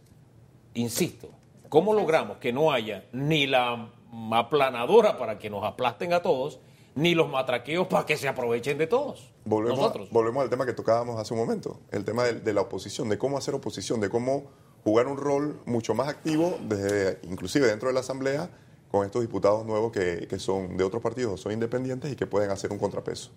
insisto, 0.74 1.30
¿cómo 1.68 1.94
logramos 1.94 2.38
que 2.38 2.52
no 2.52 2.72
haya 2.72 3.04
ni 3.12 3.46
la 3.46 3.90
aplanadora 4.32 5.18
para 5.18 5.38
que 5.38 5.50
nos 5.50 5.64
aplasten 5.64 6.12
a 6.12 6.22
todos, 6.22 6.60
ni 6.94 7.14
los 7.14 7.28
matraqueos 7.28 7.86
para 7.86 8.04
que 8.06 8.16
se 8.16 8.28
aprovechen 8.28 8.78
de 8.78 8.86
todos? 8.86 9.32
Volvemos, 9.44 9.78
Nosotros. 9.78 10.10
volvemos 10.10 10.42
al 10.42 10.50
tema 10.50 10.66
que 10.66 10.72
tocábamos 10.72 11.18
hace 11.20 11.32
un 11.34 11.40
momento, 11.40 11.80
el 11.90 12.04
tema 12.04 12.24
de, 12.24 12.34
de 12.34 12.52
la 12.52 12.62
oposición, 12.62 13.08
de 13.08 13.18
cómo 13.18 13.38
hacer 13.38 13.54
oposición, 13.54 14.00
de 14.00 14.10
cómo 14.10 14.44
jugar 14.84 15.06
un 15.06 15.16
rol 15.16 15.60
mucho 15.66 15.94
más 15.94 16.08
activo, 16.08 16.58
desde, 16.68 17.18
inclusive 17.22 17.66
dentro 17.66 17.88
de 17.88 17.94
la 17.94 18.00
Asamblea, 18.00 18.50
con 18.90 19.04
estos 19.04 19.20
diputados 19.22 19.66
nuevos 19.66 19.92
que, 19.92 20.26
que 20.28 20.38
son 20.38 20.76
de 20.76 20.84
otros 20.84 21.02
partidos, 21.02 21.40
son 21.40 21.52
independientes 21.52 22.10
y 22.12 22.16
que 22.16 22.26
pueden 22.26 22.50
hacer 22.50 22.72
un 22.72 22.78
contrapeso. 22.78 23.30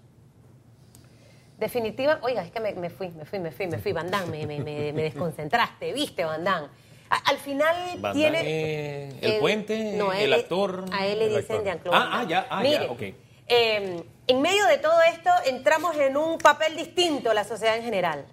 Definitiva, 1.61 2.17
oiga, 2.23 2.41
es 2.43 2.51
que 2.51 2.59
me, 2.59 2.73
me 2.73 2.89
fui, 2.89 3.09
me 3.09 3.23
fui, 3.23 3.37
me 3.37 3.51
fui, 3.51 3.67
me 3.67 3.77
fui, 3.77 3.93
Bandán, 3.93 4.31
me, 4.31 4.47
me, 4.47 4.57
me, 4.59 4.91
me 4.93 5.03
desconcentraste, 5.03 5.93
¿viste, 5.93 6.25
Bandán? 6.25 6.69
A- 7.07 7.29
Al 7.29 7.37
final 7.37 7.75
Van 7.99 8.13
tiene... 8.13 8.37
Damme, 8.39 9.19
el 9.35 9.39
puente, 9.39 9.99
a 10.01 10.19
el 10.19 10.33
actor. 10.33 10.85
A 10.91 11.05
él 11.05 11.19
le 11.19 11.29
dicen. 11.29 11.63
Jean-Claude 11.63 11.95
Ah, 11.95 12.09
Van 12.09 12.19
ah, 12.19 12.27
ya, 12.27 12.47
ah, 12.49 12.61
Mire, 12.63 12.85
ya, 12.85 12.91
ok. 12.91 13.01
eh, 13.47 14.03
en 14.25 14.41
medio 14.41 14.65
de 14.65 14.79
todo 14.79 14.99
esto 15.13 15.29
entramos 15.45 15.95
en 15.97 16.17
un 16.17 16.39
papel 16.39 16.75
distinto 16.75 17.31
la 17.35 17.43
sociedad 17.43 17.77
en 17.77 17.83
general. 17.83 18.25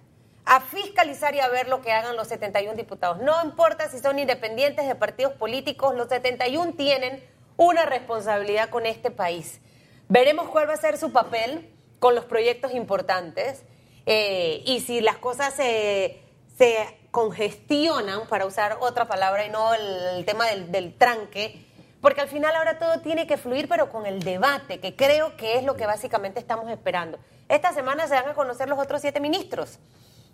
A 0.45 0.59
fiscalizar 0.61 1.35
y 1.35 1.39
a 1.39 1.49
ver 1.49 1.67
lo 1.67 1.81
que 1.83 1.91
hagan 1.91 2.15
los 2.15 2.29
71 2.29 2.73
diputados. 2.75 3.19
No 3.19 3.35
importa 3.43 3.87
si 3.89 3.99
son 3.99 4.17
independientes 4.17 4.87
de 4.87 4.95
partidos 4.95 5.33
políticos, 5.33 5.93
los 5.93 6.07
71 6.09 6.73
tienen 6.75 7.23
una 7.57 7.85
responsabilidad 7.85 8.69
con 8.69 8.87
este 8.87 9.11
país. 9.11 9.61
Veremos 10.07 10.49
cuál 10.49 10.67
va 10.67 10.73
a 10.73 10.77
ser 10.77 10.97
su 10.97 11.11
papel. 11.11 11.69
Con 11.99 12.15
los 12.15 12.25
proyectos 12.25 12.73
importantes. 12.73 13.63
Eh, 14.05 14.63
y 14.65 14.79
si 14.79 15.01
las 15.01 15.17
cosas 15.17 15.53
se, 15.53 16.19
se 16.57 16.97
congestionan, 17.11 18.27
para 18.27 18.45
usar 18.45 18.77
otra 18.81 19.07
palabra 19.07 19.45
y 19.45 19.49
no 19.49 19.73
el, 19.73 20.25
tema 20.25 20.47
del, 20.47 20.71
del 20.71 20.97
tranque, 20.97 21.65
porque 22.01 22.21
al 22.21 22.29
final 22.29 22.55
ahora 22.55 22.79
todo 22.79 23.01
tiene 23.01 23.27
que 23.27 23.37
fluir, 23.37 23.67
pero 23.67 23.89
con 23.89 24.05
el 24.05 24.23
debate, 24.23 24.79
que 24.79 24.95
creo 24.95 25.35
que 25.35 25.57
es 25.57 25.63
lo 25.63 25.75
que 25.75 25.85
básicamente 25.85 26.39
estamos 26.39 26.69
esperando. 26.71 27.19
Esta 27.49 27.73
semana 27.73 28.07
se 28.07 28.13
van 28.13 28.29
a 28.29 28.33
conocer 28.33 28.69
los 28.69 28.79
otros 28.79 29.01
siete 29.01 29.19
ministros. 29.19 29.79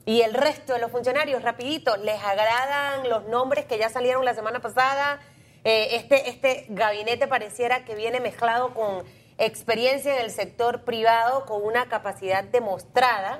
Y 0.05 0.21
el 0.21 0.35
resto 0.35 0.73
de 0.73 0.79
los 0.79 0.91
funcionarios, 0.91 1.41
rapidito, 1.41 1.97
¿les 1.97 2.21
agradan 2.21 3.09
los 3.09 3.25
nombres 3.25 3.65
que 3.65 3.79
ya 3.79 3.89
salieron 3.89 4.23
la 4.23 4.35
semana 4.35 4.59
pasada? 4.59 5.19
Eh, 5.63 5.95
este, 5.95 6.29
este 6.29 6.67
gabinete 6.69 7.27
pareciera 7.27 7.85
que 7.85 7.95
viene 7.95 8.19
mezclado 8.19 8.75
con 8.75 9.03
experiencia 9.37 10.15
en 10.17 10.25
el 10.25 10.31
sector 10.31 10.83
privado, 10.83 11.45
con 11.45 11.63
una 11.63 11.87
capacidad 11.87 12.43
demostrada 12.43 13.39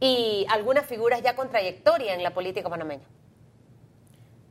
y 0.00 0.46
algunas 0.50 0.86
figuras 0.86 1.22
ya 1.22 1.34
con 1.34 1.48
trayectoria 1.48 2.14
en 2.14 2.22
la 2.22 2.34
política 2.34 2.68
panameña. 2.68 3.04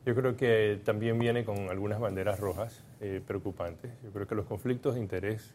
Yo 0.06 0.16
creo 0.16 0.36
que 0.36 0.82
también 0.84 1.18
viene 1.18 1.46
con 1.46 1.70
algunas 1.70 2.00
banderas 2.00 2.40
rojas 2.40 2.84
eh, 3.00 3.22
preocupantes. 3.26 3.92
Yo 4.04 4.12
creo 4.12 4.28
que 4.28 4.36
los 4.36 4.46
conflictos 4.46 4.96
de 4.96 5.02
interés 5.02 5.54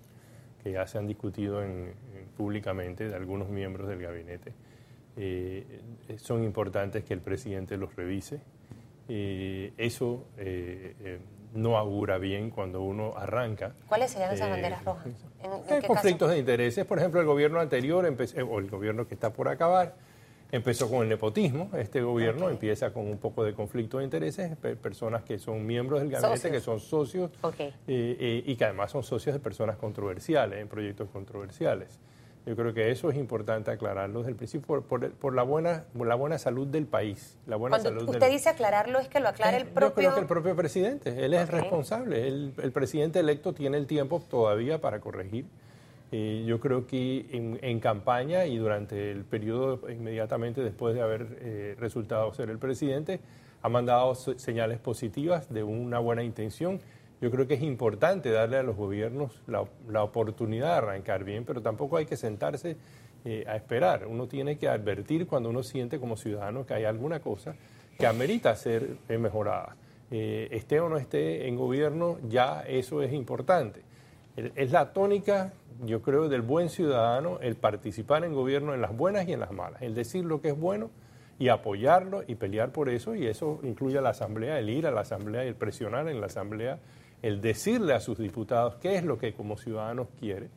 que 0.62 0.72
ya 0.72 0.86
se 0.86 0.98
han 0.98 1.06
discutido 1.06 1.62
en, 1.62 1.92
públicamente 2.36 3.08
de 3.08 3.14
algunos 3.14 3.48
miembros 3.48 3.88
del 3.88 4.00
gabinete 4.00 4.52
eh, 5.16 5.82
son 6.16 6.44
importantes 6.44 7.04
que 7.04 7.12
el 7.12 7.20
presidente 7.20 7.76
los 7.76 7.94
revise. 7.94 8.40
Eh, 9.08 9.72
eso 9.76 10.26
no 11.62 11.76
augura 11.76 12.18
bien 12.18 12.50
cuando 12.50 12.82
uno 12.82 13.12
arranca. 13.16 13.72
¿Cuáles 13.88 14.10
serían 14.10 14.32
esas 14.32 14.50
banderas 14.50 14.84
rojas? 14.84 15.06
¿En, 15.68 15.82
conflictos 15.82 16.30
de 16.30 16.38
intereses. 16.38 16.84
Por 16.84 16.98
ejemplo, 16.98 17.20
el 17.20 17.26
gobierno 17.26 17.60
anterior, 17.60 18.04
o 18.04 18.58
el 18.58 18.70
gobierno 18.70 19.06
que 19.06 19.14
está 19.14 19.32
por 19.32 19.48
acabar, 19.48 19.94
Empezó 20.50 20.88
con 20.88 21.02
el 21.02 21.10
nepotismo, 21.10 21.70
este 21.76 22.00
gobierno 22.00 22.48
empieza 22.48 22.90
con 22.90 23.06
un 23.06 23.18
poco 23.18 23.44
de 23.44 23.52
conflicto 23.52 23.98
de 23.98 24.04
intereses, 24.04 24.56
personas 24.56 25.22
que 25.22 25.38
son 25.38 25.66
miembros 25.66 26.00
del 26.00 26.10
gabinete, 26.10 26.50
que 26.50 26.60
son 26.60 26.80
socios 26.80 27.30
eh, 27.58 27.72
eh, 27.86 28.42
y 28.46 28.56
que 28.56 28.64
además 28.64 28.90
son 28.90 29.02
socios 29.02 29.34
de 29.34 29.40
personas 29.40 29.76
controversiales, 29.76 30.58
en 30.60 30.68
proyectos 30.68 31.10
controversiales. 31.10 31.98
Yo 32.46 32.56
creo 32.56 32.72
que 32.72 32.90
eso 32.90 33.10
es 33.10 33.16
importante 33.16 33.70
aclararlo 33.70 34.20
desde 34.20 34.30
el 34.30 34.36
principio 34.36 34.80
por, 34.82 35.34
la, 35.34 35.42
buena, 35.42 35.84
la 35.94 36.14
buena 36.14 36.38
salud 36.38 36.66
del 36.66 36.86
país. 36.86 37.36
La 37.46 37.56
buena 37.56 37.78
Cuando 37.78 38.10
usted 38.10 38.30
dice 38.30 38.48
aclararlo, 38.48 38.98
es 38.98 39.08
que 39.08 39.20
lo 39.20 39.28
aclare 39.28 39.58
el 39.58 39.66
propio... 39.66 40.02
Yo 40.02 40.08
creo 40.10 40.14
que 40.14 40.20
el 40.20 40.26
propio 40.26 40.56
presidente, 40.56 41.24
él 41.24 41.34
es 41.34 41.40
el 41.42 41.48
responsable. 41.48 42.26
El, 42.26 42.54
el 42.62 42.72
presidente 42.72 43.20
electo 43.20 43.52
tiene 43.52 43.76
el 43.76 43.86
tiempo 43.86 44.22
todavía 44.30 44.80
para 44.80 45.00
corregir 45.00 45.44
eh, 46.10 46.44
yo 46.46 46.58
creo 46.58 46.86
que 46.86 47.26
en, 47.30 47.80
campaña 47.80 48.46
y 48.46 48.56
durante 48.56 49.10
el 49.10 49.24
periodo 49.24 49.90
inmediatamente 49.90 50.62
después 50.62 50.94
de 50.94 51.02
haber 51.02 51.38
eh, 51.40 51.76
resultado 51.78 52.32
ser 52.32 52.48
el 52.48 52.58
presidente, 52.58 53.20
ha 53.60 53.68
mandado 53.68 54.14
señales 54.14 54.78
positivas 54.78 55.52
de 55.52 55.64
una 55.64 55.98
buena 55.98 56.22
intención. 56.22 56.80
Yo 57.20 57.30
creo 57.30 57.46
que 57.46 57.54
es 57.54 57.62
importante 57.62 58.30
darle 58.30 58.58
a 58.58 58.62
los 58.62 58.76
gobiernos 58.76 59.40
la, 59.46 60.02
oportunidad 60.02 60.72
de 60.72 60.78
arrancar 60.78 61.24
bien, 61.24 61.44
pero 61.44 61.60
tampoco 61.62 61.96
hay 61.96 62.06
que 62.06 62.16
sentarse 62.16 62.76
eh, 63.24 63.44
a 63.48 63.56
esperar. 63.56 64.06
Uno 64.06 64.28
tiene 64.28 64.56
que 64.56 64.68
advertir 64.68 65.26
cuando 65.26 65.50
uno 65.50 65.62
siente 65.62 65.98
como 65.98 66.16
ciudadano 66.16 66.64
que 66.64 66.74
hay 66.74 66.84
alguna 66.84 67.20
cosa 67.20 67.54
que 67.98 68.06
amerita 68.06 68.54
ser 68.54 68.96
mejorada. 69.08 69.76
esté 70.10 70.78
o 70.78 70.88
no 70.88 70.96
esté 70.96 71.48
en 71.48 71.56
gobierno, 71.56 72.18
ya 72.28 72.62
eso 72.62 73.02
es 73.02 73.12
importante. 73.12 73.82
Es 74.36 74.70
la 74.70 74.92
tónica 74.92 75.52
yo 75.84 76.02
creo, 76.02 76.28
del 76.28 76.42
buen 76.42 76.68
ciudadano 76.68 77.38
el 77.40 77.56
participar 77.56 78.24
en 78.24 78.34
gobierno 78.34 78.74
en 78.74 78.80
las 78.80 78.96
buenas 78.96 79.28
y 79.28 79.32
en 79.32 79.40
las 79.40 79.52
malas, 79.52 79.82
el 79.82 79.94
decir 79.94 80.24
lo 80.24 80.40
que 80.40 80.48
es 80.48 80.58
bueno 80.58 80.90
y 81.38 81.48
apoyarlo 81.48 82.24
y 82.26 82.34
pelear 82.34 82.72
por 82.72 82.88
eso, 82.88 83.14
y 83.14 83.26
eso 83.26 83.60
incluye 83.62 83.98
a 83.98 84.00
la 84.00 84.10
Asamblea, 84.10 84.58
el 84.58 84.70
ir 84.70 84.86
a 84.86 84.90
la 84.90 85.02
Asamblea 85.02 85.44
y 85.44 85.48
el 85.48 85.54
presionar 85.54 86.08
en 86.08 86.20
la 86.20 86.26
Asamblea, 86.26 86.80
el 87.22 87.40
decirle 87.40 87.94
a 87.94 88.00
sus 88.00 88.18
diputados 88.18 88.76
qué 88.76 88.96
es 88.96 89.04
lo 89.04 89.18
que 89.18 89.32
como 89.34 89.56
ciudadanos 89.56 90.08
quiere, 90.18 90.48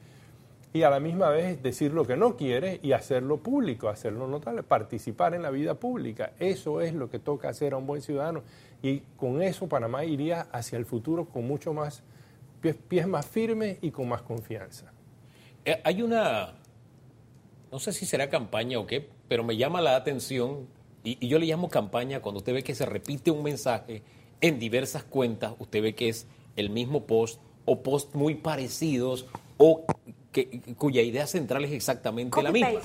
y 0.73 0.83
a 0.83 0.89
la 0.89 0.99
misma 0.99 1.29
vez 1.29 1.61
decir 1.61 1.91
lo 1.91 2.05
que 2.05 2.15
no 2.15 2.37
quiere 2.37 2.79
y 2.81 2.93
hacerlo 2.93 3.37
público, 3.37 3.89
hacerlo 3.89 4.27
notable, 4.27 4.63
participar 4.63 5.33
en 5.33 5.41
la 5.41 5.49
vida 5.49 5.73
pública. 5.75 6.31
Eso 6.39 6.79
es 6.79 6.93
lo 6.93 7.09
que 7.09 7.19
toca 7.19 7.49
hacer 7.49 7.73
a 7.73 7.77
un 7.77 7.85
buen 7.85 8.01
ciudadano, 8.01 8.43
y 8.81 8.99
con 9.17 9.41
eso 9.41 9.67
Panamá 9.67 10.05
iría 10.05 10.47
hacia 10.51 10.77
el 10.77 10.85
futuro 10.85 11.25
con 11.25 11.45
mucho 11.45 11.73
más 11.73 12.03
pies, 12.87 13.07
más 13.07 13.25
firmes 13.25 13.79
y 13.81 13.91
con 13.91 14.07
más 14.07 14.21
confianza. 14.21 14.93
Eh, 15.65 15.81
hay 15.83 16.01
una, 16.01 16.53
no 17.71 17.79
sé 17.79 17.91
si 17.91 18.05
será 18.05 18.29
campaña 18.29 18.79
o 18.79 18.87
qué, 18.87 19.09
pero 19.27 19.43
me 19.43 19.57
llama 19.57 19.81
la 19.81 19.95
atención, 19.95 20.67
y, 21.03 21.27
yo 21.27 21.37
le 21.37 21.47
llamo 21.47 21.69
campaña 21.69 22.21
cuando 22.21 22.39
usted 22.39 22.53
ve 22.53 22.63
que 22.63 22.75
se 22.75 22.85
repite 22.85 23.31
un 23.31 23.43
mensaje 23.43 24.03
en 24.39 24.57
diversas 24.57 25.03
cuentas, 25.03 25.53
usted 25.59 25.81
ve 25.81 25.95
que 25.95 26.09
es 26.09 26.27
el 26.55 26.69
mismo 26.69 27.05
post 27.05 27.39
o 27.65 27.81
post 27.81 28.15
muy 28.15 28.35
parecidos 28.35 29.25
o 29.57 29.85
que, 30.31 30.61
cuya 30.77 31.01
idea 31.01 31.27
central 31.27 31.65
es 31.65 31.71
exactamente 31.71 32.41
la 32.41 32.51
misma. 32.51 32.79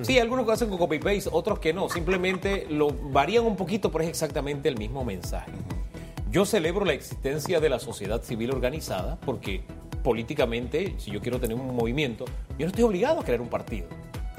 Sí, 0.00 0.18
algunos 0.18 0.46
que 0.46 0.52
hacen 0.52 0.70
con 0.70 0.78
copy-paste, 0.78 1.28
otros 1.30 1.58
que 1.58 1.74
no, 1.74 1.90
simplemente 1.90 2.66
lo 2.70 2.90
varían 2.90 3.44
un 3.44 3.56
poquito, 3.56 3.92
pero 3.92 4.04
es 4.04 4.10
exactamente 4.10 4.68
el 4.68 4.78
mismo 4.78 5.04
mensaje. 5.04 5.52
Yo 6.30 6.46
celebro 6.46 6.86
la 6.86 6.94
existencia 6.94 7.60
de 7.60 7.68
la 7.68 7.78
sociedad 7.78 8.22
civil 8.22 8.52
organizada 8.52 9.20
porque 9.20 9.62
políticamente, 10.02 10.94
si 10.98 11.10
yo 11.10 11.20
quiero 11.20 11.38
tener 11.38 11.58
un 11.58 11.76
movimiento, 11.76 12.24
yo 12.58 12.64
no 12.64 12.68
estoy 12.68 12.84
obligado 12.84 13.20
a 13.20 13.24
crear 13.24 13.42
un 13.42 13.48
partido. 13.48 13.86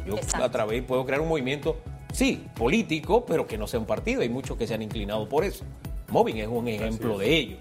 Yo 0.06 0.16
a 0.42 0.50
través 0.50 0.84
puedo 0.84 1.06
crear 1.06 1.22
un 1.22 1.30
movimiento, 1.30 1.78
sí, 2.12 2.46
político, 2.56 3.26
pero 3.26 3.46
que 3.46 3.58
no 3.58 3.68
sea 3.68 3.80
un 3.80 3.86
partido. 3.86 4.22
Hay 4.22 4.30
muchos 4.30 4.58
que 4.58 4.66
se 4.66 4.74
han 4.74 4.82
inclinado 4.82 5.30
por 5.30 5.44
eso. 5.44 5.64
Moving 6.10 6.38
es 6.38 6.48
un 6.48 6.68
ejemplo 6.68 7.18
de 7.18 7.36
ello. 7.36 7.58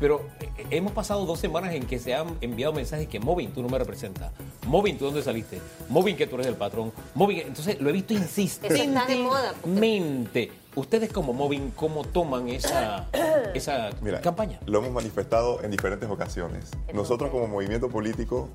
Pero 0.00 0.22
eh, 0.40 0.66
hemos 0.70 0.92
pasado 0.92 1.26
dos 1.26 1.40
semanas 1.40 1.74
en 1.74 1.86
que 1.86 1.98
se 1.98 2.14
han 2.14 2.36
enviado 2.40 2.72
mensajes 2.72 3.08
que 3.08 3.20
Moving, 3.20 3.52
tú 3.52 3.62
no 3.62 3.68
me 3.68 3.78
representas. 3.78 4.32
Moving, 4.66 4.98
¿tú 4.98 5.06
dónde 5.06 5.22
saliste? 5.22 5.60
Moving, 5.88 6.16
que 6.16 6.26
tú 6.26 6.36
eres 6.36 6.48
el 6.48 6.56
patrón. 6.56 6.92
Moving, 7.14 7.38
entonces 7.38 7.80
lo 7.80 7.90
he 7.90 7.92
visto 7.92 8.14
insistentemente. 8.14 10.52
Ustedes 10.74 11.12
como 11.12 11.32
Moving, 11.32 11.72
¿cómo 11.72 12.04
toman 12.04 12.48
esa, 12.48 13.08
esa 13.54 13.90
campaña? 14.22 14.60
Lo 14.66 14.78
hemos 14.78 14.92
manifestado 14.92 15.62
en 15.62 15.70
diferentes 15.70 16.08
ocasiones. 16.08 16.70
Nosotros 16.92 17.30
como 17.30 17.48
movimiento 17.48 17.88
político 17.88 18.48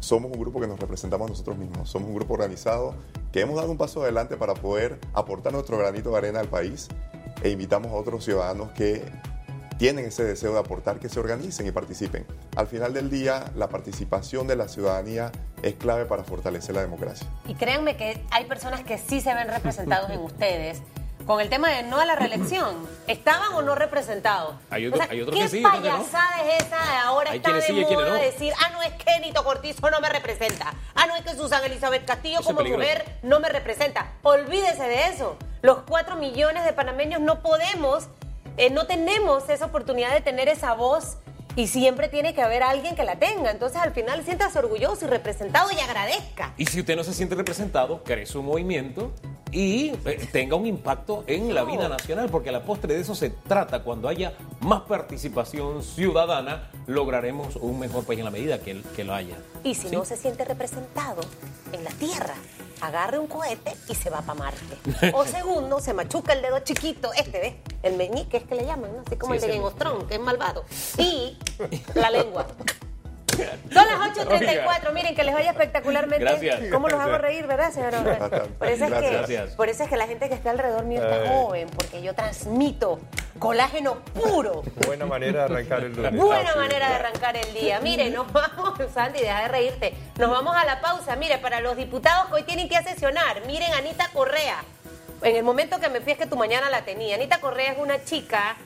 somos 0.00 0.30
un 0.32 0.38
grupo 0.38 0.60
que 0.60 0.68
nos 0.68 0.78
representamos 0.78 1.26
a 1.26 1.30
nosotros 1.30 1.58
mismos. 1.58 1.90
Somos 1.90 2.08
un 2.08 2.14
grupo 2.14 2.34
organizado 2.34 2.94
que 3.32 3.40
hemos 3.40 3.56
dado 3.56 3.70
un 3.70 3.78
paso 3.78 4.02
adelante 4.02 4.36
para 4.36 4.54
poder 4.54 4.98
aportar 5.12 5.52
nuestro 5.52 5.78
granito 5.78 6.10
de 6.10 6.18
arena 6.18 6.40
al 6.40 6.48
país 6.48 6.88
e 7.42 7.50
invitamos 7.50 7.92
a 7.92 7.94
otros 7.94 8.24
ciudadanos 8.24 8.70
que 8.70 9.04
tienen 9.78 10.04
ese 10.04 10.24
deseo 10.24 10.52
de 10.52 10.58
aportar, 10.58 10.98
que 10.98 11.08
se 11.08 11.20
organicen 11.20 11.66
y 11.66 11.70
participen. 11.70 12.26
Al 12.56 12.66
final 12.66 12.92
del 12.92 13.08
día, 13.08 13.50
la 13.54 13.68
participación 13.68 14.46
de 14.48 14.56
la 14.56 14.68
ciudadanía 14.68 15.30
es 15.62 15.74
clave 15.74 16.04
para 16.04 16.24
fortalecer 16.24 16.74
la 16.74 16.82
democracia. 16.82 17.26
Y 17.46 17.54
créanme 17.54 17.96
que 17.96 18.20
hay 18.30 18.44
personas 18.46 18.82
que 18.82 18.98
sí 18.98 19.20
se 19.20 19.32
ven 19.32 19.48
representados 19.48 20.10
en 20.10 20.18
ustedes. 20.18 20.82
Con 21.26 21.40
el 21.40 21.50
tema 21.50 21.68
de 21.68 21.82
no 21.82 22.00
a 22.00 22.06
la 22.06 22.16
reelección, 22.16 22.74
¿estaban 23.06 23.52
o 23.52 23.60
no 23.60 23.74
representados? 23.74 24.56
Hay, 24.70 24.86
otros 24.86 25.06
¿Qué 25.08 25.26
que 25.30 25.48
sí, 25.48 25.60
payasada 25.60 26.42
es 26.42 26.64
esa 26.64 26.78
de 26.78 26.96
ahora 27.04 27.34
está 27.34 27.52
de 27.52 27.72
moda 27.84 28.14
decir, 28.14 28.54
ah, 28.58 28.70
no 28.72 28.82
es 28.82 28.92
que 28.94 29.20
Nito 29.20 29.44
Cortizo 29.44 29.90
no 29.90 30.00
me 30.00 30.08
representa, 30.08 30.72
ah, 30.94 31.06
no 31.06 31.14
es 31.16 31.22
que 31.22 31.34
Susana 31.34 31.66
Elizabeth 31.66 32.06
Castillo 32.06 32.40
como 32.42 32.62
mujer 32.62 33.04
no 33.22 33.40
me 33.40 33.50
representa? 33.50 34.14
Olvídese 34.22 34.84
de 34.84 35.08
eso. 35.08 35.36
Los 35.60 35.80
cuatro 35.86 36.16
millones 36.16 36.64
de 36.64 36.72
panameños 36.72 37.20
no 37.20 37.42
podemos 37.42 38.08
eh, 38.58 38.70
no 38.70 38.86
tenemos 38.86 39.48
esa 39.48 39.66
oportunidad 39.66 40.12
de 40.12 40.20
tener 40.20 40.48
esa 40.48 40.74
voz 40.74 41.18
y 41.54 41.68
siempre 41.68 42.08
tiene 42.08 42.34
que 42.34 42.42
haber 42.42 42.62
alguien 42.62 42.94
que 42.94 43.04
la 43.04 43.16
tenga. 43.16 43.50
Entonces 43.50 43.80
al 43.80 43.92
final 43.92 44.24
siéntase 44.24 44.58
orgulloso 44.58 45.06
y 45.06 45.08
representado 45.08 45.70
y 45.72 45.78
agradezca. 45.80 46.52
Y 46.56 46.66
si 46.66 46.80
usted 46.80 46.96
no 46.96 47.04
se 47.04 47.14
siente 47.14 47.34
representado, 47.34 48.02
cree 48.04 48.26
su 48.26 48.42
movimiento 48.42 49.12
y 49.52 49.92
eh, 50.04 50.28
tenga 50.30 50.56
un 50.56 50.66
impacto 50.66 51.24
en 51.26 51.54
la 51.54 51.64
vida 51.64 51.88
nacional, 51.88 52.28
porque 52.30 52.50
a 52.50 52.52
la 52.52 52.62
postre 52.62 52.94
de 52.94 53.00
eso 53.00 53.14
se 53.14 53.30
trata. 53.30 53.82
Cuando 53.82 54.08
haya 54.08 54.34
más 54.60 54.82
participación 54.82 55.82
ciudadana, 55.82 56.70
lograremos 56.86 57.56
un 57.56 57.78
mejor 57.78 58.04
país 58.04 58.18
en 58.18 58.24
la 58.24 58.30
medida 58.30 58.60
que, 58.60 58.82
que 58.94 59.04
lo 59.04 59.14
haya. 59.14 59.36
Y 59.64 59.74
si 59.74 59.90
no 59.90 60.04
se 60.04 60.16
siente 60.16 60.44
representado 60.44 61.20
en 61.72 61.84
la 61.84 61.90
tierra, 61.90 62.34
agarre 62.80 63.18
un 63.18 63.26
cohete 63.26 63.74
y 63.88 63.94
se 63.94 64.10
va 64.10 64.20
para 64.20 64.38
Marte. 64.38 65.12
O 65.14 65.24
segundo, 65.24 65.80
se 65.80 65.94
machuca 65.94 66.32
el 66.32 66.42
dedo 66.42 66.60
chiquito, 66.60 67.12
este, 67.14 67.40
¿ves? 67.40 67.54
El 67.82 67.96
meñique 67.96 68.38
es 68.38 68.44
que 68.44 68.54
le 68.54 68.64
llaman, 68.66 68.92
¿no? 68.94 69.02
Así 69.06 69.16
como 69.16 69.34
el 69.34 69.40
de 69.40 69.48
Game 69.48 70.06
que 70.08 70.14
es 70.14 70.20
malvado. 70.20 70.64
Y 70.98 71.36
la 71.94 72.10
lengua. 72.10 72.46
Son 73.72 73.86
las 73.86 74.16
8.34. 74.16 74.92
Miren, 74.92 75.14
que 75.14 75.24
les 75.24 75.34
vaya 75.34 75.50
espectacularmente. 75.50 76.24
Gracias. 76.24 76.60
¿Cómo 76.72 76.88
los 76.88 77.00
hago 77.00 77.18
reír, 77.18 77.46
verdad, 77.46 77.72
señora? 77.72 78.02
Por 78.58 78.68
eso, 78.68 78.84
es 78.84 78.92
que, 78.92 79.10
Gracias. 79.10 79.50
por 79.54 79.68
eso 79.68 79.82
es 79.84 79.88
que 79.88 79.96
la 79.96 80.06
gente 80.06 80.28
que 80.28 80.34
está 80.34 80.50
alrededor 80.50 80.84
mío 80.84 81.02
está 81.02 81.22
Ay. 81.22 81.28
joven, 81.28 81.68
porque 81.70 82.02
yo 82.02 82.14
transmito 82.14 82.98
colágeno 83.38 83.98
puro. 84.14 84.62
Buena 84.86 85.06
manera 85.06 85.40
de 85.40 85.54
arrancar 85.54 85.84
el 85.84 85.94
lunes. 85.94 86.16
Buena 86.16 86.50
Así. 86.50 86.58
manera 86.58 86.88
de 86.88 86.94
arrancar 86.94 87.36
el 87.36 87.54
día. 87.54 87.80
Mire, 87.80 88.10
nos 88.10 88.32
vamos, 88.32 88.78
Sandy, 88.92 89.20
deja 89.20 89.42
de 89.42 89.48
reírte. 89.48 89.94
Nos 90.16 90.30
vamos 90.30 90.56
a 90.56 90.64
la 90.64 90.80
pausa. 90.80 91.16
Mire, 91.16 91.38
para 91.38 91.60
los 91.60 91.76
diputados 91.76 92.26
que 92.28 92.34
hoy 92.34 92.42
tienen 92.42 92.68
que 92.68 92.82
sesionar, 92.82 93.46
miren, 93.46 93.72
Anita 93.74 94.08
Correa. 94.12 94.62
En 95.22 95.34
el 95.36 95.42
momento 95.42 95.80
que 95.80 95.88
me 95.88 96.00
fui 96.00 96.12
es 96.12 96.18
que 96.18 96.26
tu 96.26 96.36
mañana 96.36 96.70
la 96.70 96.82
tenía. 96.82 97.16
Anita 97.16 97.40
Correa 97.40 97.72
es 97.72 97.78
una 97.78 98.04
chica 98.04 98.56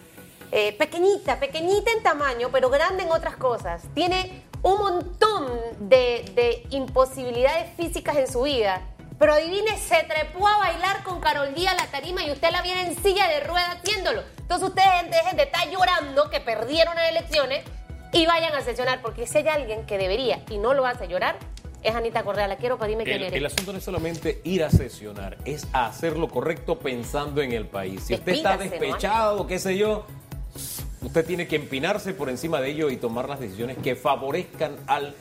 eh, 0.51 0.77
pequeñita, 0.77 1.41
pequeñita 1.41 1.91
en 1.93 2.03
tamaño, 2.03 2.51
pero 2.53 2.69
grande 2.69 3.05
en 3.05 3.11
otras 3.11 3.37
cosas. 3.37 3.83
Tiene 3.95 4.43
un 4.63 4.79
montón 4.79 5.49
de, 5.81 6.25
de 6.35 6.67
imposibilidades 6.71 7.75
físicas 7.77 8.17
en 8.17 8.31
su 8.31 8.43
vida. 8.43 8.83
Pero 9.19 9.35
adivine, 9.35 9.77
se 9.79 10.03
trepó 10.05 10.49
a 10.49 10.59
bailar 10.59 11.05
con 11.05 11.21
Carol 11.21 11.55
Díaz 11.55 11.77
la 11.77 11.87
tarima 11.87 12.25
y 12.25 12.33
usted 12.33 12.51
la 12.51 12.63
viene 12.63 12.89
en 12.89 13.03
silla 13.03 13.29
de 13.29 13.41
ruedas 13.41 13.77
haciéndolo. 13.79 14.23
Entonces 14.39 14.69
ustedes 14.69 15.11
dejen 15.11 15.37
de 15.37 15.45
estar 15.45 15.69
llorando 15.71 16.29
que 16.29 16.41
perdieron 16.41 16.95
las 16.97 17.09
elecciones 17.09 17.65
y 18.13 18.27
vayan 18.27 18.55
a 18.55 18.61
sesionar, 18.63 19.01
porque 19.01 19.27
si 19.27 19.39
hay 19.39 19.49
alguien 19.49 19.87
que 19.87 19.97
debería 19.97 20.43
y 20.51 20.59
no 20.59 20.75
lo 20.75 20.87
hace 20.87 21.09
llorar, 21.09 21.37
es 21.83 21.95
Anita 21.95 22.23
Correa. 22.23 22.49
La 22.49 22.57
quiero, 22.57 22.79
quién 22.79 23.01
El, 23.01 23.09
eres. 23.09 23.33
el 23.33 23.47
asunto 23.47 23.73
no 23.73 23.79
es 23.79 23.85
solamente 23.85 24.41
ir 24.45 24.65
a 24.65 24.71
sesionar, 24.71 25.39
es 25.45 25.67
hacer 25.73 26.17
lo 26.17 26.29
correcto 26.29 26.79
pensando 26.79 27.43
en 27.43 27.53
el 27.53 27.67
país. 27.67 28.05
Si 28.05 28.15
usted 28.15 28.33
está 28.33 28.57
despechado, 28.57 29.47
qué 29.47 29.59
sé 29.59 29.77
yo, 29.77 30.05
usted 31.03 31.25
tiene 31.27 31.47
que 31.47 31.57
empinarse 31.57 32.15
por 32.15 32.29
encima 32.29 32.61
de 32.61 32.71
ello 32.71 32.91
y 32.91 32.97
tomar 32.97 33.29
las 33.29 33.41
decisiones 33.41 33.77
que 33.79 33.97
favorezcan 33.97 34.77
al 34.87 35.15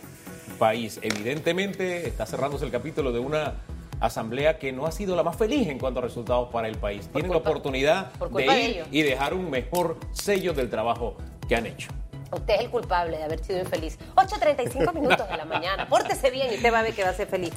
país. 0.59 0.99
Evidentemente 1.01 2.07
está 2.07 2.25
cerrándose 2.25 2.65
el 2.65 2.71
capítulo 2.71 3.11
de 3.11 3.19
una 3.19 3.55
asamblea 3.99 4.57
que 4.57 4.71
no 4.71 4.85
ha 4.85 4.91
sido 4.91 5.15
la 5.15 5.23
más 5.23 5.35
feliz 5.35 5.67
en 5.67 5.77
cuanto 5.79 5.99
a 5.99 6.03
resultados 6.03 6.49
para 6.51 6.67
el 6.67 6.75
país. 6.77 7.07
Tienen 7.13 7.31
culpa- 7.31 7.43
la 7.45 7.51
oportunidad 7.51 8.11
por 8.13 8.31
de 8.31 8.45
ir 8.45 8.83
y 8.91 9.01
dejar 9.03 9.33
un 9.33 9.49
mejor 9.49 9.97
sello 10.11 10.53
del 10.53 10.69
trabajo 10.69 11.17
que 11.47 11.55
han 11.55 11.65
hecho. 11.67 11.89
Usted 12.31 12.53
es 12.55 12.61
el 12.61 12.69
culpable 12.69 13.17
de 13.17 13.23
haber 13.23 13.43
sido 13.43 13.59
infeliz. 13.59 13.97
8.35 14.15 14.93
minutos 14.93 15.27
de 15.27 15.35
la 15.37 15.45
mañana. 15.45 15.87
Pórtese 15.89 16.29
bien 16.31 16.47
y 16.51 16.55
usted 16.55 16.71
va 16.73 16.79
a 16.79 16.83
ver 16.83 16.93
que 16.93 17.03
va 17.03 17.09
a 17.09 17.13
ser 17.13 17.27
feliz. 17.27 17.51